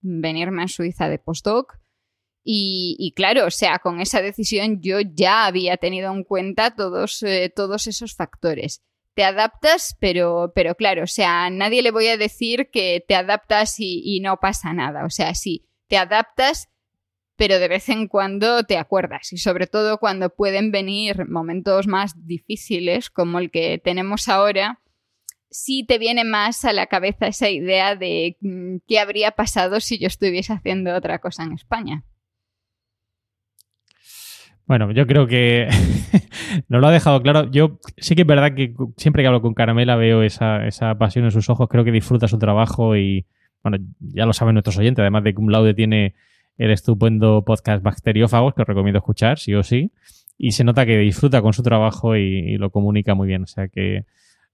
venirme 0.00 0.62
a 0.62 0.68
Suiza 0.68 1.08
de 1.08 1.18
postdoc 1.18 1.78
y, 2.42 3.12
claro, 3.16 3.46
o 3.46 3.50
sea, 3.50 3.78
con 3.78 4.00
esa 4.00 4.22
decisión 4.22 4.80
yo 4.80 4.98
ya 5.00 5.46
había 5.46 5.76
tenido 5.76 6.12
en 6.12 6.24
cuenta 6.24 6.74
todos, 6.74 7.22
eh, 7.22 7.52
todos 7.54 7.86
esos 7.86 8.14
factores. 8.14 8.82
Te 9.14 9.24
adaptas, 9.24 9.96
pero, 10.00 10.52
pero 10.54 10.74
claro, 10.74 11.04
o 11.04 11.06
sea, 11.06 11.50
nadie 11.50 11.82
le 11.82 11.90
voy 11.90 12.08
a 12.08 12.16
decir 12.16 12.70
que 12.70 13.04
te 13.06 13.14
adaptas 13.14 13.78
y, 13.78 14.02
y 14.04 14.20
no 14.20 14.38
pasa 14.38 14.72
nada. 14.72 15.04
O 15.04 15.10
sea, 15.10 15.34
sí, 15.34 15.66
te 15.88 15.96
adaptas, 15.96 16.68
pero 17.40 17.58
de 17.58 17.68
vez 17.68 17.88
en 17.88 18.06
cuando 18.06 18.64
te 18.64 18.76
acuerdas 18.76 19.32
y 19.32 19.38
sobre 19.38 19.66
todo 19.66 19.96
cuando 19.96 20.28
pueden 20.28 20.70
venir 20.70 21.26
momentos 21.26 21.86
más 21.86 22.26
difíciles 22.26 23.08
como 23.08 23.38
el 23.38 23.50
que 23.50 23.80
tenemos 23.82 24.28
ahora, 24.28 24.80
sí 25.48 25.82
te 25.88 25.96
viene 25.96 26.24
más 26.24 26.66
a 26.66 26.74
la 26.74 26.84
cabeza 26.84 27.28
esa 27.28 27.48
idea 27.48 27.96
de 27.96 28.36
mm, 28.42 28.76
qué 28.86 28.98
habría 28.98 29.30
pasado 29.30 29.80
si 29.80 29.98
yo 29.98 30.06
estuviese 30.06 30.52
haciendo 30.52 30.94
otra 30.94 31.18
cosa 31.18 31.44
en 31.44 31.52
España. 31.52 32.04
Bueno, 34.66 34.92
yo 34.92 35.06
creo 35.06 35.26
que 35.26 35.66
no 36.68 36.78
lo 36.78 36.88
ha 36.88 36.92
dejado 36.92 37.22
claro. 37.22 37.50
Yo 37.50 37.78
sí 37.96 38.16
que 38.16 38.20
es 38.20 38.28
verdad 38.28 38.54
que 38.54 38.74
siempre 38.98 39.22
que 39.22 39.28
hablo 39.28 39.40
con 39.40 39.54
Caramela 39.54 39.96
veo 39.96 40.22
esa, 40.22 40.66
esa 40.66 40.98
pasión 40.98 41.24
en 41.24 41.30
sus 41.30 41.48
ojos. 41.48 41.68
Creo 41.70 41.84
que 41.84 41.90
disfruta 41.90 42.28
su 42.28 42.38
trabajo 42.38 42.98
y, 42.98 43.24
bueno, 43.62 43.78
ya 43.98 44.26
lo 44.26 44.34
saben 44.34 44.56
nuestros 44.56 44.76
oyentes, 44.76 45.00
además 45.00 45.24
de 45.24 45.32
que 45.32 45.40
un 45.40 45.50
laude 45.50 45.72
tiene 45.72 46.14
el 46.60 46.72
estupendo 46.72 47.42
podcast 47.42 47.82
Bacteriófagos, 47.82 48.52
que 48.52 48.60
os 48.60 48.68
recomiendo 48.68 48.98
escuchar, 48.98 49.38
sí 49.38 49.54
o 49.54 49.62
sí. 49.62 49.92
Y 50.36 50.52
se 50.52 50.62
nota 50.62 50.84
que 50.84 50.98
disfruta 50.98 51.40
con 51.40 51.54
su 51.54 51.62
trabajo 51.62 52.16
y, 52.16 52.58
lo 52.58 52.68
comunica 52.70 53.14
muy 53.14 53.28
bien. 53.28 53.44
O 53.44 53.46
sea 53.46 53.68
que, 53.68 54.04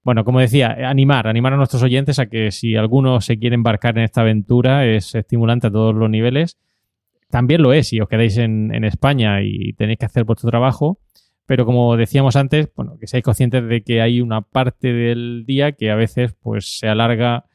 bueno, 0.05 0.25
como 0.25 0.39
decía, 0.39 0.89
animar, 0.89 1.27
animar 1.27 1.55
a 1.55 1.57
nuestros 1.57 1.83
oyentes 1.83 2.21
a 2.21 2.27
que 2.27 2.53
si 2.53 2.77
alguno 2.77 3.21
se 3.21 3.39
quiere 3.41 3.55
embarcar 3.55 3.99
en 3.99 4.05
esta 4.05 4.21
aventura, 4.21 4.87
es 4.87 5.17
estimulante 5.17 5.67
a 5.67 5.73
todos 5.73 5.97
los 5.97 6.09
niveles. 6.09 6.59
También 7.29 7.61
lo 7.61 7.73
es 7.73 7.89
si 7.89 8.01
os 8.01 8.09
quedáis 8.09 8.39
en, 8.39 8.85
España 8.85 9.43
y 9.43 9.73
tenéis 9.73 9.99
que 9.99 10.07
hacer 10.07 10.23
vuestro 10.23 10.49
trabajo. 10.49 11.01
Pero 11.45 11.67
como 11.67 11.97
decíamos 11.97 12.37
antes, 12.37 12.69
bueno, 12.77 12.99
que 13.01 13.09
seáis 13.09 13.25
conscientes 13.25 13.69
de 13.69 13.83
que 13.83 14.01
hay 14.01 14.21
una 14.21 14.43
parte 14.43 14.93
del 14.93 15.45
día 15.45 15.73
que 15.73 15.91
a 15.91 15.97
veces 15.97 16.37
pues 16.41 16.79
se 16.79 16.87
alarga 16.87 17.47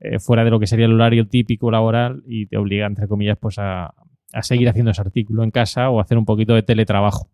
eh, 0.00 0.18
fuera 0.18 0.44
de 0.44 0.50
lo 0.50 0.60
que 0.60 0.66
sería 0.66 0.86
el 0.86 0.94
horario 0.94 1.28
típico 1.28 1.70
laboral 1.70 2.22
y 2.26 2.46
te 2.46 2.56
obliga, 2.56 2.86
entre 2.86 3.08
comillas, 3.08 3.38
pues 3.40 3.58
a, 3.58 3.94
a 4.32 4.42
seguir 4.42 4.68
haciendo 4.68 4.90
ese 4.90 5.00
artículo 5.00 5.42
en 5.42 5.50
casa 5.50 5.90
o 5.90 6.00
hacer 6.00 6.18
un 6.18 6.24
poquito 6.24 6.54
de 6.54 6.62
teletrabajo. 6.62 7.30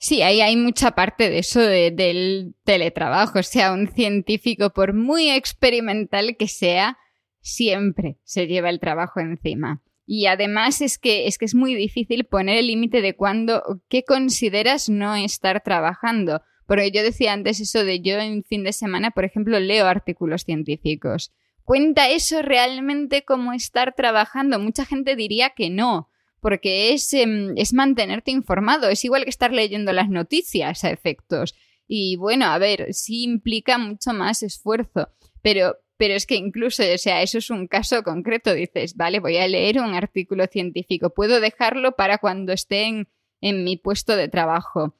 Sí, 0.00 0.22
ahí 0.22 0.40
hay 0.40 0.56
mucha 0.56 0.92
parte 0.92 1.28
de 1.28 1.38
eso 1.38 1.60
del 1.60 2.54
teletrabajo. 2.64 3.40
O 3.40 3.42
sea, 3.42 3.72
un 3.72 3.88
científico, 3.88 4.70
por 4.70 4.94
muy 4.94 5.28
experimental 5.28 6.36
que 6.36 6.46
sea, 6.46 6.98
siempre 7.40 8.18
se 8.22 8.46
lleva 8.46 8.70
el 8.70 8.78
trabajo 8.78 9.18
encima. 9.18 9.82
Y 10.06 10.26
además 10.26 10.80
es 10.80 10.98
que 10.98 11.26
es, 11.26 11.36
que 11.36 11.44
es 11.44 11.54
muy 11.54 11.74
difícil 11.74 12.24
poner 12.24 12.58
el 12.58 12.68
límite 12.68 13.02
de 13.02 13.14
cuándo, 13.14 13.82
qué 13.88 14.04
consideras 14.04 14.88
no 14.88 15.16
estar 15.16 15.62
trabajando. 15.62 16.42
Porque 16.68 16.90
yo 16.90 17.02
decía 17.02 17.32
antes 17.32 17.60
eso 17.60 17.82
de 17.82 18.00
yo 18.00 18.18
en 18.18 18.44
fin 18.44 18.62
de 18.62 18.74
semana, 18.74 19.10
por 19.10 19.24
ejemplo, 19.24 19.58
leo 19.58 19.86
artículos 19.86 20.44
científicos. 20.44 21.32
¿Cuenta 21.64 22.10
eso 22.10 22.42
realmente 22.42 23.24
como 23.24 23.54
estar 23.54 23.94
trabajando? 23.94 24.58
Mucha 24.58 24.84
gente 24.84 25.16
diría 25.16 25.50
que 25.56 25.70
no, 25.70 26.10
porque 26.40 26.92
es, 26.92 27.12
em, 27.14 27.56
es 27.56 27.72
mantenerte 27.72 28.32
informado, 28.32 28.90
es 28.90 29.02
igual 29.02 29.24
que 29.24 29.30
estar 29.30 29.50
leyendo 29.50 29.94
las 29.94 30.10
noticias 30.10 30.84
a 30.84 30.90
efectos. 30.90 31.54
Y 31.86 32.16
bueno, 32.16 32.44
a 32.44 32.58
ver, 32.58 32.92
sí 32.92 33.24
implica 33.24 33.78
mucho 33.78 34.12
más 34.12 34.42
esfuerzo, 34.42 35.08
pero, 35.40 35.78
pero 35.96 36.12
es 36.12 36.26
que 36.26 36.34
incluso, 36.34 36.82
o 36.82 36.98
sea, 36.98 37.22
eso 37.22 37.38
es 37.38 37.48
un 37.48 37.66
caso 37.66 38.02
concreto. 38.02 38.52
Dices, 38.52 38.94
vale, 38.94 39.20
voy 39.20 39.38
a 39.38 39.48
leer 39.48 39.80
un 39.80 39.94
artículo 39.94 40.46
científico, 40.46 41.14
puedo 41.14 41.40
dejarlo 41.40 41.92
para 41.96 42.18
cuando 42.18 42.52
esté 42.52 43.06
en, 43.40 43.64
mi 43.64 43.78
puesto 43.78 44.16
de 44.16 44.28
trabajo. 44.28 44.94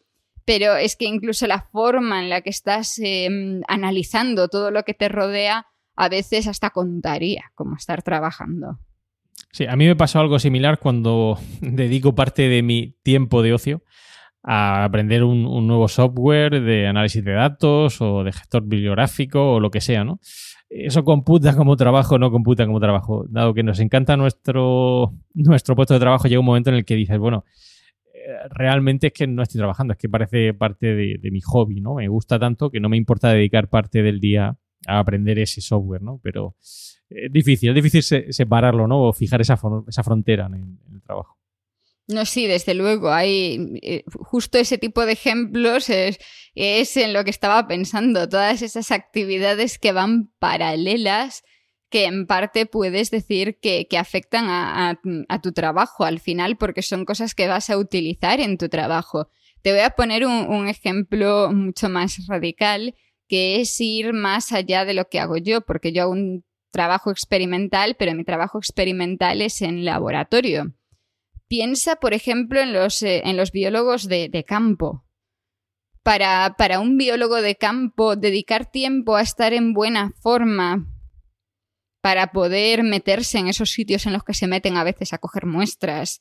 Pero 0.48 0.76
es 0.76 0.96
que 0.96 1.04
incluso 1.04 1.46
la 1.46 1.60
forma 1.60 2.22
en 2.22 2.30
la 2.30 2.40
que 2.40 2.48
estás 2.48 2.98
em, 3.04 3.60
analizando 3.68 4.48
todo 4.48 4.70
lo 4.70 4.82
que 4.82 4.94
te 4.94 5.10
rodea 5.10 5.66
a 5.94 6.08
veces 6.08 6.46
hasta 6.46 6.70
contaría 6.70 7.52
como 7.54 7.76
estar 7.76 8.02
trabajando. 8.02 8.78
Sí, 9.52 9.66
a 9.66 9.76
mí 9.76 9.86
me 9.86 9.94
pasó 9.94 10.20
algo 10.20 10.38
similar 10.38 10.78
cuando 10.78 11.38
dedico 11.60 12.14
parte 12.14 12.48
de 12.48 12.62
mi 12.62 12.96
tiempo 13.02 13.42
de 13.42 13.52
ocio 13.52 13.82
a 14.42 14.84
aprender 14.84 15.22
un, 15.22 15.66
nuevo 15.66 15.86
software 15.86 16.62
de 16.62 16.86
análisis 16.86 17.22
de 17.22 17.32
datos 17.32 18.00
o 18.00 18.24
de 18.24 18.32
gestor 18.32 18.62
bibliográfico 18.62 19.56
o 19.56 19.60
lo 19.60 19.70
que 19.70 19.82
sea, 19.82 20.02
¿no? 20.02 20.18
Eso 20.70 21.04
computa 21.04 21.54
como 21.56 21.76
trabajo, 21.76 22.18
no 22.18 22.30
computa 22.30 22.64
como 22.64 22.80
trabajo. 22.80 23.26
Dado 23.28 23.52
que 23.52 23.62
nos 23.62 23.80
encanta 23.80 24.16
nuestro, 24.16 25.12
nuestro 25.34 25.76
puesto 25.76 25.92
de 25.92 26.00
trabajo, 26.00 26.26
llega 26.26 26.40
un 26.40 26.46
momento 26.46 26.70
en 26.70 26.76
el 26.76 26.86
que 26.86 26.94
dices, 26.94 27.18
bueno, 27.18 27.44
realmente 28.50 29.08
es 29.08 29.12
que 29.12 29.26
no 29.26 29.42
estoy 29.42 29.58
trabajando, 29.58 29.92
es 29.92 29.98
que 29.98 30.08
parece 30.08 30.54
parte 30.54 30.94
de, 30.94 31.30
mi 31.30 31.40
hobby, 31.40 31.80
¿no? 31.80 31.94
Me 31.94 32.08
gusta 32.08 32.38
tanto 32.38 32.70
que 32.70 32.80
no 32.80 32.88
me 32.88 32.96
importa 32.96 33.32
dedicar 33.32 33.68
parte 33.68 34.02
del 34.02 34.20
día 34.20 34.56
a 34.86 34.98
aprender 34.98 35.38
ese 35.38 35.60
software, 35.60 36.02
¿no? 36.02 36.20
Pero 36.22 36.56
es 37.08 37.32
difícil, 37.32 37.70
es 37.70 37.74
difícil 37.74 38.02
separarlo, 38.32 38.86
¿no? 38.86 39.02
O 39.04 39.12
fijar 39.12 39.40
esa, 39.40 39.58
esa 39.86 40.02
frontera 40.02 40.46
en, 40.46 40.78
el 40.92 41.02
trabajo. 41.02 41.38
No, 42.06 42.24
sí, 42.24 42.46
desde 42.46 42.74
luego. 42.74 43.12
Hay 43.12 43.78
eh, 43.82 44.04
justo 44.06 44.58
ese 44.58 44.78
tipo 44.78 45.04
de 45.04 45.12
ejemplos 45.12 45.90
es, 45.90 46.96
en 46.96 47.12
lo 47.12 47.22
que 47.22 47.30
estaba 47.30 47.68
pensando. 47.68 48.28
Todas 48.28 48.62
esas 48.62 48.90
actividades 48.90 49.78
que 49.78 49.92
van 49.92 50.30
paralelas, 50.38 51.44
que 51.90 52.04
en 52.04 52.26
parte 52.26 52.66
puedes 52.66 53.10
decir 53.10 53.58
que, 53.60 53.86
afectan 53.98 54.46
a, 54.48 55.00
tu 55.42 55.52
trabajo 55.52 56.04
al 56.04 56.20
final, 56.20 56.56
porque 56.56 56.82
son 56.82 57.04
cosas 57.04 57.34
que 57.34 57.48
vas 57.48 57.70
a 57.70 57.78
utilizar 57.78 58.40
en 58.40 58.58
tu 58.58 58.68
trabajo. 58.68 59.30
Te 59.62 59.72
voy 59.72 59.80
a 59.80 59.90
poner 59.90 60.26
un 60.26 60.68
ejemplo 60.68 61.50
mucho 61.52 61.88
más 61.88 62.26
radical 62.26 62.94
que 63.28 63.60
es 63.60 63.78
ir 63.80 64.12
más 64.12 64.52
allá 64.52 64.84
de 64.84 64.94
lo 64.94 65.08
que 65.08 65.20
hago 65.20 65.36
yo, 65.36 65.60
porque 65.60 65.92
yo 65.92 66.02
hago 66.02 66.12
un 66.12 66.44
trabajo 66.72 67.10
experimental, 67.10 67.94
pero 67.98 68.14
mi 68.14 68.24
trabajo 68.24 68.58
experimental 68.58 69.42
es 69.42 69.62
en 69.62 69.84
laboratorio. 69.84 70.74
Piensa, 71.46 71.96
por 71.96 72.14
ejemplo, 72.14 72.60
en 72.60 72.72
los, 72.72 73.02
eh, 73.02 73.22
en 73.24 73.36
los 73.36 73.52
biólogos 73.52 74.08
de, 74.08 74.44
campo. 74.46 75.04
Para, 76.02 76.54
para 76.56 76.80
un 76.80 76.96
biólogo 76.96 77.36
de 77.42 77.56
campo, 77.56 78.16
dedicar 78.16 78.70
tiempo 78.70 79.16
a 79.16 79.22
estar 79.22 79.52
en 79.52 79.74
buena 79.74 80.12
forma 80.22 80.86
para 82.00 82.32
poder 82.32 82.82
meterse 82.82 83.38
en 83.38 83.48
esos 83.48 83.70
sitios 83.70 84.06
en 84.06 84.12
los 84.12 84.24
que 84.24 84.34
se 84.34 84.46
meten 84.46 84.76
a 84.76 84.84
veces 84.84 85.12
a 85.12 85.18
coger 85.18 85.46
muestras, 85.46 86.20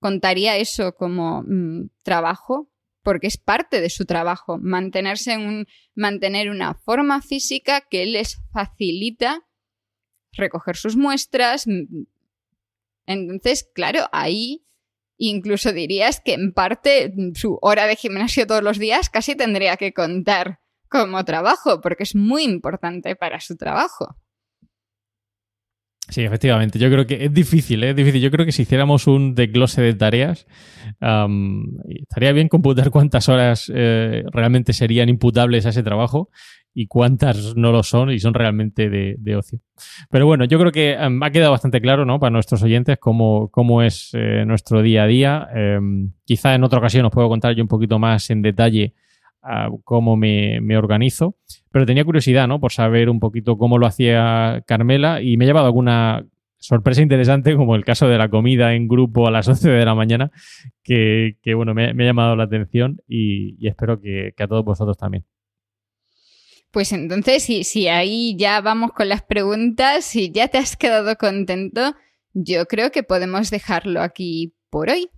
¿contaría 0.00 0.56
eso 0.56 0.94
como 0.94 1.42
mm, 1.42 1.90
trabajo? 2.02 2.70
porque 3.02 3.26
es 3.26 3.38
parte 3.38 3.80
de 3.80 3.90
su 3.90 4.04
trabajo, 4.04 4.58
mantenerse 4.58 5.32
en 5.32 5.40
un, 5.40 5.66
mantener 5.94 6.50
una 6.50 6.74
forma 6.74 7.22
física 7.22 7.82
que 7.88 8.06
les 8.06 8.38
facilita 8.52 9.46
recoger 10.32 10.76
sus 10.76 10.96
muestras. 10.96 11.66
Entonces, 13.06 13.68
claro, 13.74 14.08
ahí 14.12 14.66
incluso 15.16 15.72
dirías 15.72 16.20
que 16.20 16.32
en 16.34 16.52
parte 16.52 17.12
su 17.34 17.58
hora 17.60 17.86
de 17.86 17.96
gimnasio 17.96 18.46
todos 18.46 18.62
los 18.62 18.78
días 18.78 19.10
casi 19.10 19.34
tendría 19.34 19.76
que 19.76 19.92
contar 19.92 20.60
como 20.88 21.24
trabajo, 21.24 21.80
porque 21.80 22.04
es 22.04 22.14
muy 22.14 22.44
importante 22.44 23.16
para 23.16 23.40
su 23.40 23.56
trabajo. 23.56 24.16
Sí, 26.10 26.22
efectivamente. 26.22 26.78
Yo 26.78 26.90
creo 26.90 27.06
que 27.06 27.24
es 27.24 27.32
difícil, 27.32 27.84
¿eh? 27.84 27.90
es 27.90 27.96
difícil. 27.96 28.20
Yo 28.20 28.30
creo 28.30 28.44
que 28.44 28.52
si 28.52 28.62
hiciéramos 28.62 29.06
un 29.06 29.34
desglose 29.34 29.80
de 29.80 29.94
tareas, 29.94 30.46
estaría 30.98 32.32
bien 32.32 32.48
computar 32.48 32.90
cuántas 32.90 33.28
horas 33.28 33.70
eh, 33.72 34.24
realmente 34.32 34.72
serían 34.72 35.08
imputables 35.08 35.66
a 35.66 35.68
ese 35.70 35.84
trabajo 35.84 36.30
y 36.74 36.86
cuántas 36.86 37.56
no 37.56 37.72
lo 37.72 37.82
son 37.82 38.10
y 38.10 38.18
son 38.18 38.34
realmente 38.34 38.90
de, 38.90 39.36
ocio. 39.36 39.60
Pero 40.10 40.26
bueno, 40.26 40.44
yo 40.44 40.58
creo 40.58 40.72
que 40.72 40.96
ha 40.96 41.30
quedado 41.30 41.52
bastante 41.52 41.80
claro 41.80 42.04
¿no? 42.04 42.18
para 42.18 42.30
nuestros 42.30 42.62
oyentes 42.62 42.98
cómo, 42.98 43.48
cómo 43.50 43.82
es 43.82 44.10
eh, 44.12 44.44
nuestro 44.46 44.82
día 44.82 45.04
a 45.04 45.06
día. 45.06 45.48
Em, 45.54 46.12
quizá 46.24 46.54
en 46.54 46.64
otra 46.64 46.80
ocasión 46.80 47.06
os 47.06 47.12
puedo 47.12 47.28
contar 47.28 47.54
yo 47.54 47.62
un 47.62 47.68
poquito 47.68 47.98
más 47.98 48.30
en 48.30 48.42
detalle 48.42 48.94
cómo 49.84 50.16
me, 50.16 50.76
organizo. 50.76 51.36
Pero 51.70 51.86
tenía 51.86 52.04
curiosidad, 52.04 52.48
¿no? 52.48 52.60
Por 52.60 52.72
saber 52.72 53.08
un 53.08 53.20
poquito 53.20 53.56
cómo 53.56 53.78
lo 53.78 53.86
hacía 53.86 54.62
Carmela 54.66 55.22
y 55.22 55.36
me 55.36 55.44
he 55.44 55.48
llevado 55.48 55.66
alguna 55.66 56.26
sorpresa 56.58 57.00
interesante, 57.00 57.56
como 57.56 57.74
el 57.74 57.84
caso 57.84 58.06
de 58.06 58.18
la 58.18 58.28
comida 58.28 58.74
en 58.74 58.86
grupo 58.86 59.26
a 59.26 59.30
las 59.30 59.48
11 59.48 59.70
de 59.70 59.84
la 59.84 59.94
mañana, 59.94 60.30
que, 60.82 61.34
bueno, 61.54 61.74
me, 61.74 61.90
ha 61.90 61.94
llamado 61.94 62.36
la 62.36 62.44
atención 62.44 63.00
y, 63.08 63.66
espero 63.66 64.00
que, 64.00 64.34
a 64.38 64.46
todos 64.46 64.64
vosotros 64.64 64.96
también. 64.96 65.24
Pues 66.70 66.92
entonces, 66.92 67.42
si, 67.42 67.64
si 67.64 67.88
ahí 67.88 68.36
ya 68.36 68.60
vamos 68.60 68.92
con 68.92 69.08
las 69.08 69.22
preguntas, 69.22 70.04
si 70.04 70.30
ya 70.30 70.46
te 70.46 70.58
has 70.58 70.76
quedado 70.76 71.16
contento, 71.16 71.96
yo 72.32 72.66
creo 72.66 72.92
que 72.92 73.02
podemos 73.02 73.50
dejarlo 73.50 74.02
aquí 74.02 74.54
por 74.70 74.88
hoy. 74.88 75.10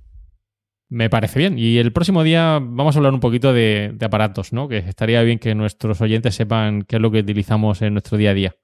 Me 0.92 1.08
parece 1.08 1.38
bien. 1.38 1.58
Y 1.58 1.78
el 1.78 1.90
próximo 1.90 2.22
día 2.22 2.58
vamos 2.60 2.94
a 2.94 2.98
hablar 2.98 3.14
un 3.14 3.20
poquito 3.20 3.54
de, 3.54 3.96
aparatos, 4.02 4.52
¿no? 4.52 4.68
Que 4.68 4.76
estaría 4.76 5.22
bien 5.22 5.38
que 5.38 5.54
nuestros 5.54 6.02
oyentes 6.02 6.34
sepan 6.34 6.82
qué 6.82 6.96
es 6.96 7.02
lo 7.02 7.10
que 7.10 7.20
utilizamos 7.20 7.80
en 7.80 7.94
nuestro 7.94 8.18
día 8.18 8.32
a 8.32 8.34
día. 8.34 8.56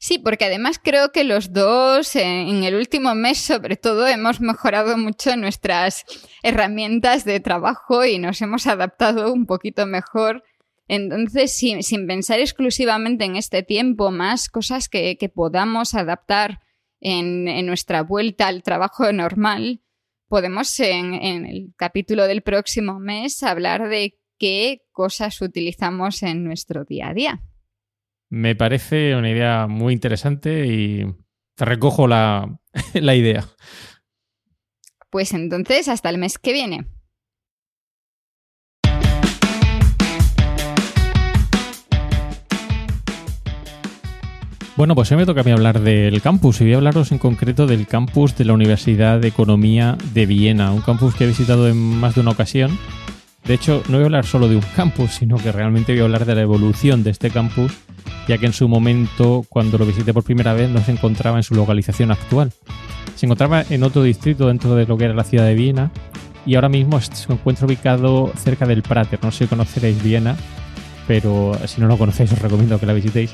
Sí, 0.00 0.18
porque 0.18 0.46
además 0.46 0.80
creo 0.82 1.12
que 1.12 1.22
los 1.22 1.52
dos 1.52 2.16
en 2.16 2.64
el 2.64 2.74
último 2.74 3.14
mes 3.14 3.38
sobre 3.38 3.76
todo 3.76 4.08
hemos 4.08 4.40
mejorado 4.40 4.98
mucho 4.98 5.36
nuestras 5.36 6.06
herramientas 6.42 7.24
de 7.24 7.38
trabajo 7.38 8.04
y 8.04 8.18
nos 8.18 8.42
hemos 8.42 8.66
adaptado 8.66 9.32
un 9.32 9.46
poquito 9.46 9.86
mejor. 9.86 10.42
Entonces, 10.88 11.56
sin, 11.56 12.06
pensar 12.08 12.40
exclusivamente 12.40 13.24
en 13.24 13.36
este 13.36 13.62
tiempo, 13.62 14.10
más 14.10 14.48
cosas 14.48 14.88
que, 14.88 15.16
podamos 15.32 15.94
adaptar 15.94 16.62
en 17.00 17.64
nuestra 17.64 18.02
vuelta 18.02 18.48
al 18.48 18.64
trabajo 18.64 19.12
normal, 19.12 19.82
podemos 20.30 20.78
en, 20.78 21.14
el 21.44 21.74
capítulo 21.76 22.28
del 22.28 22.42
próximo 22.42 23.00
mes 23.00 23.42
hablar 23.42 23.88
de 23.88 24.16
qué 24.38 24.82
cosas 24.92 25.42
utilizamos 25.42 26.22
en 26.22 26.44
nuestro 26.44 26.84
día 26.84 27.08
a 27.08 27.14
día. 27.14 27.42
Me 28.30 28.54
parece 28.54 29.16
una 29.16 29.28
idea 29.28 29.66
muy 29.66 29.92
interesante 29.92 30.66
y 30.68 31.04
te 31.56 31.64
recojo 31.64 32.06
la, 32.06 32.60
la 32.94 33.16
idea. 33.16 33.44
Pues 35.10 35.34
entonces, 35.34 35.88
hasta 35.88 36.08
el 36.10 36.18
mes 36.18 36.38
que 36.38 36.52
viene. 36.52 36.86
Bueno, 44.80 44.94
pues 44.94 45.12
hoy 45.12 45.18
me 45.18 45.26
toca 45.26 45.42
a 45.42 45.44
mí 45.44 45.50
hablar 45.50 45.80
del 45.80 46.22
campus 46.22 46.62
y 46.62 46.64
voy 46.64 46.72
a 46.72 46.76
hablaros 46.78 47.12
en 47.12 47.18
concreto 47.18 47.66
del 47.66 47.86
campus 47.86 48.34
de 48.38 48.46
la 48.46 48.54
Universidad 48.54 49.20
de 49.20 49.28
Economía 49.28 49.98
de 50.14 50.24
Viena, 50.24 50.72
un 50.72 50.80
campus 50.80 51.14
que 51.14 51.24
he 51.24 51.26
visitado 51.26 51.68
en 51.68 51.76
más 51.76 52.14
de 52.14 52.22
una 52.22 52.30
ocasión. 52.30 52.78
De 53.44 53.52
hecho, 53.52 53.82
no 53.88 53.98
voy 53.98 54.04
a 54.04 54.06
hablar 54.06 54.24
solo 54.24 54.48
de 54.48 54.56
un 54.56 54.64
campus, 54.74 55.10
sino 55.10 55.36
que 55.36 55.52
realmente 55.52 55.92
voy 55.92 56.00
a 56.00 56.04
hablar 56.04 56.24
de 56.24 56.34
la 56.34 56.40
evolución 56.40 57.02
de 57.02 57.10
este 57.10 57.28
campus, 57.28 57.74
ya 58.26 58.38
que 58.38 58.46
en 58.46 58.54
su 58.54 58.68
momento, 58.68 59.44
cuando 59.50 59.76
lo 59.76 59.84
visité 59.84 60.14
por 60.14 60.24
primera 60.24 60.54
vez, 60.54 60.70
no 60.70 60.80
se 60.80 60.92
encontraba 60.92 61.36
en 61.36 61.42
su 61.42 61.54
localización 61.54 62.10
actual. 62.10 62.50
Se 63.16 63.26
encontraba 63.26 63.62
en 63.68 63.82
otro 63.82 64.02
distrito 64.02 64.46
dentro 64.46 64.74
de 64.76 64.86
lo 64.86 64.96
que 64.96 65.04
era 65.04 65.12
la 65.12 65.24
ciudad 65.24 65.44
de 65.44 65.56
Viena 65.56 65.90
y 66.46 66.54
ahora 66.54 66.70
mismo 66.70 66.98
se 67.02 67.30
encuentra 67.30 67.66
ubicado 67.66 68.32
cerca 68.34 68.64
del 68.64 68.80
Prater. 68.80 69.18
No 69.22 69.30
sé 69.30 69.44
si 69.44 69.48
conoceréis 69.48 70.02
Viena, 70.02 70.36
pero 71.06 71.52
si 71.66 71.82
no 71.82 71.86
lo 71.86 71.98
conocéis 71.98 72.32
os 72.32 72.38
recomiendo 72.38 72.80
que 72.80 72.86
la 72.86 72.94
visitéis 72.94 73.30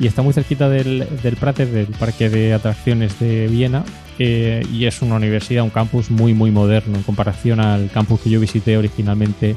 y 0.00 0.06
está 0.06 0.22
muy 0.22 0.32
cerquita 0.32 0.68
del, 0.68 1.06
del 1.22 1.36
Prater, 1.36 1.68
del 1.68 1.86
parque 1.86 2.28
de 2.28 2.54
atracciones 2.54 3.18
de 3.18 3.48
Viena, 3.48 3.84
eh, 4.18 4.64
y 4.72 4.86
es 4.86 5.00
una 5.02 5.16
universidad, 5.16 5.62
un 5.62 5.70
campus 5.70 6.10
muy 6.10 6.34
muy 6.34 6.50
moderno 6.50 6.96
en 6.96 7.02
comparación 7.04 7.60
al 7.60 7.90
campus 7.90 8.20
que 8.20 8.30
yo 8.30 8.40
visité 8.40 8.76
originalmente 8.76 9.56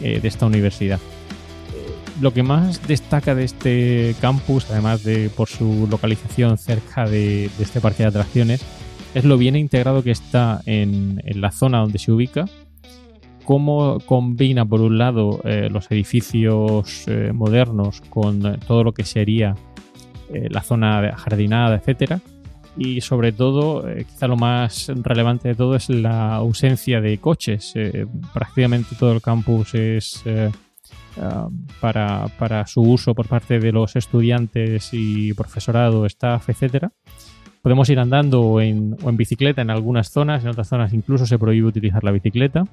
eh, 0.00 0.20
de 0.20 0.28
esta 0.28 0.46
universidad. 0.46 0.98
Lo 2.20 2.32
que 2.32 2.42
más 2.42 2.86
destaca 2.86 3.34
de 3.34 3.44
este 3.44 4.14
campus, 4.20 4.66
además 4.70 5.02
de 5.02 5.30
por 5.30 5.48
su 5.48 5.88
localización 5.90 6.56
cerca 6.58 7.04
de, 7.04 7.50
este 7.58 7.80
parque 7.80 8.02
de 8.02 8.10
atracciones, 8.10 8.62
es 9.14 9.24
lo 9.24 9.36
bien 9.38 9.56
integrado 9.56 10.02
que 10.02 10.10
está 10.10 10.60
en, 10.66 11.22
la 11.24 11.50
zona 11.50 11.78
donde 11.78 11.98
se 11.98 12.12
ubica, 12.12 12.44
cómo 13.44 13.98
combina 14.06 14.64
por 14.64 14.80
un 14.80 14.98
lado 14.98 15.40
eh, 15.44 15.68
los 15.70 15.90
edificios 15.90 17.06
eh, 17.08 17.32
modernos 17.32 18.00
con 18.02 18.58
todo 18.66 18.84
lo 18.84 18.92
que 18.92 19.04
sería 19.04 19.54
eh, 20.32 20.48
la 20.50 20.62
zona 20.62 21.16
jardinada, 21.16 21.76
etcétera, 21.76 22.20
y 22.76 23.02
sobre 23.02 23.32
todo, 23.32 23.84
quizá 23.98 24.26
lo 24.28 24.36
más 24.36 24.90
relevante 25.02 25.48
de 25.48 25.54
todo 25.54 25.76
es 25.76 25.90
la 25.90 26.36
ausencia 26.36 27.02
de 27.02 27.18
coches. 27.18 27.74
prácticamente 28.32 28.96
todo 28.96 29.12
el 29.12 29.20
campus 29.20 29.74
es 29.74 30.24
Um, 31.14 31.66
para, 31.78 32.66
su 32.66 32.80
uso 32.80 33.14
por 33.14 33.28
parte 33.28 33.58
de 33.58 33.70
los 33.70 33.96
estudiantes 33.96 34.90
y 34.92 35.34
profesorado, 35.34 36.06
staff, 36.06 36.48
etcétera. 36.48 36.90
Podemos 37.60 37.90
ir 37.90 37.98
andando 37.98 38.40
o 38.40 38.60
en, 38.62 38.96
bicicleta 39.12 39.60
en 39.60 39.68
algunas 39.70 40.10
zonas, 40.10 40.42
en 40.42 40.50
otras 40.50 40.68
zonas 40.68 40.94
incluso 40.94 41.26
se 41.26 41.38
prohíbe 41.38 41.66
utilizar 41.66 42.02
la 42.02 42.12
bicicleta. 42.12 42.64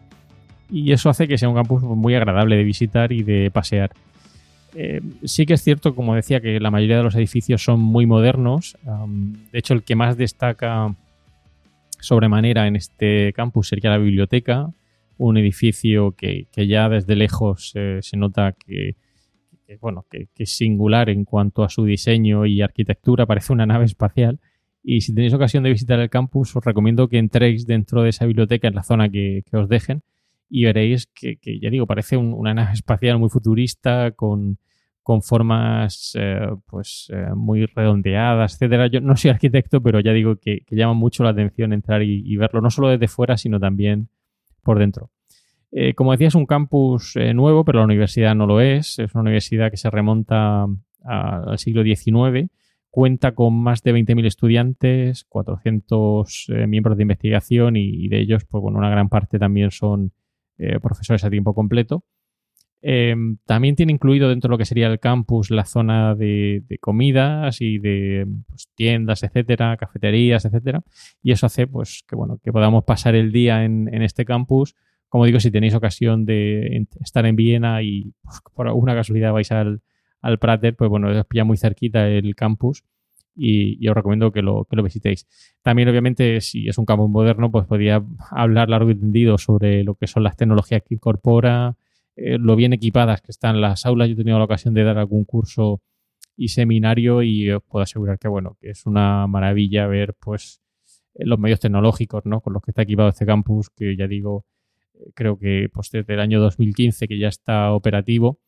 Y 0.69 0.91
eso 0.91 1.09
hace 1.09 1.27
que 1.27 1.37
sea 1.37 1.49
un 1.49 1.55
campus 1.55 1.81
muy 1.81 2.15
agradable 2.15 2.55
de 2.55 2.63
visitar 2.63 3.11
y 3.11 3.23
de 3.23 3.49
pasear. 3.51 3.91
Eh, 4.75 5.01
sí 5.23 5.45
que 5.45 5.53
es 5.53 5.63
cierto, 5.63 5.95
como 5.95 6.15
decía, 6.15 6.41
que 6.41 6.59
la 6.59 6.71
mayoría 6.71 6.97
de 6.97 7.03
los 7.03 7.15
edificios 7.15 7.63
son 7.63 7.79
muy 7.79 8.05
modernos. 8.05 8.77
De 9.51 9.59
hecho, 9.59 9.73
el 9.73 9.83
que 9.83 9.95
más 9.95 10.17
destaca 10.17 10.95
sobremanera 11.99 12.67
en 12.67 12.75
este 12.75 13.33
campus 13.33 13.69
sería 13.69 13.89
la 13.89 13.97
biblioteca, 13.97 14.71
un 15.17 15.37
edificio 15.37 16.13
que, 16.13 16.47
ya 16.55 16.87
desde 16.87 17.15
lejos 17.15 17.73
eh, 17.75 17.99
se 18.01 18.15
nota 18.15 18.53
que, 18.53 18.95
bueno, 19.81 20.05
que, 20.09 20.29
es 20.37 20.55
singular 20.55 21.09
en 21.09 21.25
cuanto 21.25 21.63
a 21.63 21.69
su 21.69 21.83
diseño 21.83 22.45
y 22.45 22.61
arquitectura, 22.61 23.25
parece 23.25 23.53
una 23.53 23.65
nave 23.65 23.85
espacial. 23.85 24.39
Y 24.81 25.01
si 25.01 25.13
tenéis 25.13 25.33
ocasión 25.33 25.63
de 25.63 25.71
visitar 25.71 25.99
el 25.99 26.09
campus, 26.09 26.55
os 26.55 26.63
recomiendo 26.63 27.09
que 27.09 27.17
entréis 27.17 27.67
dentro 27.67 28.01
de 28.01 28.09
esa 28.09 28.25
biblioteca 28.25 28.69
en 28.69 28.75
la 28.75 28.83
zona 28.83 29.09
que, 29.09 29.43
os 29.51 29.67
dejen 29.67 30.03
y 30.49 30.65
veréis 30.65 31.07
que, 31.07 31.37
ya 31.61 31.69
digo, 31.69 31.85
parece 31.85 32.17
una 32.17 32.53
nave 32.53 32.73
espacial 32.73 33.19
muy 33.19 33.29
futurista, 33.29 34.11
con, 34.11 34.57
formas 35.23 36.15
eh, 36.19 36.39
pues 36.67 37.07
eh, 37.11 37.33
muy 37.35 37.65
redondeadas, 37.65 38.53
etcétera. 38.53 38.85
Yo 38.85 39.01
no 39.01 39.15
soy 39.17 39.31
arquitecto, 39.31 39.81
pero 39.81 39.99
ya 40.01 40.13
digo 40.13 40.35
que, 40.35 40.63
llama 40.69 40.93
mucho 40.93 41.23
la 41.23 41.31
atención 41.31 41.73
entrar 41.73 42.03
y, 42.03 42.35
verlo, 42.37 42.61
no 42.61 42.69
solo 42.69 42.89
desde 42.89 43.07
fuera, 43.07 43.35
sino 43.35 43.59
también 43.59 44.09
por 44.61 44.77
dentro. 44.77 45.09
Eh, 45.71 45.95
como 45.95 46.11
decía, 46.11 46.27
es 46.27 46.35
un 46.35 46.45
campus 46.45 47.15
nuevo, 47.33 47.65
pero 47.65 47.79
la 47.79 47.85
universidad 47.85 48.35
no 48.35 48.45
lo 48.45 48.61
es. 48.61 48.99
Es 48.99 49.15
una 49.15 49.21
universidad 49.21 49.71
que 49.71 49.77
se 49.77 49.89
remonta 49.89 50.67
al 51.03 51.57
siglo 51.57 51.83
XIX. 51.83 52.51
Cuenta 52.89 53.33
con 53.33 53.53
más 53.53 53.83
de 53.83 53.93
20.000 53.93 54.25
estudiantes, 54.25 55.23
400 55.25 56.47
eh, 56.49 56.67
miembros 56.67 56.97
de 56.97 57.03
investigación 57.03 57.75
y, 57.75 58.07
de 58.07 58.19
ellos, 58.19 58.45
pues 58.45 58.61
bueno, 58.61 58.79
una 58.79 58.89
gran 58.89 59.09
parte 59.09 59.37
también 59.37 59.69
son 59.69 60.11
profesores 60.81 61.23
a 61.23 61.29
tiempo 61.29 61.53
completo. 61.53 62.03
también 63.45 63.75
tiene 63.75 63.91
incluido 63.93 64.29
dentro 64.29 64.47
de 64.49 64.51
lo 64.53 64.57
que 64.57 64.65
sería 64.65 64.87
el 64.87 64.99
campus 64.99 65.51
la 65.51 65.65
zona 65.65 66.15
de, 66.15 66.63
comidas 66.81 67.61
y 67.61 67.77
de 67.79 68.27
pues, 68.47 68.69
tiendas, 68.75 69.23
etcétera, 69.23 69.77
cafeterías, 69.77 70.45
etcétera. 70.45 70.81
Y 71.21 71.31
eso 71.31 71.45
hace 71.45 71.67
pues 71.67 72.03
que 72.07 72.15
bueno 72.15 72.39
que 72.43 72.51
podamos 72.51 72.83
pasar 72.83 73.15
el 73.15 73.31
día 73.31 73.63
en, 73.63 73.87
este 74.01 74.25
campus 74.25 74.75
como 75.09 75.25
digo, 75.25 75.39
si 75.39 75.49
tenéis 75.49 75.73
ocasión 75.73 76.25
de 76.25 76.85
estar 77.01 77.25
en 77.25 77.35
Viena 77.35 77.81
y 77.81 78.13
pues, 78.21 78.41
por 78.53 78.67
alguna 78.67 78.93
casualidad 78.93 79.33
vais 79.33 79.51
al, 79.51 79.81
al 80.21 80.37
Prater, 80.37 80.75
pues 80.75 80.87
bueno, 80.89 81.09
os 81.09 81.25
pilla 81.25 81.43
muy 81.43 81.57
cerquita 81.57 82.07
el 82.07 82.35
campus 82.35 82.83
y, 83.39 83.87
os 83.87 83.95
recomiendo 83.95 84.31
que 84.31 84.41
lo, 84.41 84.65
que 84.65 84.75
lo 84.75 84.83
visitéis. 84.83 85.27
También, 85.61 85.89
obviamente, 85.89 86.41
si 86.41 86.67
es 86.67 86.77
un 86.77 86.85
campus 86.85 87.09
moderno, 87.09 87.51
pues 87.51 87.65
podría 87.65 88.03
hablar 88.31 88.69
largo 88.69 88.91
y 88.91 88.95
tendido 88.95 89.37
sobre 89.37 89.83
lo 89.83 89.95
que 89.95 90.07
son 90.07 90.23
las 90.23 90.35
tecnologías 90.35 90.83
que 90.83 90.95
incorpora, 90.95 91.75
eh, 92.15 92.37
lo 92.37 92.55
bien 92.55 92.73
equipadas 92.73 93.21
que 93.21 93.31
están 93.31 93.61
las 93.61 93.85
aulas. 93.85 94.09
Yo 94.09 94.13
he 94.13 94.17
tenido 94.17 94.37
la 94.37 94.45
ocasión 94.45 94.73
de 94.73 94.83
dar 94.83 94.97
algún 94.97 95.23
curso 95.23 95.81
y 96.35 96.49
seminario 96.49 97.23
y 97.23 97.49
os 97.51 97.63
puedo 97.63 97.83
asegurar 97.83 98.19
que, 98.19 98.27
bueno, 98.27 98.57
que 98.59 98.71
es 98.71 98.85
una 98.85 99.27
maravilla 99.27 99.87
ver, 99.87 100.15
pues, 100.19 100.61
los 101.15 101.39
medios 101.39 101.59
tecnológicos, 101.59 102.25
¿no? 102.25 102.41
Con 102.41 102.53
los 102.53 102.61
que 102.61 102.71
está 102.71 102.83
equipado 102.83 103.09
este 103.09 103.25
campus, 103.25 103.69
que 103.69 103.95
ya 103.95 104.07
digo, 104.07 104.45
creo 105.15 105.37
que 105.37 105.69
pues, 105.73 105.89
desde 105.91 106.13
el 106.13 106.19
año 106.19 106.39
2015 106.39 107.07
que 107.07 107.17
ya 107.17 107.27
está 107.27 107.71
operativo, 107.73 108.39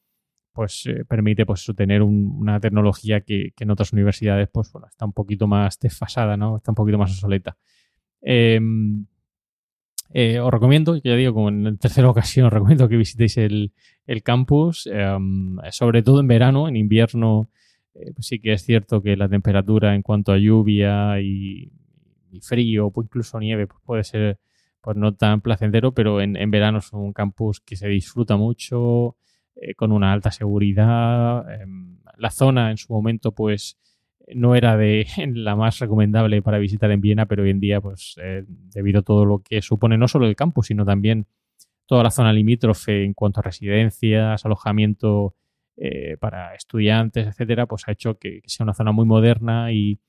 pues 0.54 0.86
eh, 0.86 1.06
permite 1.06 1.46
pues 1.46 1.66
tener 1.76 2.02
una 2.02 2.60
tecnología 2.60 3.22
que, 3.22 3.54
en 3.60 3.72
otras 3.72 3.94
universidades 3.94 4.50
pues 4.52 4.72
bueno, 4.72 4.88
está 4.88 5.06
un 5.06 5.14
poquito 5.14 5.48
más 5.48 5.80
desfasada, 5.80 6.38
¿no? 6.38 6.58
Está 6.58 6.72
un 6.72 6.76
poquito 6.76 6.98
más 6.98 7.12
obsoleta. 7.12 7.58
Em, 8.22 9.06
eh, 10.14 10.40
os 10.40 10.52
recomiendo, 10.52 10.98
ya 10.98 11.16
digo, 11.16 11.34
como 11.34 11.50
en 11.50 11.78
tercera 11.78 12.10
ocasión, 12.10 12.48
os 12.48 12.54
recomiendo 12.54 12.90
que 12.90 12.98
visitéis 12.98 13.38
el, 13.38 13.72
campus, 14.24 14.88
em, 14.92 15.58
sobre 15.72 16.04
todo 16.04 16.20
en 16.20 16.28
verano, 16.28 16.68
en 16.68 16.76
invierno 16.76 17.50
eh, 17.94 18.14
pues 18.14 18.28
sí 18.28 18.40
que 18.40 18.54
es 18.54 18.64
cierto 18.64 19.02
que 19.02 19.18
la 19.18 19.28
temperatura 19.28 19.96
en 19.96 20.02
cuanto 20.02 20.32
a 20.32 20.38
lluvia 20.38 21.20
y, 21.22 21.72
frío 22.42 22.88
o 22.88 23.02
incluso 23.04 23.40
nieve 23.40 23.68
pues 23.68 23.82
puede 23.86 24.04
ser 24.06 24.40
pues 24.80 24.98
no 24.98 25.14
tan 25.14 25.42
placentero, 25.42 25.94
pero 25.94 26.22
en, 26.22 26.50
verano 26.50 26.80
es 26.80 26.92
un 26.94 27.14
campus 27.14 27.60
que 27.60 27.76
se 27.76 27.88
disfruta 27.88 28.36
mucho, 28.38 29.18
eh, 29.62 29.76
con 29.76 29.92
una 29.92 30.12
alta 30.12 30.32
seguridad. 30.32 31.46
Em, 31.62 32.00
la 32.18 32.32
zona 32.32 32.72
en 32.72 32.78
su 32.78 32.92
momento, 32.94 33.32
pues, 33.32 33.78
no 34.34 34.56
era 34.56 34.78
de 34.78 35.06
la 35.34 35.56
más 35.56 35.80
recomendable 35.80 36.42
para 36.42 36.58
visitar 36.60 36.92
en 36.92 37.02
Viena, 37.02 37.26
pero 37.28 37.44
hoy 37.44 37.52
en 37.52 37.60
día, 37.60 37.82
pues, 37.82 38.16
eh, 38.22 38.44
debido 38.48 39.00
a 39.00 39.04
todo 39.04 39.26
lo 39.26 39.40
que 39.40 39.62
supone 39.62 39.98
no 39.98 40.08
solo 40.08 40.28
el 40.28 40.36
campus, 40.36 40.68
sino 40.68 40.86
también 40.86 41.28
toda 41.86 42.04
la 42.04 42.12
zona 42.12 42.34
limítrofe 42.34 43.04
en 43.04 43.14
cuanto 43.14 43.40
a 43.42 43.44
residencias, 43.44 44.46
alojamiento 44.46 45.36
eh, 45.78 46.18
para 46.20 46.56
estudiantes, 46.56 47.28
etcétera, 47.28 47.66
pues 47.66 47.88
ha 47.88 47.92
hecho 47.92 48.18
que 48.18 48.42
sea 48.46 48.64
una 48.64 48.74
zona 48.74 48.92
muy 48.92 49.06
moderna 49.06 49.72
y 49.72 50.00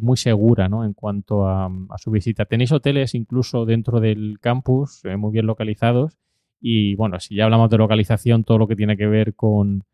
muy 0.00 0.16
segura 0.16 0.68
¿no? 0.68 0.84
en 0.84 0.92
cuanto 0.92 1.46
a, 1.48 1.70
su 1.98 2.10
visita. 2.10 2.46
Tenéis 2.46 2.72
hoteles 2.72 3.14
incluso 3.14 3.64
dentro 3.64 4.00
del 4.00 4.38
campus, 4.40 5.04
eh, 5.04 5.16
muy 5.16 5.32
bien 5.32 5.46
localizados. 5.46 6.18
Y 6.60 6.94
bueno, 6.96 7.20
si 7.20 7.36
ya 7.36 7.44
hablamos 7.44 7.70
de 7.70 7.78
localización, 7.78 8.44
todo 8.44 8.58
lo 8.58 8.66
que 8.66 8.76
tiene 8.76 8.96
que 8.96 9.06
ver 9.06 9.34
con 9.34 9.84